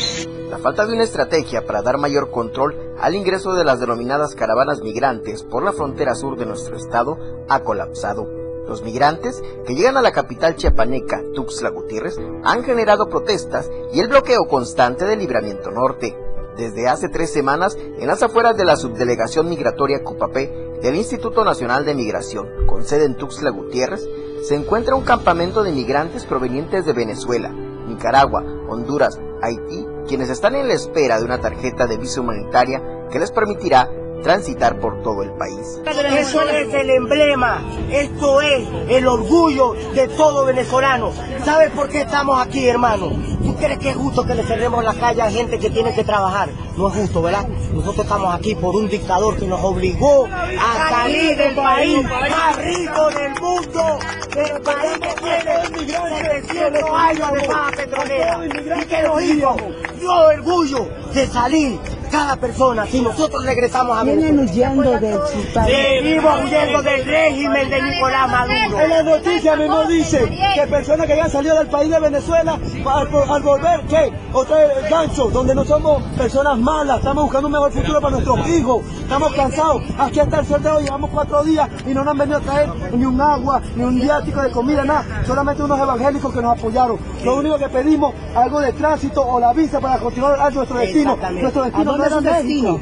La 0.53 0.59
falta 0.59 0.84
de 0.84 0.92
una 0.92 1.05
estrategia 1.05 1.64
para 1.64 1.80
dar 1.80 1.96
mayor 1.96 2.30
control 2.30 2.94
al 3.00 3.14
ingreso 3.14 3.55
de 3.55 3.64
las 3.64 3.80
denominadas 3.80 4.34
caravanas 4.34 4.82
migrantes 4.82 5.44
por 5.44 5.62
la 5.62 5.72
frontera 5.72 6.14
sur 6.14 6.36
de 6.36 6.44
nuestro 6.44 6.76
estado 6.76 7.16
ha 7.48 7.61
colapsado. 7.61 8.26
Los 8.68 8.82
migrantes 8.82 9.42
que 9.66 9.74
llegan 9.74 9.96
a 9.96 10.03
la 10.03 10.12
capital 10.12 10.57
chiapaneca, 10.57 11.22
Tuxtla 11.34 11.70
Gutiérrez, 11.70 12.18
han 12.44 12.64
generado 12.64 13.09
protestas 13.09 13.70
y 13.94 14.00
el 14.00 14.09
bloqueo 14.09 14.46
constante 14.46 15.07
del 15.07 15.20
libramiento 15.20 15.70
norte. 15.70 16.14
Desde 16.55 16.86
hace 16.86 17.09
tres 17.09 17.32
semanas, 17.32 17.74
en 17.78 18.07
las 18.07 18.22
afueras 18.22 18.55
de 18.55 18.66
la 18.66 18.76
subdelegación 18.76 19.48
migratoria 19.48 20.05
Cupapé 20.05 20.53
del 20.82 20.96
Instituto 20.96 21.46
Nacional 21.46 21.86
de 21.86 21.94
Migración, 21.94 22.66
con 22.66 22.84
sede 22.84 23.07
en 23.07 23.16
Tuxtla 23.16 23.48
Gutiérrez, 23.48 24.07
se 24.42 24.55
encuentra 24.55 24.96
un 24.96 25.05
campamento 25.05 25.62
de 25.62 25.72
migrantes 25.72 26.26
provenientes 26.26 26.84
de 26.84 26.92
Venezuela, 26.92 27.48
Nicaragua, 27.88 28.44
Honduras, 28.68 29.18
Haití, 29.40 29.86
quienes 30.07 30.30
están 30.30 30.55
en 30.55 30.68
la 30.68 30.74
espera 30.74 31.18
de 31.18 31.24
una 31.24 31.40
tarjeta 31.40 31.86
de 31.86 31.96
visa 31.96 32.20
humanitaria 32.20 32.82
que 33.11 33.18
les 33.18 33.30
permitirá 33.30 33.88
transitar 34.22 34.78
por 34.78 35.02
todo 35.02 35.22
el 35.22 35.30
país. 35.32 35.80
Eso 36.16 36.42
es 36.42 36.72
el 36.74 36.90
emblema, 36.90 37.62
esto 37.90 38.40
es 38.40 38.66
el 38.88 39.06
orgullo 39.06 39.74
de 39.94 40.08
todo 40.08 40.44
venezolano. 40.44 41.12
¿Sabes 41.44 41.70
por 41.70 41.88
qué 41.88 42.02
estamos 42.02 42.40
aquí, 42.40 42.66
hermano? 42.66 43.10
¿Tú 43.42 43.54
crees 43.56 43.78
que 43.78 43.90
es 43.90 43.96
justo 43.96 44.24
que 44.24 44.34
le 44.34 44.44
cerremos 44.44 44.84
la 44.84 44.94
calle 44.94 45.22
a 45.22 45.30
gente 45.30 45.58
que 45.58 45.70
tiene 45.70 45.92
que 45.94 46.04
trabajar? 46.04 46.48
No 46.76 46.88
es 46.88 46.94
justo, 46.94 47.22
¿verdad? 47.22 47.46
Nosotros 47.72 48.06
estamos 48.06 48.34
aquí 48.34 48.54
por 48.54 48.74
un 48.76 48.88
dictador 48.88 49.36
que 49.36 49.46
nos 49.46 49.62
obligó 49.62 50.26
a 50.26 50.88
salir 50.88 51.36
del 51.36 51.54
país 51.54 52.02
más 52.04 52.56
rico 52.56 53.08
del 53.10 53.40
mundo, 53.40 53.98
del 54.34 54.62
país 54.62 54.98
que 55.00 55.22
tiene 55.22 56.42
700 56.48 56.90
años 56.90 57.32
de 57.32 57.48
paz 57.48 57.72
petrolera. 57.76 58.40
¿Y 58.46 58.84
que 58.86 59.02
nos 59.02 59.22
hizo? 59.22 59.56
Dio 59.98 60.12
orgullo 60.12 60.88
de 61.12 61.26
salir 61.26 61.80
cada 62.12 62.36
persona, 62.36 62.86
si 62.86 63.00
nosotros 63.00 63.42
regresamos 63.42 63.98
a 63.98 64.04
Vienen 64.04 64.36
Venezuela. 64.36 64.70
huyendo 64.70 65.00
de 65.00 65.12
su 65.14 65.52
país. 65.54 65.76
Seguimos 65.76 66.44
huyendo 66.44 66.82
del 66.82 67.04
régimen 67.06 67.70
de 67.70 67.82
Nicolás 67.82 68.30
Maduro. 68.30 68.80
En 68.80 68.90
la 68.90 69.02
noticia 69.02 69.56
mismo 69.56 69.84
dice 69.86 70.38
que 70.54 70.66
personas 70.66 71.06
que 71.06 71.14
hayan 71.14 71.30
salido 71.30 71.56
del 71.56 71.68
país 71.68 71.90
de 71.90 71.98
Venezuela, 71.98 72.58
al, 72.84 73.08
al 73.30 73.42
volver, 73.42 73.80
¿qué? 73.88 74.12
Otra 74.34 74.58
vez 74.58 74.90
gancho, 74.90 75.30
donde 75.30 75.54
no 75.54 75.64
somos 75.64 76.02
personas 76.18 76.58
malas, 76.58 76.98
estamos 76.98 77.24
buscando 77.24 77.46
un 77.46 77.52
mejor 77.54 77.72
futuro 77.72 78.00
para 78.02 78.12
nuestros 78.12 78.46
hijos, 78.48 78.84
estamos 79.00 79.32
cansados. 79.32 79.82
Aquí 79.98 80.20
hasta 80.20 80.40
el 80.40 80.46
sol 80.46 80.62
de 80.62 80.70
hoy 80.70 80.84
llevamos 80.84 81.08
cuatro 81.10 81.42
días 81.44 81.66
y 81.86 81.94
no 81.94 82.04
nos 82.04 82.12
han 82.12 82.18
venido 82.18 82.38
a 82.38 82.40
traer 82.42 82.68
ni 82.92 83.06
un 83.06 83.18
agua, 83.18 83.62
ni 83.74 83.84
un 83.84 83.98
viático 83.98 84.42
de 84.42 84.50
comida, 84.50 84.84
nada. 84.84 85.22
Solamente 85.26 85.62
unos 85.62 85.80
evangélicos 85.80 86.34
que 86.34 86.42
nos 86.42 86.58
apoyaron. 86.58 86.98
Lo 87.24 87.36
único 87.36 87.56
que 87.56 87.70
pedimos, 87.70 88.12
algo 88.34 88.60
de 88.60 88.72
tránsito 88.74 89.22
o 89.26 89.40
la 89.40 89.54
visa 89.54 89.80
para 89.80 89.96
continuar 89.98 90.38
a 90.38 90.50
nuestro 90.50 90.76
destino. 90.78 91.12
Exactamente. 91.12 91.42
Nuestro 91.42 91.62
destino 91.64 91.92
¿A 91.92 92.01
no. 92.11 92.80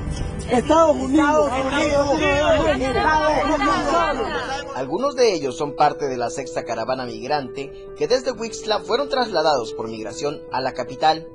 Estados 0.50 0.96
Unidos. 0.96 1.50
Algunos 4.74 5.14
de 5.14 5.34
ellos 5.34 5.56
son 5.56 5.76
parte 5.76 6.08
de 6.08 6.16
la 6.16 6.30
sexta 6.30 6.64
caravana 6.64 7.04
migrante 7.06 7.72
que 7.96 8.08
desde 8.08 8.32
Huixla 8.32 8.80
fueron 8.80 9.08
trasladados 9.08 9.72
por 9.74 9.88
migración 9.88 10.42
a 10.52 10.60
la 10.60 10.72
capital. 10.72 11.28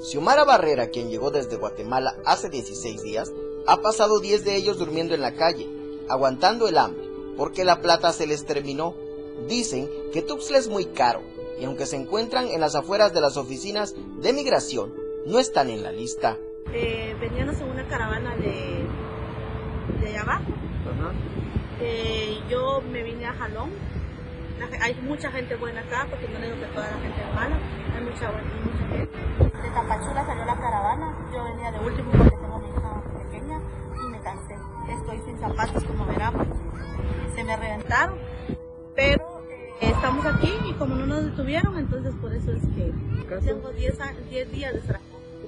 Xiomara 0.00 0.44
Barrera, 0.44 0.88
quien 0.88 1.10
llegó 1.10 1.30
desde 1.30 1.56
Guatemala 1.56 2.16
hace 2.24 2.48
16 2.48 3.02
días, 3.02 3.32
ha 3.66 3.80
pasado 3.80 4.18
10 4.18 4.44
de 4.44 4.56
ellos 4.56 4.78
durmiendo 4.78 5.14
en 5.14 5.20
la 5.20 5.34
calle, 5.34 5.68
aguantando 6.08 6.68
el 6.68 6.78
hambre, 6.78 7.08
porque 7.36 7.64
la 7.64 7.80
plata 7.80 8.12
se 8.12 8.26
les 8.26 8.44
terminó. 8.44 8.94
Dicen 9.48 9.90
que 10.12 10.22
Tuxtla 10.22 10.58
es 10.58 10.68
muy 10.68 10.86
caro, 10.86 11.22
y 11.60 11.64
aunque 11.64 11.86
se 11.86 11.96
encuentran 11.96 12.48
en 12.48 12.60
las 12.60 12.74
afueras 12.74 13.12
de 13.12 13.20
las 13.20 13.36
oficinas 13.36 13.94
de 14.20 14.32
migración, 14.32 14.94
no 15.26 15.38
están 15.38 15.68
en 15.70 15.82
la 15.82 15.92
lista. 15.92 16.38
Eh, 16.72 17.16
veníamos 17.20 17.60
en 17.60 17.70
una 17.70 17.84
caravana 17.84 18.36
de, 18.36 18.86
de 20.00 20.08
allá 20.08 20.22
abajo. 20.22 20.44
Eh, 21.80 22.38
yo 22.48 22.82
me 22.92 23.02
vine 23.02 23.26
a 23.26 23.32
Jalón. 23.34 23.70
Hay 24.82 24.94
mucha 25.02 25.30
gente 25.32 25.56
buena 25.56 25.80
acá, 25.80 26.06
porque 26.10 26.28
no 26.28 26.38
digo 26.38 26.54
que 26.60 26.66
toda 26.66 26.86
la 26.90 26.98
gente 26.98 27.20
es 27.22 27.34
mala. 27.34 27.56
Hay 27.96 28.04
mucha, 28.04 28.30
buena- 28.30 28.50
mucha 28.64 28.88
gente. 28.88 29.62
De 29.62 29.70
Tapachula 29.70 30.26
salió 30.26 30.44
la 30.44 30.56
caravana. 30.56 31.16
Yo 31.34 31.44
venía 31.44 31.72
de 31.72 31.78
último 31.80 32.10
porque 32.12 32.36
tengo 32.36 32.58
mi 32.58 32.68
hija 32.68 33.02
pequeña 33.24 33.60
y 34.04 34.08
me 34.10 34.20
cansé. 34.20 34.54
Estoy 34.90 35.18
sin 35.24 35.38
zapatos, 35.40 35.82
como 35.84 36.04
verán, 36.06 36.34
se 37.34 37.44
me 37.44 37.56
reventaron. 37.56 38.18
Pero 38.94 39.42
eh, 39.50 39.72
estamos 39.80 40.26
aquí 40.26 40.52
y 40.68 40.72
como 40.74 40.94
no 40.94 41.06
nos 41.06 41.24
detuvieron, 41.24 41.78
entonces 41.78 42.14
por 42.20 42.32
eso 42.34 42.52
es 42.52 42.62
que 42.76 42.92
tengo 43.46 43.70
10 43.70 43.98
a- 44.00 44.12
10 44.28 44.50
días 44.52 44.74
de 44.74 44.80
¿Qué 44.80 44.92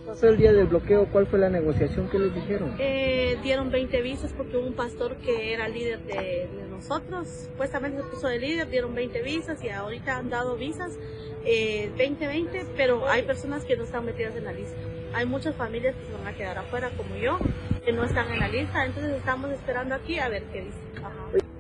pasó 0.03 0.29
el 0.29 0.37
día 0.37 0.53
del 0.53 0.67
bloqueo? 0.67 1.07
¿Cuál 1.07 1.27
fue 1.27 1.39
la 1.39 1.49
negociación 1.49 2.09
que 2.09 2.19
les 2.19 2.35
dijeron? 2.35 2.75
Eh, 2.79 3.39
dieron 3.43 3.71
20 3.71 4.03
visas 4.03 4.33
porque 4.37 4.57
hubo 4.57 4.67
un 4.67 4.75
pastor 4.75 5.17
que 5.17 5.53
era 5.53 5.69
líder 5.69 6.01
de, 6.01 6.49
nosotros, 6.71 7.29
supuestamente 7.51 8.03
se 8.03 8.09
puso 8.09 8.27
de 8.27 8.39
líder, 8.39 8.69
dieron 8.69 8.95
20 8.95 9.23
visas 9.23 9.63
y 9.63 9.69
ahorita 9.69 10.17
han 10.17 10.31
dado 10.31 10.57
visas 10.57 10.99
eh, 11.45 11.91
20-20, 11.97 12.67
pero 12.77 13.09
hay 13.09 13.23
personas 13.23 13.65
que 13.65 13.77
no 13.77 13.85
están 13.85 14.05
metidas 14.05 14.35
en 14.37 14.45
la 14.45 14.53
lista. 14.53 14.77
Hay 15.15 15.27
muchas 15.27 15.55
familias 15.55 15.95
que 15.95 16.07
se 16.07 16.13
van 16.13 16.27
a 16.27 16.37
quedar 16.37 16.59
afuera 16.59 16.91
como 16.97 17.15
yo, 17.17 17.39
que 17.85 17.93
no 17.93 18.05
están 18.05 18.33
en 18.33 18.41
la 18.41 18.49
lista, 18.49 18.85
entonces 18.85 19.13
estamos 19.13 19.51
esperando 19.51 19.95
aquí 19.95 20.19
a 20.19 20.29
ver 20.29 20.45
qué 20.53 20.63
dicen. 20.63 20.83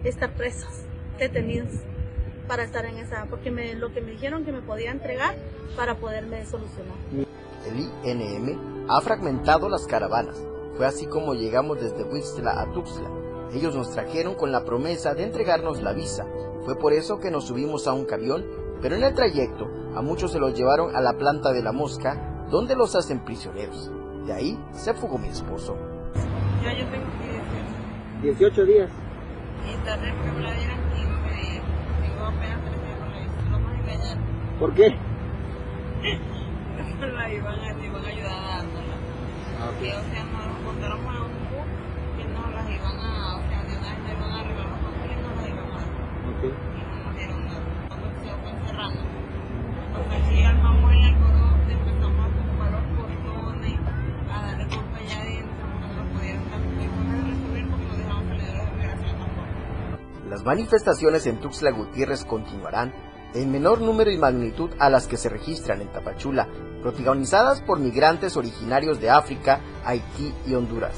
Estar 0.04 0.32
presos, 0.32 0.84
detenidos, 1.18 1.70
para 2.48 2.64
estar 2.64 2.84
en 2.84 2.98
esa, 2.98 3.26
porque 3.26 3.50
me, 3.50 3.74
lo 3.74 3.92
que 3.92 4.00
me 4.00 4.12
dijeron 4.12 4.44
que 4.44 4.52
me 4.52 4.62
podía 4.62 4.90
entregar 4.90 5.36
para 5.76 5.96
poderme 5.96 6.44
solucionar. 6.46 7.31
El 7.66 7.78
INM 8.04 8.86
ha 8.88 9.00
fragmentado 9.00 9.68
las 9.68 9.86
caravanas. 9.86 10.42
Fue 10.76 10.86
así 10.86 11.06
como 11.06 11.34
llegamos 11.34 11.80
desde 11.80 12.04
Huixtla 12.04 12.60
a 12.60 12.72
Tuxtla. 12.72 13.08
Ellos 13.52 13.74
nos 13.74 13.90
trajeron 13.90 14.34
con 14.34 14.50
la 14.50 14.64
promesa 14.64 15.14
de 15.14 15.24
entregarnos 15.24 15.82
la 15.82 15.92
visa. 15.92 16.26
Fue 16.64 16.76
por 16.76 16.92
eso 16.92 17.18
que 17.18 17.30
nos 17.30 17.44
subimos 17.44 17.86
a 17.86 17.92
un 17.92 18.06
camión, 18.06 18.44
pero 18.80 18.96
en 18.96 19.04
el 19.04 19.14
trayecto 19.14 19.68
a 19.94 20.02
muchos 20.02 20.32
se 20.32 20.38
los 20.38 20.54
llevaron 20.54 20.96
a 20.96 21.00
la 21.00 21.12
planta 21.18 21.52
de 21.52 21.62
la 21.62 21.72
mosca, 21.72 22.46
donde 22.50 22.74
los 22.74 22.96
hacen 22.96 23.24
prisioneros. 23.24 23.90
De 24.26 24.32
ahí 24.32 24.58
se 24.72 24.94
fugó 24.94 25.18
mi 25.18 25.28
esposo. 25.28 25.76
Ya 26.62 26.72
yo 26.72 26.86
tengo 26.88 27.06
18 28.22 28.64
días. 28.64 28.90
Y 29.66 29.74
está 29.74 29.96
regular 29.96 30.56
eran 30.56 30.78
15 30.94 31.04
días. 31.34 31.64
Tengo 32.00 32.24
apenas 32.24 32.60
3 32.64 32.82
días 32.82 32.98
con 32.98 33.12
la 33.12 33.18
visa. 33.20 33.42
Lo 33.44 33.50
vamos 33.50 33.70
a 33.70 33.78
engañar. 33.80 34.18
¿Por 34.58 34.74
qué? 34.74 34.96
La 37.32 37.38
iban 37.38 37.60
a, 37.60 37.84
iban 37.84 38.04
a 38.04 38.08
ayudar 38.08 38.32
a 38.32 38.46
dárnosla. 38.46 38.96
Que, 39.80 39.88
o 39.88 40.02
sea, 40.02 40.24
nos 40.24 40.58
contaron 40.66 41.06
a 41.06 41.22
un 41.22 41.32
bus 41.48 41.68
que 42.16 42.24
nos 42.24 42.52
las 42.52 42.70
iban 42.70 42.98
a, 43.00 43.36
o 43.36 43.48
sea, 43.48 43.62
de 43.62 43.78
una 43.78 43.88
vez 43.88 43.98
nos 43.98 44.12
iban 44.12 44.30
a 44.32 44.40
arreglar 44.40 44.68
los 44.68 44.78
papeles 44.80 45.16
y 45.16 45.22
nos 45.22 45.36
las 45.36 45.48
iban 45.48 45.64
a 45.64 45.76
dar. 45.76 45.88
Y 46.42 46.82
no 46.82 47.04
nos 47.04 47.16
dieron 47.16 47.46
nada. 47.46 47.62
Cuando 47.88 48.06
se 48.20 48.28
fue 48.36 48.50
encerrando. 48.50 49.00
Entonces, 49.86 50.20
sí, 50.28 50.42
armamos 50.42 50.92
el 50.92 51.02
algodón, 51.04 51.70
empezamos 51.70 52.20
a 52.20 52.28
ocupar 52.28 52.70
los 52.72 52.84
portones, 52.96 53.80
a 54.30 54.42
darle 54.42 54.64
culpa 54.66 54.98
allá 54.98 55.20
adentro, 55.20 55.66
no 55.68 56.02
nos 56.02 56.06
pudieron 56.12 56.50
dar 56.50 56.60
resolver 57.32 57.66
porque 57.70 57.86
nos 57.86 57.98
dejaban 57.98 58.28
salir 58.28 58.44
de 58.44 58.52
la 58.52 58.70
migración 58.72 59.18
tampoco. 59.18 60.28
Las 60.28 60.44
manifestaciones 60.44 61.26
en 61.26 61.40
Tuxtla 61.40 61.70
Gutiérrez 61.70 62.24
continuarán 62.24 62.92
en 63.34 63.50
menor 63.50 63.80
número 63.80 64.10
y 64.10 64.18
magnitud 64.18 64.70
a 64.78 64.90
las 64.90 65.06
que 65.06 65.16
se 65.16 65.28
registran 65.28 65.80
en 65.80 65.92
Tapachula, 65.92 66.48
protagonizadas 66.82 67.60
por 67.62 67.78
migrantes 67.78 68.36
originarios 68.36 69.00
de 69.00 69.10
África, 69.10 69.60
Haití 69.84 70.34
y 70.46 70.54
Honduras. 70.54 70.94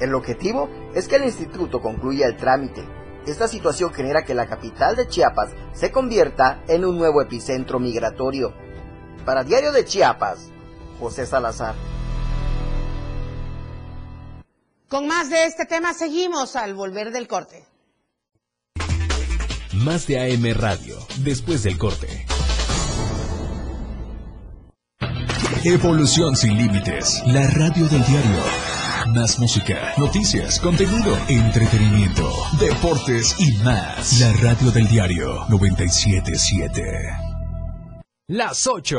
El 0.00 0.14
objetivo 0.14 0.68
es 0.94 1.08
que 1.08 1.16
el 1.16 1.24
instituto 1.24 1.80
concluya 1.80 2.26
el 2.26 2.36
trámite. 2.36 2.86
Esta 3.26 3.48
situación 3.48 3.92
genera 3.92 4.24
que 4.24 4.34
la 4.34 4.46
capital 4.46 4.94
de 4.94 5.08
Chiapas 5.08 5.50
se 5.72 5.90
convierta 5.90 6.62
en 6.68 6.84
un 6.84 6.98
nuevo 6.98 7.22
epicentro 7.22 7.80
migratorio. 7.80 8.52
Para 9.24 9.42
Diario 9.42 9.72
de 9.72 9.84
Chiapas, 9.84 10.50
José 11.00 11.26
Salazar. 11.26 11.74
Con 14.88 15.08
más 15.08 15.30
de 15.30 15.46
este 15.46 15.66
tema 15.66 15.94
seguimos 15.94 16.54
al 16.54 16.74
volver 16.74 17.10
del 17.10 17.26
corte. 17.26 17.64
Más 19.84 20.06
de 20.06 20.18
AM 20.18 20.54
Radio, 20.54 20.96
después 21.18 21.62
del 21.62 21.76
corte. 21.76 22.26
Evolución 25.64 26.34
sin 26.34 26.56
límites. 26.56 27.22
La 27.26 27.46
radio 27.48 27.86
del 27.86 28.04
diario. 28.06 28.42
Más 29.14 29.38
música, 29.38 29.92
noticias, 29.98 30.60
contenido, 30.60 31.16
entretenimiento, 31.28 32.32
deportes 32.58 33.36
y 33.38 33.52
más. 33.64 34.20
La 34.20 34.32
radio 34.34 34.70
del 34.70 34.88
diario 34.88 35.44
977. 35.50 36.82
Las 38.28 38.66
8. 38.66 38.98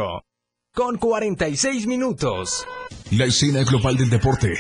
Con 0.74 0.98
46 0.98 1.88
minutos. 1.88 2.66
La 3.12 3.26
escena 3.26 3.64
global 3.64 3.98
del 3.98 4.10
deporte. 4.10 4.54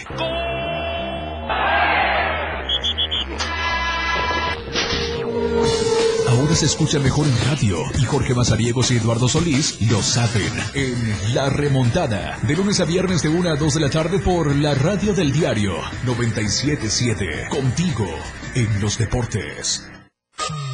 Se 6.57 6.65
escucha 6.65 6.97
mejor 6.97 7.27
en 7.27 7.37
radio 7.45 7.77
y 7.99 8.05
Jorge 8.05 8.33
Mazariegos 8.33 8.89
y 8.89 8.97
Eduardo 8.97 9.27
Solís 9.27 9.79
lo 9.91 10.01
saben 10.01 10.51
en 10.73 11.35
La 11.35 11.51
Remontada, 11.51 12.39
de 12.41 12.55
lunes 12.55 12.79
a 12.79 12.85
viernes 12.85 13.21
de 13.21 13.29
1 13.29 13.51
a 13.51 13.55
2 13.55 13.73
de 13.75 13.79
la 13.79 13.91
tarde 13.91 14.17
por 14.17 14.55
la 14.55 14.73
radio 14.73 15.13
del 15.13 15.31
diario 15.31 15.73
977, 16.03 17.49
contigo 17.51 18.07
en 18.55 18.81
los 18.81 18.97
deportes. 18.97 19.87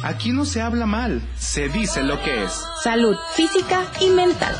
Aquí 0.02 0.32
no 0.32 0.46
se 0.46 0.62
habla 0.62 0.86
mal, 0.86 1.20
se 1.36 1.68
dice 1.68 2.02
lo 2.02 2.22
que 2.22 2.44
es. 2.44 2.52
Salud 2.82 3.16
física 3.34 3.84
y 4.00 4.08
mental. 4.08 4.54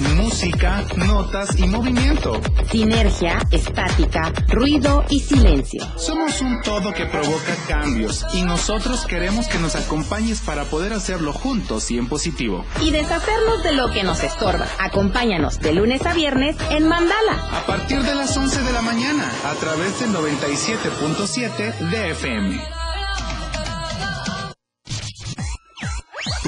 Música, 0.00 0.84
notas 0.96 1.58
y 1.58 1.66
movimiento. 1.66 2.40
Sinergia, 2.70 3.38
estática, 3.50 4.32
ruido 4.48 5.04
y 5.10 5.20
silencio. 5.20 5.86
Somos 5.98 6.40
un 6.40 6.62
todo 6.62 6.94
que 6.94 7.04
provoca 7.04 7.54
cambios 7.68 8.24
y 8.32 8.42
nosotros 8.42 9.04
queremos 9.06 9.46
que 9.48 9.58
nos 9.58 9.76
acompañes 9.76 10.40
para 10.40 10.64
poder 10.64 10.94
hacerlo 10.94 11.34
juntos 11.34 11.90
y 11.90 11.98
en 11.98 12.08
positivo. 12.08 12.64
Y 12.80 12.92
deshacernos 12.92 13.62
de 13.62 13.72
lo 13.72 13.90
que 13.90 14.02
nos 14.02 14.22
estorba. 14.22 14.66
Acompáñanos 14.78 15.60
de 15.60 15.74
lunes 15.74 16.06
a 16.06 16.14
viernes 16.14 16.56
en 16.70 16.88
Mandala. 16.88 17.34
A 17.52 17.66
partir 17.66 18.02
de 18.02 18.14
las 18.14 18.34
11 18.34 18.62
de 18.62 18.72
la 18.72 18.82
mañana, 18.82 19.30
a 19.44 19.54
través 19.54 20.00
del 20.00 20.14
97.7 20.14 21.90
de 21.90 22.10
FM. 22.12 22.79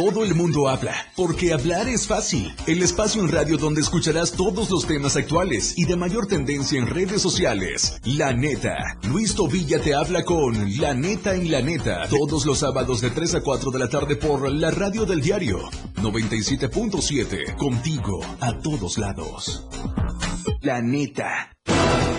Todo 0.04 0.24
el 0.24 0.34
mundo 0.34 0.68
habla, 0.68 0.96
porque 1.14 1.52
hablar 1.52 1.88
es 1.88 2.08
fácil. 2.08 2.52
El 2.66 2.82
espacio 2.82 3.22
en 3.22 3.30
radio 3.30 3.56
donde 3.56 3.82
escucharás 3.82 4.32
todos 4.32 4.68
los 4.68 4.84
temas 4.84 5.14
actuales 5.14 5.74
y 5.76 5.84
de 5.84 5.94
mayor 5.94 6.26
tendencia 6.26 6.76
en 6.76 6.88
redes 6.88 7.22
sociales. 7.22 8.00
La 8.02 8.32
neta. 8.32 8.98
Luis 9.04 9.36
Tobilla 9.36 9.80
te 9.80 9.94
habla 9.94 10.24
con 10.24 10.76
La 10.80 10.92
neta 10.92 11.36
en 11.36 11.52
la 11.52 11.62
neta. 11.62 12.08
Todos 12.08 12.44
los 12.46 12.58
sábados 12.58 13.00
de 13.00 13.10
3 13.10 13.36
a 13.36 13.40
4 13.42 13.70
de 13.70 13.78
la 13.78 13.88
tarde 13.88 14.16
por 14.16 14.50
la 14.50 14.72
radio 14.72 15.06
del 15.06 15.20
diario 15.20 15.60
97.7. 15.98 17.56
Contigo 17.56 18.22
a 18.40 18.58
todos 18.58 18.98
lados. 18.98 19.62
La 20.60 20.80
neta. 20.80 21.56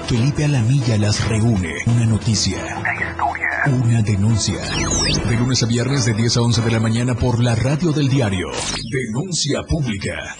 Felipe 0.07 0.45
Alamilla 0.45 0.97
las 0.97 1.27
reúne. 1.27 1.73
Una 1.87 2.05
noticia. 2.05 2.57
Una 3.67 4.01
denuncia. 4.01 4.59
De 5.29 5.35
lunes 5.37 5.63
a 5.63 5.65
viernes 5.65 6.05
de 6.05 6.13
10 6.13 6.37
a 6.37 6.41
11 6.41 6.61
de 6.61 6.71
la 6.71 6.79
mañana 6.79 7.15
por 7.15 7.41
la 7.41 7.55
radio 7.55 7.91
del 7.91 8.09
diario. 8.09 8.47
Denuncia 8.91 9.63
pública. 9.63 10.35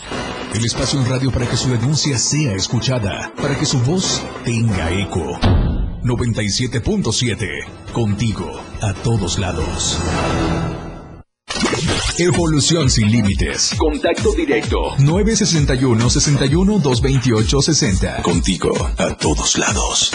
El 0.53 0.65
espacio 0.65 0.99
en 1.01 1.09
radio 1.09 1.31
para 1.31 1.49
que 1.49 1.57
su 1.57 1.69
denuncia 1.69 2.17
sea 2.17 2.53
escuchada, 2.53 3.31
para 3.41 3.57
que 3.57 3.65
su 3.65 3.79
voz 3.79 4.25
tenga 4.43 4.91
eco. 4.91 5.39
97.7. 6.03 7.93
Contigo, 7.93 8.61
a 8.81 8.93
todos 8.93 9.39
lados. 9.39 9.99
Evolución 12.20 12.91
sin 12.91 13.11
límites. 13.11 13.74
Contacto 13.76 14.34
directo. 14.34 14.95
961 14.99 16.09
61 16.09 16.80
228 16.80 17.61
60. 17.61 18.22
Contigo, 18.22 18.72
a 18.97 19.18
todos 19.18 19.57
lados. 19.57 20.11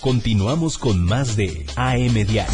Continuamos 0.00 0.78
con 0.78 1.04
más 1.04 1.36
de 1.36 1.66
AM 1.76 2.14
Diario. 2.26 2.46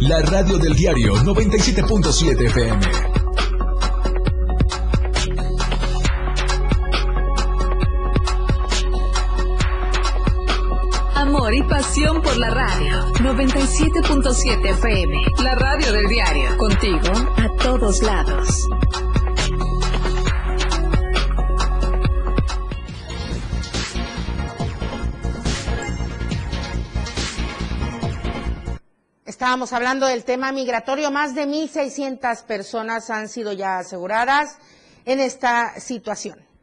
La 0.00 0.20
radio 0.20 0.58
del 0.58 0.74
diario 0.74 1.14
97.7 1.16 2.46
FM. 2.46 3.23
Y 11.56 11.62
pasión 11.62 12.20
por 12.20 12.36
la 12.36 12.50
radio. 12.50 13.12
97.7 13.20 14.70
FM. 14.70 15.22
La 15.40 15.54
radio 15.54 15.92
del 15.92 16.08
diario. 16.08 16.56
Contigo 16.56 17.12
a 17.36 17.48
todos 17.62 18.02
lados. 18.02 18.68
Estábamos 29.24 29.72
hablando 29.72 30.06
del 30.06 30.24
tema 30.24 30.50
migratorio. 30.50 31.12
Más 31.12 31.36
de 31.36 31.46
1.600 31.46 32.46
personas 32.46 33.10
han 33.10 33.28
sido 33.28 33.52
ya 33.52 33.78
aseguradas 33.78 34.58
en 35.04 35.20
esta 35.20 35.78
situación. 35.78 36.53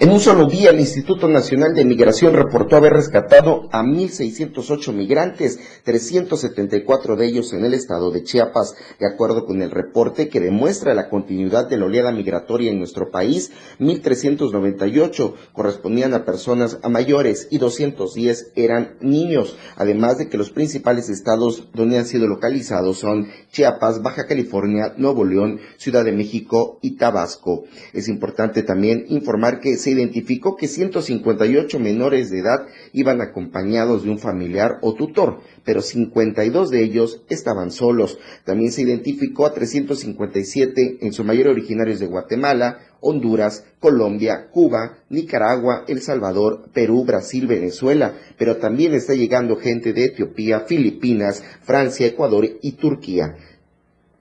En 0.00 0.10
un 0.10 0.20
solo 0.20 0.46
día, 0.46 0.70
el 0.70 0.78
Instituto 0.78 1.26
Nacional 1.26 1.74
de 1.74 1.84
Migración 1.84 2.32
reportó 2.32 2.76
haber 2.76 2.92
rescatado 2.92 3.68
a 3.72 3.82
1.608 3.82 4.92
migrantes, 4.92 5.58
374 5.82 7.16
de 7.16 7.26
ellos 7.26 7.52
en 7.52 7.64
el 7.64 7.74
estado 7.74 8.12
de 8.12 8.22
Chiapas. 8.22 8.76
De 9.00 9.08
acuerdo 9.08 9.44
con 9.44 9.60
el 9.60 9.72
reporte 9.72 10.28
que 10.28 10.38
demuestra 10.38 10.94
la 10.94 11.08
continuidad 11.08 11.68
de 11.68 11.78
la 11.78 11.86
oleada 11.86 12.12
migratoria 12.12 12.70
en 12.70 12.78
nuestro 12.78 13.10
país, 13.10 13.50
1.398 13.80 15.34
correspondían 15.52 16.14
a 16.14 16.24
personas 16.24 16.78
mayores 16.88 17.48
y 17.50 17.58
210 17.58 18.52
eran 18.54 18.98
niños, 19.00 19.56
además 19.74 20.16
de 20.18 20.28
que 20.28 20.38
los 20.38 20.50
principales 20.50 21.08
estados 21.08 21.70
donde 21.74 21.98
han 21.98 22.06
sido 22.06 22.28
localizados 22.28 22.98
son 22.98 23.26
Chiapas, 23.50 24.00
Baja 24.00 24.28
California, 24.28 24.94
Nuevo 24.96 25.24
León, 25.24 25.58
Ciudad 25.76 26.04
de 26.04 26.12
México 26.12 26.78
y 26.82 26.92
Tabasco. 26.92 27.64
Es 27.92 28.06
importante 28.06 28.62
también 28.62 29.04
informar 29.08 29.58
que 29.58 29.76
se 29.88 29.94
identificó 29.94 30.54
que 30.54 30.68
158 30.68 31.78
menores 31.78 32.30
de 32.30 32.40
edad 32.40 32.66
iban 32.92 33.22
acompañados 33.22 34.04
de 34.04 34.10
un 34.10 34.18
familiar 34.18 34.78
o 34.82 34.92
tutor, 34.94 35.40
pero 35.64 35.80
52 35.80 36.70
de 36.70 36.82
ellos 36.82 37.22
estaban 37.30 37.70
solos. 37.70 38.18
También 38.44 38.70
se 38.70 38.82
identificó 38.82 39.46
a 39.46 39.54
357, 39.54 40.98
en 41.00 41.12
su 41.14 41.24
mayoría 41.24 41.52
originarios 41.52 42.00
de 42.00 42.06
Guatemala, 42.06 42.80
Honduras, 43.00 43.64
Colombia, 43.80 44.48
Cuba, 44.50 44.98
Nicaragua, 45.08 45.84
El 45.88 46.02
Salvador, 46.02 46.68
Perú, 46.74 47.04
Brasil, 47.06 47.46
Venezuela, 47.46 48.14
pero 48.36 48.58
también 48.58 48.92
está 48.92 49.14
llegando 49.14 49.56
gente 49.56 49.94
de 49.94 50.04
Etiopía, 50.04 50.60
Filipinas, 50.60 51.42
Francia, 51.62 52.06
Ecuador 52.06 52.46
y 52.60 52.72
Turquía. 52.72 53.36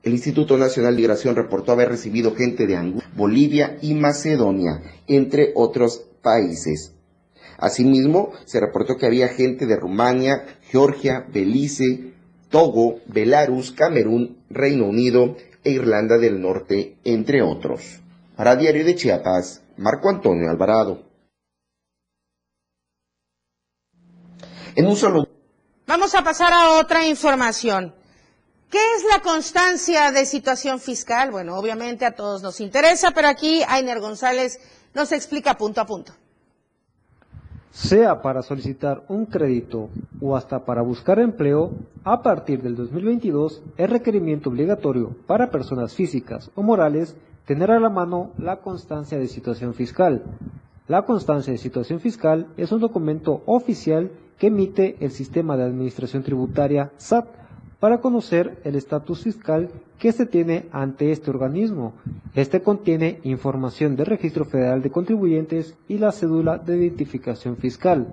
El 0.07 0.13
Instituto 0.13 0.57
Nacional 0.57 0.95
de 0.95 1.01
Migración 1.01 1.35
reportó 1.35 1.73
haber 1.73 1.89
recibido 1.89 2.33
gente 2.33 2.65
de 2.65 2.77
Angola, 2.77 3.11
Bolivia 3.13 3.77
y 3.81 3.93
Macedonia, 3.93 4.81
entre 5.05 5.51
otros 5.53 6.05
países. 6.21 6.93
Asimismo, 7.57 8.31
se 8.45 8.61
reportó 8.61 8.95
que 8.95 9.05
había 9.05 9.27
gente 9.27 9.65
de 9.65 9.75
Rumania, 9.75 10.45
Georgia, 10.71 11.27
Belice, 11.27 12.13
Togo, 12.49 13.01
Belarus, 13.07 13.73
Camerún, 13.73 14.37
Reino 14.49 14.85
Unido 14.85 15.35
e 15.65 15.71
Irlanda 15.71 16.17
del 16.17 16.39
Norte, 16.39 16.95
entre 17.03 17.41
otros. 17.41 17.99
Para 18.37 18.55
Diario 18.55 18.85
de 18.85 18.95
Chiapas, 18.95 19.61
Marco 19.75 20.09
Antonio 20.09 20.49
Alvarado. 20.49 21.03
En 24.73 24.87
un 24.87 24.95
solo... 24.95 25.27
Vamos 25.85 26.15
a 26.15 26.23
pasar 26.23 26.53
a 26.53 26.79
otra 26.79 27.05
información. 27.05 27.96
¿Qué 28.69 28.79
es 28.97 29.05
la 29.09 29.21
constancia 29.21 30.11
de 30.11 30.25
situación 30.25 30.79
fiscal? 30.79 31.31
Bueno, 31.31 31.55
obviamente 31.55 32.05
a 32.05 32.11
todos 32.11 32.43
nos 32.43 32.59
interesa, 32.59 33.11
pero 33.11 33.29
aquí 33.29 33.61
Ainer 33.65 34.01
González 34.01 34.59
nos 34.93 35.13
explica 35.13 35.55
punto 35.57 35.79
a 35.79 35.85
punto. 35.85 36.11
Sea 37.71 38.21
para 38.21 38.41
solicitar 38.41 39.03
un 39.07 39.25
crédito 39.25 39.89
o 40.19 40.35
hasta 40.35 40.65
para 40.65 40.81
buscar 40.81 41.19
empleo, 41.19 41.71
a 42.03 42.21
partir 42.21 42.61
del 42.61 42.75
2022 42.75 43.61
es 43.77 43.89
requerimiento 43.89 44.49
obligatorio 44.49 45.15
para 45.27 45.49
personas 45.49 45.93
físicas 45.93 46.51
o 46.55 46.61
morales 46.61 47.15
tener 47.45 47.71
a 47.71 47.79
la 47.79 47.89
mano 47.89 48.31
la 48.37 48.57
constancia 48.57 49.17
de 49.17 49.27
situación 49.27 49.75
fiscal. 49.75 50.23
La 50.89 51.03
constancia 51.03 51.53
de 51.53 51.59
situación 51.59 52.01
fiscal 52.01 52.47
es 52.57 52.73
un 52.73 52.81
documento 52.81 53.43
oficial 53.45 54.11
que 54.37 54.47
emite 54.47 54.97
el 54.99 55.11
Sistema 55.11 55.55
de 55.55 55.63
Administración 55.63 56.23
Tributaria 56.23 56.91
SAT 56.97 57.46
para 57.79 57.99
conocer 57.99 58.59
el 58.63 58.75
estatus 58.75 59.23
fiscal 59.23 59.69
que 59.99 60.11
se 60.11 60.25
tiene 60.25 60.65
ante 60.71 61.11
este 61.11 61.29
organismo. 61.29 61.93
Este 62.33 62.61
contiene 62.61 63.19
información 63.23 63.95
del 63.95 64.07
Registro 64.07 64.45
Federal 64.45 64.81
de 64.81 64.91
Contribuyentes 64.91 65.75
y 65.87 65.97
la 65.97 66.11
cédula 66.11 66.57
de 66.57 66.77
identificación 66.77 67.57
fiscal. 67.57 68.07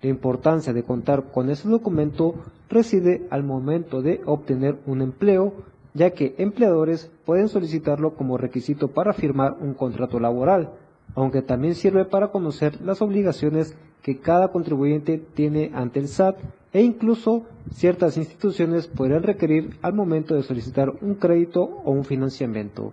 La 0.00 0.08
importancia 0.08 0.72
de 0.72 0.82
contar 0.82 1.24
con 1.32 1.50
ese 1.50 1.68
documento 1.68 2.34
reside 2.68 3.26
al 3.30 3.44
momento 3.44 4.02
de 4.02 4.20
obtener 4.24 4.76
un 4.86 5.02
empleo, 5.02 5.52
ya 5.94 6.10
que 6.10 6.34
empleadores 6.38 7.10
pueden 7.26 7.48
solicitarlo 7.48 8.14
como 8.14 8.38
requisito 8.38 8.88
para 8.88 9.12
firmar 9.12 9.56
un 9.60 9.74
contrato 9.74 10.18
laboral, 10.18 10.70
aunque 11.14 11.42
también 11.42 11.74
sirve 11.74 12.06
para 12.06 12.28
conocer 12.28 12.80
las 12.80 13.02
obligaciones 13.02 13.76
que 14.02 14.18
cada 14.18 14.48
contribuyente 14.48 15.18
tiene 15.18 15.70
ante 15.74 16.00
el 16.00 16.08
SAT 16.08 16.36
e 16.72 16.82
incluso 16.82 17.44
ciertas 17.72 18.16
instituciones 18.16 18.88
podrían 18.88 19.22
requerir 19.22 19.76
al 19.82 19.92
momento 19.92 20.34
de 20.34 20.42
solicitar 20.42 20.92
un 21.00 21.14
crédito 21.14 21.62
o 21.84 21.90
un 21.92 22.04
financiamiento. 22.04 22.92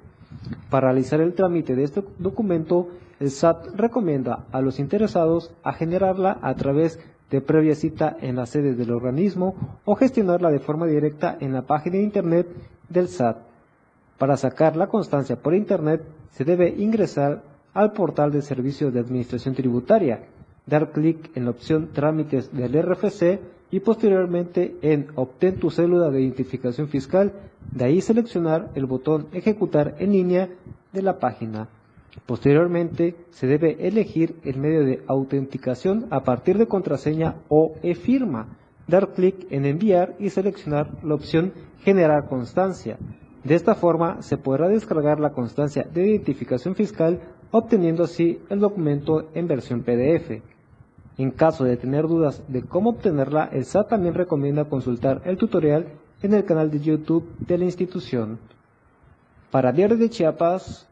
Para 0.70 0.88
realizar 0.88 1.22
el 1.22 1.34
trámite 1.34 1.76
de 1.76 1.84
este 1.84 2.04
documento, 2.20 2.90
el 3.20 3.32
SAT 3.32 3.76
recomienda 3.76 4.46
a 4.52 4.62
los 4.62 4.80
interesados 4.80 5.52
a 5.64 5.74
generarla 5.74 6.38
a 6.42 6.54
través 6.56 7.00
de 7.32 7.42
previa 7.42 7.76
cita 7.76 8.16
en 8.22 8.36
la 8.36 8.46
sede 8.46 8.74
del 8.76 8.92
organismo 8.92 9.56
o 9.86 9.96
gestionarla 9.96 10.52
de 10.52 10.60
forma 10.60 10.88
directa 10.88 11.38
en 11.40 11.54
la 11.54 11.64
página 11.64 11.98
de 11.98 12.04
Internet 12.04 12.48
del 12.90 13.08
SAT. 13.08 13.38
Para 14.18 14.38
sacar 14.38 14.76
la 14.76 14.88
constancia 14.88 15.36
por 15.38 15.54
Internet 15.56 16.04
se 16.32 16.44
debe 16.46 16.70
ingresar 16.78 17.42
al 17.74 17.94
portal 17.94 18.32
de 18.32 18.42
servicios 18.42 18.94
de 18.94 19.00
administración 19.00 19.54
tributaria, 19.56 20.24
dar 20.70 20.92
clic 20.92 21.32
en 21.36 21.46
la 21.46 21.52
opción 21.52 21.90
trámites 21.94 22.54
del 22.54 22.82
RFC 22.82 23.40
y 23.72 23.80
posteriormente 23.82 24.78
en 24.82 25.08
Obtén 25.16 25.58
tu 25.58 25.70
célula 25.70 26.10
de 26.10 26.22
identificación 26.22 26.88
fiscal, 26.88 27.34
de 27.72 27.86
ahí 27.86 28.02
seleccionar 28.02 28.72
el 28.76 28.86
botón 28.86 29.28
Ejecutar 29.32 29.96
en 30.00 30.12
línea 30.12 30.50
de 30.94 31.02
la 31.02 31.20
página. 31.20 31.68
Posteriormente 32.26 33.16
se 33.30 33.48
debe 33.48 33.88
elegir 33.88 34.36
el 34.44 34.58
medio 34.58 34.84
de 34.84 35.04
autenticación 35.08 36.08
a 36.10 36.24
partir 36.24 36.58
de 36.58 36.68
contraseña 36.68 37.36
o 37.48 37.74
e-firma, 37.84 38.58
dar 38.88 39.14
clic 39.14 39.46
en 39.52 39.66
Enviar 39.66 40.16
y 40.20 40.30
seleccionar 40.30 40.92
la 41.04 41.16
opción 41.16 41.54
Generar 41.82 42.28
constancia. 42.28 42.98
De 43.44 43.56
esta 43.56 43.74
forma 43.74 44.22
se 44.22 44.38
podrá 44.38 44.68
descargar 44.68 45.20
la 45.20 45.32
constancia 45.32 45.88
de 45.94 46.10
identificación 46.10 46.76
fiscal 46.76 47.22
obteniendo 47.52 48.04
así 48.04 48.40
el 48.50 48.60
documento 48.60 49.30
en 49.34 49.48
versión 49.48 49.82
PDF. 49.84 50.42
En 51.20 51.32
caso 51.32 51.66
de 51.66 51.76
tener 51.76 52.08
dudas 52.08 52.42
de 52.48 52.62
cómo 52.64 52.92
obtenerla, 52.92 53.50
el 53.52 53.66
SAT 53.66 53.90
también 53.90 54.14
recomienda 54.14 54.70
consultar 54.70 55.22
el 55.26 55.38
tutorial 55.38 55.86
en 56.22 56.34
el 56.34 56.46
canal 56.46 56.72
de 56.72 56.80
YouTube 56.80 57.30
de 57.40 57.58
la 57.58 57.66
institución. 57.66 58.40
Para 59.52 59.74
Diario 59.74 59.98
de 59.98 60.10
Chiapas, 60.10 60.88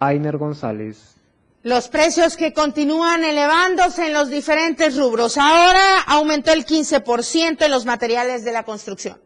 Ainer 0.00 0.36
González. 0.36 1.14
Los 1.62 1.86
precios 1.86 2.36
que 2.36 2.52
continúan 2.52 3.22
elevándose 3.22 4.08
en 4.08 4.14
los 4.14 4.30
diferentes 4.30 4.98
rubros. 4.98 5.38
Ahora 5.38 6.00
aumentó 6.08 6.52
el 6.52 6.66
15% 6.66 7.64
en 7.64 7.70
los 7.70 7.86
materiales 7.86 8.44
de 8.44 8.50
la 8.50 8.64
construcción. 8.64 9.18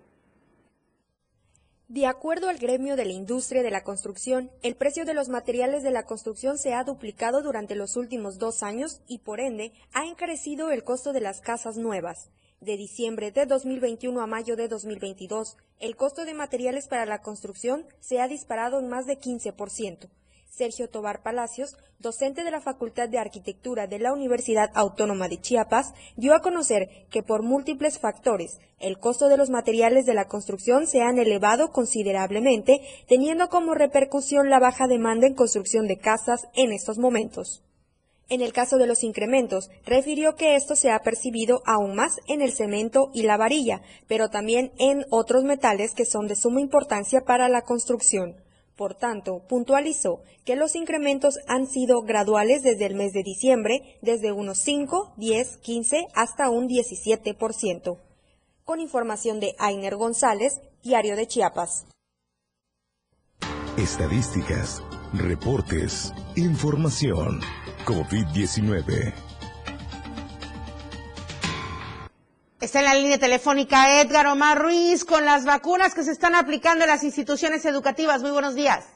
De 1.89 2.05
acuerdo 2.05 2.51
al 2.51 2.59
gremio 2.59 2.97
de 2.97 3.07
la 3.07 3.15
industria 3.15 3.63
de 3.63 3.71
la 3.71 3.83
construcción, 3.83 4.51
el 4.61 4.77
precio 4.77 5.07
de 5.07 5.15
los 5.15 5.31
materiales 5.31 5.83
de 5.83 5.91
la 5.91 6.05
construcción 6.05 6.59
se 6.59 6.75
ha 6.75 6.85
duplicado 6.85 7.41
durante 7.41 7.75
los 7.75 7.97
últimos 7.97 8.37
dos 8.39 8.63
años 8.63 9.01
y 9.07 9.21
por 9.21 9.41
ende 9.41 9.73
ha 9.95 10.05
encarecido 10.05 10.71
el 10.71 10.85
costo 10.85 11.15
de 11.15 11.23
las 11.23 11.41
casas 11.41 11.79
nuevas. 11.79 12.29
De 12.61 12.77
diciembre 12.77 13.33
de 13.33 13.47
2021 13.47 14.21
a 14.21 14.27
mayo 14.27 14.55
de 14.55 14.69
2022, 14.69 15.57
el 15.81 15.97
costo 15.97 16.27
de 16.27 16.35
materiales 16.35 16.89
para 16.89 17.07
la 17.07 17.23
construcción 17.23 17.87
se 18.01 18.21
ha 18.21 18.29
disparado 18.29 18.81
en 18.81 18.89
más 18.89 19.07
de 19.07 19.19
15%. 19.19 20.11
Sergio 20.59 20.89
Tobar 20.91 21.23
Palacios, 21.23 21.77
docente 22.01 22.43
de 22.43 22.51
la 22.51 22.61
Facultad 22.61 23.09
de 23.09 23.19
Arquitectura 23.19 23.87
de 23.87 24.01
la 24.01 24.13
Universidad 24.13 24.73
Autónoma 24.75 25.29
de 25.29 25.41
Chiapas, 25.41 25.95
dio 26.17 26.35
a 26.35 26.41
conocer 26.41 27.07
que 27.11 27.23
por 27.23 27.45
múltiples 27.45 28.01
factores 28.01 28.59
el 28.81 28.99
costo 28.99 29.29
de 29.29 29.37
los 29.37 29.51
materiales 29.51 30.05
de 30.05 30.15
la 30.15 30.27
construcción 30.27 30.89
se 30.89 31.01
han 31.01 31.19
elevado 31.19 31.71
considerablemente, 31.71 32.81
teniendo 33.07 33.49
como 33.49 33.75
repercusión 33.75 34.51
la 34.51 34.59
baja 34.59 34.89
demanda 34.89 35.29
en 35.29 35.35
construcción 35.35 35.87
de 35.87 35.99
casas 35.99 36.49
en 36.55 36.73
estos 36.73 36.99
momentos. 36.99 37.63
En 38.29 38.41
el 38.41 38.53
caso 38.53 38.79
de 38.79 38.89
los 38.89 39.05
incrementos, 39.05 39.71
refirió 39.87 40.35
que 40.35 40.57
esto 40.57 40.75
se 40.75 40.91
ha 40.91 40.99
percibido 41.05 41.63
aún 41.67 41.95
más 41.95 42.17
en 42.27 42.43
el 42.43 42.53
cemento 42.53 43.11
y 43.15 43.23
la 43.23 43.37
varilla, 43.37 43.83
pero 44.09 44.29
también 44.29 44.73
en 44.79 45.07
otros 45.11 45.45
metales 45.45 45.95
que 45.95 46.05
son 46.05 46.27
de 46.27 46.35
suma 46.35 46.61
importancia 46.61 47.21
para 47.21 47.49
la 47.49 47.63
construcción. 47.63 48.48
Por 48.79 48.95
tanto, 48.95 49.43
puntualizó 49.49 50.23
que 50.45 50.55
los 50.55 50.77
incrementos 50.77 51.41
han 51.49 51.67
sido 51.67 52.03
graduales 52.03 52.63
desde 52.63 52.87
el 52.87 52.95
mes 52.95 53.13
de 53.13 53.25
diciembre, 53.25 53.99
desde 54.03 54.31
unos 54.31 54.59
5, 54.61 55.15
10, 55.17 55.57
15 55.57 56.07
hasta 56.15 56.49
un 56.49 56.69
17%. 56.69 57.99
Con 58.65 58.79
información 58.79 59.41
de 59.41 59.57
Ainer 59.59 59.97
González, 59.97 60.61
Diario 60.85 61.17
de 61.17 61.27
Chiapas. 61.27 61.87
Estadísticas, 63.77 64.81
reportes, 65.13 66.13
información. 66.37 67.41
COVID-19. 67.85 69.28
Está 72.61 72.81
en 72.81 72.87
la 72.87 72.95
línea 72.95 73.19
telefónica 73.19 74.01
Edgar 74.01 74.27
Omar 74.27 74.59
Ruiz 74.61 75.05
con 75.05 75.25
las 75.25 75.47
vacunas 75.47 75.95
que 75.95 76.03
se 76.03 76.13
están 76.13 76.35
aplicando 76.35 76.85
en 76.85 76.91
las 76.91 77.05
instituciones 77.05 77.65
educativas. 77.65 78.23
Muy 78.23 78.33
buenos 78.33 78.55
días. 78.55 78.95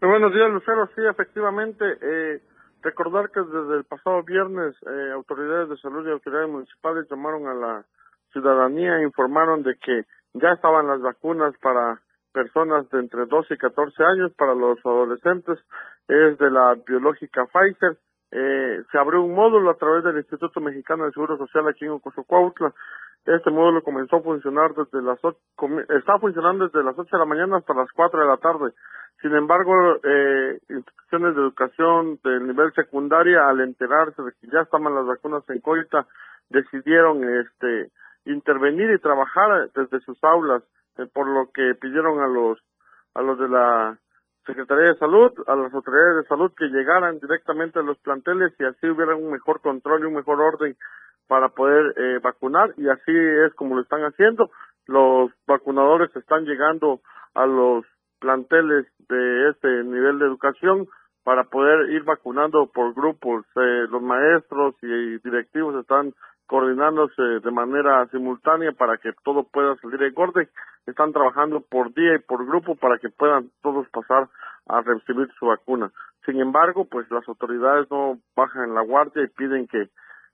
Muy 0.00 0.10
buenos 0.10 0.32
días, 0.32 0.48
Lucero. 0.50 0.86
Sí, 0.94 1.02
efectivamente. 1.10 1.84
Eh, 2.00 2.40
Recordar 2.82 3.30
que 3.30 3.40
desde 3.40 3.78
el 3.78 3.84
pasado 3.84 4.22
viernes 4.22 4.74
eh, 4.86 5.10
autoridades 5.12 5.68
de 5.68 5.76
salud 5.78 6.06
y 6.06 6.12
autoridades 6.12 6.48
municipales 6.48 7.06
llamaron 7.10 7.48
a 7.48 7.54
la 7.54 7.84
ciudadanía 8.32 8.98
e 8.98 9.02
informaron 9.02 9.64
de 9.64 9.74
que 9.76 10.04
ya 10.34 10.52
estaban 10.52 10.86
las 10.86 11.00
vacunas 11.00 11.54
para 11.60 12.00
personas 12.32 12.88
de 12.90 13.00
entre 13.00 13.26
12 13.26 13.54
y 13.54 13.58
14 13.58 14.04
años, 14.04 14.32
para 14.34 14.54
los 14.54 14.78
adolescentes 14.84 15.58
es 16.06 16.38
de 16.38 16.50
la 16.50 16.76
biológica 16.86 17.46
Pfizer. 17.46 17.98
Eh, 18.30 18.82
se 18.90 18.98
abrió 18.98 19.22
un 19.22 19.34
módulo 19.34 19.70
a 19.70 19.76
través 19.76 20.04
del 20.04 20.18
Instituto 20.18 20.60
Mexicano 20.60 21.04
de 21.04 21.12
Seguro 21.12 21.38
Social 21.38 21.66
aquí 21.68 21.84
en 21.84 21.92
Ocosocuautla. 21.92 22.74
Este 23.24 23.50
módulo 23.50 23.82
comenzó 23.82 24.16
a 24.16 24.22
funcionar 24.22 24.74
desde 24.74 25.02
las 25.02 25.18
ocho, 25.22 25.38
está 25.90 26.18
funcionando 26.18 26.66
desde 26.66 26.84
las 26.84 26.98
8 26.98 27.08
de 27.10 27.18
la 27.18 27.24
mañana 27.26 27.58
hasta 27.58 27.74
las 27.74 27.90
4 27.92 28.20
de 28.20 28.26
la 28.26 28.36
tarde. 28.38 28.72
Sin 29.20 29.34
embargo, 29.34 29.72
eh, 30.02 30.58
instituciones 30.68 31.34
de 31.34 31.40
educación 31.42 32.18
del 32.22 32.46
nivel 32.46 32.72
secundaria, 32.72 33.48
al 33.48 33.60
enterarse 33.60 34.22
de 34.22 34.32
que 34.40 34.46
ya 34.46 34.60
estaban 34.60 34.94
las 34.94 35.06
vacunas 35.06 35.42
en 35.50 35.60
Coita, 35.60 36.06
decidieron 36.48 37.24
este 37.24 37.90
intervenir 38.24 38.90
y 38.90 39.00
trabajar 39.00 39.70
desde 39.74 40.00
sus 40.00 40.22
aulas, 40.22 40.62
eh, 40.98 41.06
por 41.12 41.26
lo 41.26 41.50
que 41.52 41.74
pidieron 41.74 42.20
a 42.20 42.28
los 42.28 42.58
a 43.14 43.22
los 43.22 43.38
de 43.38 43.48
la 43.48 43.98
Secretaría 44.48 44.94
de 44.94 44.98
Salud, 44.98 45.30
a 45.46 45.54
las 45.54 45.74
autoridades 45.74 46.22
de 46.22 46.28
salud 46.28 46.50
que 46.56 46.68
llegaran 46.68 47.20
directamente 47.20 47.80
a 47.80 47.82
los 47.82 47.98
planteles 47.98 48.54
y 48.58 48.64
así 48.64 48.88
hubiera 48.88 49.14
un 49.14 49.30
mejor 49.30 49.60
control 49.60 50.00
y 50.00 50.06
un 50.06 50.14
mejor 50.14 50.40
orden 50.40 50.74
para 51.26 51.50
poder 51.50 51.92
eh, 51.98 52.18
vacunar 52.22 52.72
y 52.78 52.88
así 52.88 53.12
es 53.12 53.52
como 53.56 53.76
lo 53.76 53.82
están 53.82 54.00
haciendo. 54.04 54.50
Los 54.86 55.30
vacunadores 55.46 56.16
están 56.16 56.46
llegando 56.46 57.00
a 57.34 57.44
los 57.44 57.84
planteles 58.20 58.86
de 59.10 59.50
este 59.50 59.84
nivel 59.84 60.18
de 60.18 60.24
educación 60.24 60.88
para 61.24 61.44
poder 61.44 61.90
ir 61.90 62.04
vacunando 62.04 62.70
por 62.72 62.94
grupos. 62.94 63.44
Eh, 63.54 63.86
los 63.90 64.00
maestros 64.00 64.76
y 64.80 65.18
directivos 65.18 65.74
están 65.76 66.14
coordinándose 66.48 67.22
de 67.22 67.50
manera 67.50 68.06
simultánea 68.06 68.72
para 68.72 68.96
que 68.96 69.12
todo 69.22 69.44
pueda 69.44 69.76
salir 69.76 70.02
en 70.02 70.14
orden. 70.16 70.48
Están 70.86 71.12
trabajando 71.12 71.60
por 71.60 71.92
día 71.92 72.16
y 72.16 72.18
por 72.20 72.44
grupo 72.46 72.74
para 72.74 72.98
que 72.98 73.10
puedan 73.10 73.50
todos 73.62 73.86
pasar 73.90 74.28
a 74.66 74.80
recibir 74.80 75.28
su 75.38 75.46
vacuna. 75.46 75.92
Sin 76.24 76.40
embargo, 76.40 76.86
pues 76.86 77.08
las 77.10 77.26
autoridades 77.28 77.90
no 77.90 78.18
bajan 78.34 78.74
la 78.74 78.80
guardia 78.80 79.22
y 79.22 79.28
piden 79.28 79.68
que 79.68 79.90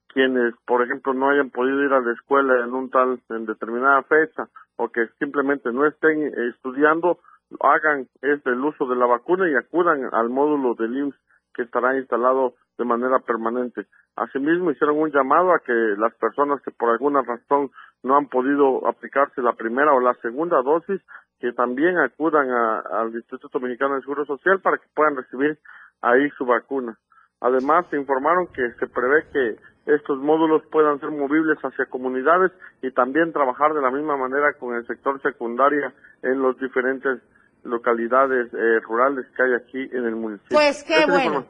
quienes, 0.08 0.54
por 0.64 0.82
ejemplo, 0.82 1.12
no 1.14 1.30
hayan 1.30 1.50
podido 1.50 1.82
ir 1.82 1.92
a 1.92 2.00
la 2.00 2.12
escuela 2.12 2.64
en 2.64 2.72
un 2.72 2.88
tal, 2.90 3.20
en 3.30 3.46
determinada 3.46 4.02
fecha 4.04 4.48
o 4.76 4.88
que 4.88 5.08
simplemente 5.18 5.72
no 5.72 5.84
estén 5.86 6.32
estudiando, 6.50 7.18
hagan 7.60 8.06
este 8.22 8.50
el 8.50 8.64
uso 8.64 8.86
de 8.86 8.96
la 8.96 9.06
vacuna 9.06 9.48
y 9.48 9.54
acudan 9.56 10.08
al 10.12 10.30
módulo 10.30 10.74
del 10.74 10.96
IMSS 10.96 11.16
que 11.54 11.62
estará 11.62 11.96
instalado 11.96 12.54
de 12.78 12.84
manera 12.84 13.18
permanente. 13.20 13.86
Asimismo, 14.16 14.70
hicieron 14.70 14.98
un 14.98 15.10
llamado 15.10 15.52
a 15.52 15.58
que 15.58 15.72
las 15.72 16.14
personas 16.14 16.62
que 16.62 16.70
por 16.70 16.90
alguna 16.90 17.22
razón 17.22 17.70
no 18.02 18.16
han 18.16 18.28
podido 18.28 18.86
aplicarse 18.86 19.42
la 19.42 19.54
primera 19.54 19.92
o 19.92 20.00
la 20.00 20.14
segunda 20.22 20.62
dosis, 20.62 21.00
que 21.40 21.52
también 21.52 21.98
acudan 21.98 22.48
al 22.50 23.14
Instituto 23.14 23.58
Mexicano 23.58 23.96
de 23.96 24.02
Seguro 24.02 24.24
Social 24.24 24.60
para 24.60 24.78
que 24.78 24.86
puedan 24.94 25.16
recibir 25.16 25.58
ahí 26.00 26.30
su 26.38 26.46
vacuna. 26.46 26.96
Además, 27.40 27.86
se 27.90 27.96
informaron 27.96 28.46
que 28.48 28.70
se 28.78 28.86
prevé 28.86 29.24
que 29.32 29.56
estos 29.86 30.18
módulos 30.18 30.62
puedan 30.70 30.98
ser 31.00 31.10
movibles 31.10 31.58
hacia 31.62 31.86
comunidades 31.86 32.52
y 32.82 32.90
también 32.92 33.32
trabajar 33.32 33.74
de 33.74 33.82
la 33.82 33.90
misma 33.90 34.16
manera 34.16 34.54
con 34.54 34.74
el 34.74 34.86
sector 34.86 35.20
secundaria 35.20 35.92
en 36.22 36.40
los 36.40 36.58
diferentes 36.58 37.20
localidades 37.64 38.52
eh, 38.54 38.80
rurales 38.80 39.26
que 39.36 39.42
hay 39.42 39.54
aquí 39.54 39.96
en 39.96 40.06
el 40.06 40.16
municipio. 40.16 40.56
Pues 40.56 40.84
qué 40.84 41.04
bueno. 41.06 41.44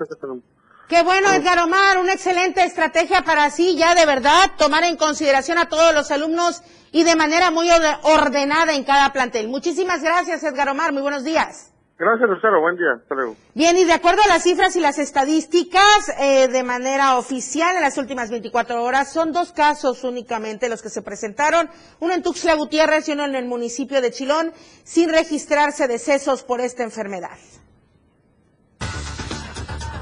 Qué 0.88 1.02
bueno, 1.02 1.32
Edgar 1.32 1.58
Omar, 1.60 1.98
una 1.98 2.12
excelente 2.12 2.62
estrategia 2.62 3.22
para 3.22 3.44
así 3.44 3.74
ya 3.74 3.94
de 3.94 4.04
verdad 4.04 4.52
tomar 4.58 4.84
en 4.84 4.96
consideración 4.96 5.56
a 5.56 5.68
todos 5.68 5.94
los 5.94 6.10
alumnos 6.10 6.62
y 6.92 7.04
de 7.04 7.16
manera 7.16 7.50
muy 7.50 7.68
ordenada 8.02 8.74
en 8.74 8.84
cada 8.84 9.10
plantel. 9.10 9.48
Muchísimas 9.48 10.02
gracias, 10.02 10.44
Edgar 10.44 10.68
Omar, 10.68 10.92
muy 10.92 11.00
buenos 11.00 11.24
días. 11.24 11.72
Gracias, 11.96 12.28
Lucero. 12.28 12.60
Buen 12.60 12.76
día. 12.76 12.92
Hasta 13.00 13.14
Bien, 13.54 13.76
y 13.78 13.84
de 13.84 13.92
acuerdo 13.92 14.20
a 14.24 14.28
las 14.28 14.42
cifras 14.42 14.74
y 14.76 14.80
las 14.80 14.98
estadísticas, 14.98 16.12
eh, 16.18 16.48
de 16.48 16.62
manera 16.64 17.16
oficial 17.16 17.76
en 17.76 17.82
las 17.82 17.96
últimas 17.96 18.30
24 18.30 18.82
horas, 18.82 19.12
son 19.12 19.32
dos 19.32 19.52
casos 19.52 20.04
únicamente 20.04 20.68
los 20.68 20.82
que 20.82 20.90
se 20.90 21.02
presentaron, 21.02 21.70
uno 22.00 22.12
en 22.12 22.22
Tuxtla 22.22 22.54
Gutiérrez 22.54 23.08
y 23.08 23.12
uno 23.12 23.24
en 23.24 23.36
el 23.36 23.46
municipio 23.46 24.02
de 24.02 24.10
Chilón, 24.10 24.52
sin 24.82 25.08
registrarse 25.08 25.86
decesos 25.86 26.42
por 26.42 26.60
esta 26.60 26.82
enfermedad. 26.82 27.38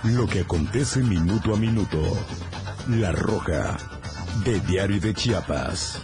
Lo 0.05 0.27
que 0.27 0.41
acontece 0.41 0.99
minuto 0.99 1.55
a 1.55 1.57
minuto. 1.57 2.03
La 2.91 3.13
Roja, 3.13 3.79
de 4.45 4.59
Diario 4.67 5.01
de 5.01 5.15
Chiapas. 5.15 6.03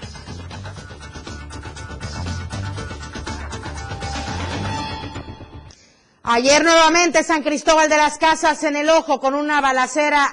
Ayer 6.22 6.62
nuevamente 6.62 7.24
San 7.24 7.42
Cristóbal 7.42 7.88
de 7.88 7.96
las 7.96 8.18
Casas 8.18 8.62
en 8.62 8.76
el 8.76 8.88
ojo 8.88 9.18
con 9.18 9.34
una 9.34 9.60
balacera. 9.60 10.28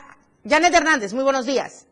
Janet 0.48 0.76
Hernández, 0.76 1.16
muy 1.16 1.24
buenos 1.24 1.48
días. 1.48 1.90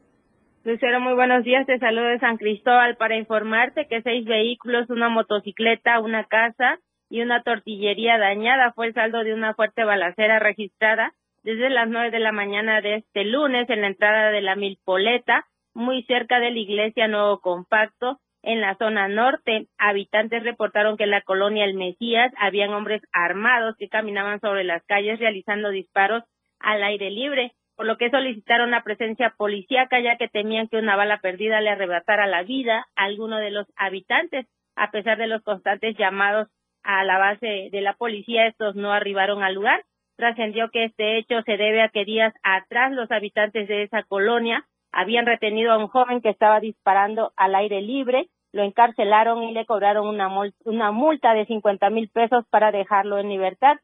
Lucero, 0.63 0.99
muy 0.99 1.15
buenos 1.15 1.43
días. 1.43 1.65
Te 1.65 1.79
saludo 1.79 2.05
de 2.05 2.19
San 2.19 2.37
Cristóbal 2.37 2.97
para 2.97 3.17
informarte 3.17 3.87
que 3.87 4.03
seis 4.03 4.25
vehículos, 4.25 4.91
una 4.91 5.09
motocicleta, 5.09 5.99
una 6.01 6.25
casa 6.25 6.77
y 7.09 7.21
una 7.21 7.41
tortillería 7.41 8.19
dañada 8.19 8.73
fue 8.73 8.89
el 8.89 8.93
saldo 8.93 9.23
de 9.23 9.33
una 9.33 9.55
fuerte 9.55 9.83
balacera 9.83 10.37
registrada 10.37 11.15
desde 11.43 11.69
las 11.69 11.89
nueve 11.89 12.09
de 12.11 12.19
la 12.19 12.31
mañana 12.31 12.81
de 12.81 12.95
este 12.95 13.25
lunes 13.25 13.69
en 13.69 13.81
la 13.81 13.87
entrada 13.87 14.31
de 14.31 14.41
la 14.41 14.55
Milpoleta, 14.55 15.45
muy 15.73 16.03
cerca 16.03 16.39
de 16.39 16.51
la 16.51 16.59
iglesia 16.59 17.07
Nuevo 17.07 17.39
Compacto, 17.39 18.19
en 18.43 18.61
la 18.61 18.75
zona 18.75 19.07
norte. 19.07 19.67
Habitantes 19.77 20.43
reportaron 20.43 20.97
que 20.97 21.03
en 21.03 21.11
la 21.11 21.21
colonia 21.21 21.65
El 21.65 21.75
Mesías 21.75 22.31
habían 22.37 22.73
hombres 22.73 23.01
armados 23.11 23.75
que 23.77 23.89
caminaban 23.89 24.39
sobre 24.39 24.63
las 24.63 24.83
calles 24.85 25.19
realizando 25.19 25.69
disparos 25.69 26.23
al 26.59 26.83
aire 26.83 27.09
libre, 27.09 27.51
por 27.75 27.85
lo 27.85 27.97
que 27.97 28.09
solicitaron 28.09 28.71
la 28.71 28.83
presencia 28.83 29.33
policíaca 29.37 29.99
ya 29.99 30.17
que 30.17 30.29
temían 30.29 30.67
que 30.67 30.77
una 30.77 30.95
bala 30.95 31.19
perdida 31.19 31.59
le 31.59 31.71
arrebatara 31.71 32.27
la 32.27 32.43
vida 32.43 32.85
a 32.95 33.03
alguno 33.03 33.37
de 33.37 33.51
los 33.51 33.67
habitantes. 33.75 34.45
A 34.75 34.91
pesar 34.91 35.17
de 35.17 35.27
los 35.27 35.43
constantes 35.43 35.95
llamados 35.97 36.47
a 36.83 37.03
la 37.03 37.17
base 37.17 37.69
de 37.71 37.81
la 37.81 37.93
policía, 37.93 38.47
estos 38.47 38.75
no 38.75 38.91
arribaron 38.91 39.43
al 39.43 39.55
lugar. 39.55 39.83
Trascendió 40.23 40.69
que 40.69 40.85
este 40.85 41.17
hecho 41.17 41.41
se 41.41 41.57
debe 41.57 41.81
a 41.81 41.89
que 41.89 42.05
días 42.05 42.33
atrás 42.43 42.93
los 42.93 43.11
habitantes 43.11 43.67
de 43.67 43.83
esa 43.83 44.03
colonia 44.03 44.65
habían 44.93 45.25
retenido 45.25 45.73
a 45.73 45.77
un 45.77 45.89
joven 45.89 46.21
que 46.21 46.29
estaba 46.29 46.61
disparando 46.61 47.33
al 47.35 47.55
aire 47.55 47.81
libre, 47.81 48.29
lo 48.53 48.63
encarcelaron 48.63 49.43
y 49.43 49.51
le 49.51 49.65
cobraron 49.65 50.07
una, 50.07 50.29
una 50.63 50.91
multa 50.93 51.33
de 51.33 51.45
50 51.45 51.89
mil 51.89 52.07
pesos 52.07 52.45
para 52.49 52.71
dejarlo 52.71 53.17
en 53.17 53.27
libertad. 53.27 53.75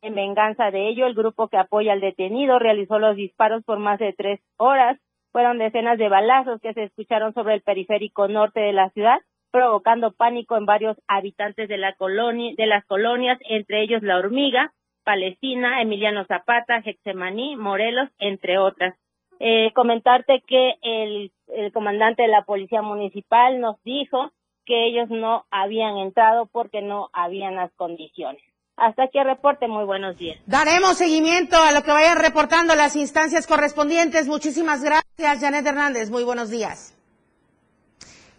En 0.00 0.14
venganza 0.14 0.70
de 0.70 0.86
ello, 0.86 1.04
el 1.04 1.14
grupo 1.14 1.48
que 1.48 1.56
apoya 1.56 1.94
al 1.94 2.00
detenido 2.00 2.60
realizó 2.60 3.00
los 3.00 3.16
disparos 3.16 3.64
por 3.64 3.80
más 3.80 3.98
de 3.98 4.12
tres 4.12 4.38
horas. 4.56 5.00
Fueron 5.32 5.58
decenas 5.58 5.98
de 5.98 6.08
balazos 6.08 6.60
que 6.60 6.74
se 6.74 6.84
escucharon 6.84 7.34
sobre 7.34 7.54
el 7.54 7.62
periférico 7.62 8.28
norte 8.28 8.60
de 8.60 8.72
la 8.72 8.90
ciudad, 8.90 9.18
provocando 9.50 10.12
pánico 10.12 10.56
en 10.56 10.64
varios 10.64 10.96
habitantes 11.08 11.68
de 11.68 11.76
la 11.76 11.94
colonia, 11.94 12.54
de 12.56 12.66
las 12.66 12.84
colonias, 12.86 13.40
entre 13.48 13.82
ellos 13.82 14.04
La 14.04 14.18
Hormiga, 14.18 14.72
Palestina, 15.08 15.80
Emiliano 15.80 16.26
Zapata, 16.26 16.82
Getsemaní, 16.82 17.56
Morelos, 17.56 18.10
entre 18.18 18.58
otras. 18.58 18.94
Eh, 19.40 19.72
comentarte 19.74 20.42
que 20.46 20.74
el, 20.82 21.32
el 21.46 21.72
comandante 21.72 22.24
de 22.24 22.28
la 22.28 22.42
policía 22.42 22.82
municipal 22.82 23.58
nos 23.58 23.82
dijo 23.84 24.32
que 24.66 24.86
ellos 24.86 25.08
no 25.08 25.46
habían 25.50 25.96
entrado 25.96 26.44
porque 26.52 26.82
no 26.82 27.08
habían 27.14 27.54
las 27.54 27.72
condiciones. 27.72 28.42
Hasta 28.76 29.04
aquí 29.04 29.18
el 29.18 29.24
reporte, 29.24 29.66
muy 29.66 29.86
buenos 29.86 30.18
días. 30.18 30.38
Daremos 30.44 30.98
seguimiento 30.98 31.56
a 31.56 31.72
lo 31.72 31.82
que 31.82 31.90
vayan 31.90 32.18
reportando 32.18 32.74
las 32.74 32.94
instancias 32.94 33.46
correspondientes. 33.46 34.28
Muchísimas 34.28 34.84
gracias, 34.84 35.40
Janet 35.40 35.64
Hernández. 35.64 36.10
Muy 36.10 36.24
buenos 36.24 36.50
días. 36.50 36.97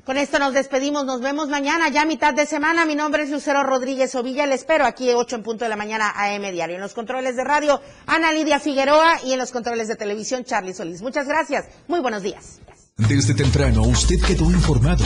Con 0.09 0.17
esto 0.17 0.39
nos 0.39 0.55
despedimos, 0.55 1.05
nos 1.05 1.21
vemos 1.21 1.49
mañana, 1.49 1.87
ya 1.89 2.03
mitad 2.03 2.33
de 2.33 2.47
semana. 2.47 2.83
Mi 2.83 2.95
nombre 2.95 3.21
es 3.21 3.29
Lucero 3.29 3.61
Rodríguez 3.61 4.15
Ovilla, 4.15 4.47
le 4.47 4.55
espero 4.55 4.87
aquí 4.87 5.11
8 5.11 5.35
en 5.35 5.43
punto 5.43 5.65
de 5.65 5.69
la 5.69 5.75
mañana 5.75 6.11
AM 6.15 6.51
Diario. 6.51 6.77
En 6.77 6.81
los 6.81 6.95
controles 6.95 7.35
de 7.35 7.43
radio, 7.43 7.79
Ana 8.07 8.31
Lidia 8.31 8.59
Figueroa 8.59 9.19
y 9.23 9.33
en 9.33 9.37
los 9.37 9.51
controles 9.51 9.87
de 9.87 9.95
televisión, 9.95 10.43
Charlie 10.45 10.73
Solís. 10.73 11.03
Muchas 11.03 11.27
gracias, 11.27 11.67
muy 11.87 11.99
buenos 11.99 12.23
días. 12.23 12.59
Desde 12.97 13.35
temprano 13.35 13.83
usted 13.83 14.15
quedó 14.25 14.45
informado. 14.45 15.05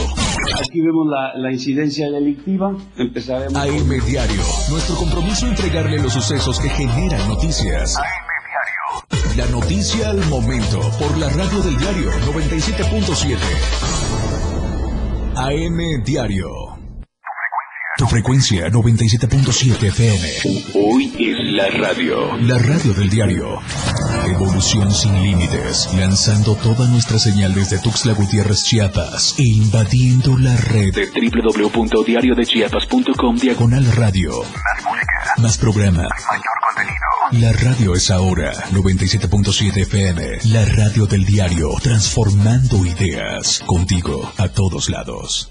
Aquí 0.58 0.80
vemos 0.80 1.06
la, 1.36 1.52
incidencia 1.52 2.10
delictiva. 2.10 2.74
Empezaremos. 2.96 3.54
AM 3.54 4.06
Diario. 4.06 4.42
Nuestro 4.70 4.96
compromiso 4.96 5.46
entregarle 5.46 5.98
los 5.98 6.14
sucesos 6.14 6.58
que 6.58 6.70
generan 6.70 7.28
noticias. 7.28 7.98
AM 7.98 8.04
Diario. 8.48 9.36
La 9.36 9.46
noticia 9.52 10.08
al 10.08 10.24
momento 10.30 10.80
por 10.98 11.18
la 11.18 11.28
radio 11.28 11.60
del 11.60 11.76
diario 11.76 12.10
97.7. 12.32 13.93
AM 15.36 16.00
Diario. 16.04 16.73
Tu 18.04 18.10
frecuencia 18.10 18.68
97.7 18.68 19.88
FM. 19.88 20.28
Hoy 20.74 21.10
es 21.18 21.38
la 21.54 21.70
radio. 21.70 22.36
La 22.36 22.58
radio 22.58 22.92
del 22.92 23.08
diario. 23.08 23.60
Evolución 24.26 24.92
sin 24.92 25.22
límites, 25.22 25.88
lanzando 25.96 26.54
toda 26.54 26.86
nuestra 26.86 27.18
señal 27.18 27.54
desde 27.54 27.78
Tuxtla 27.78 28.12
Gutiérrez, 28.12 28.62
Chiapas, 28.64 29.36
e 29.38 29.44
invadiendo 29.44 30.36
la 30.36 30.54
red 30.54 30.92
de 30.92 31.06
www.diariodechiapas.com 31.06 33.36
diagonal 33.36 33.86
radio. 33.92 34.42
Más 34.42 34.84
música. 34.84 35.34
Más 35.38 35.56
programa. 35.56 36.02
Mayor 36.02 36.58
contenido. 36.60 36.98
La 37.40 37.52
radio 37.52 37.94
es 37.94 38.10
ahora 38.10 38.52
97.7 38.72 39.78
FM, 39.78 40.40
la 40.52 40.66
radio 40.66 41.06
del 41.06 41.24
diario, 41.24 41.70
transformando 41.82 42.84
ideas, 42.84 43.62
contigo 43.64 44.30
a 44.36 44.48
todos 44.48 44.90
lados. 44.90 45.50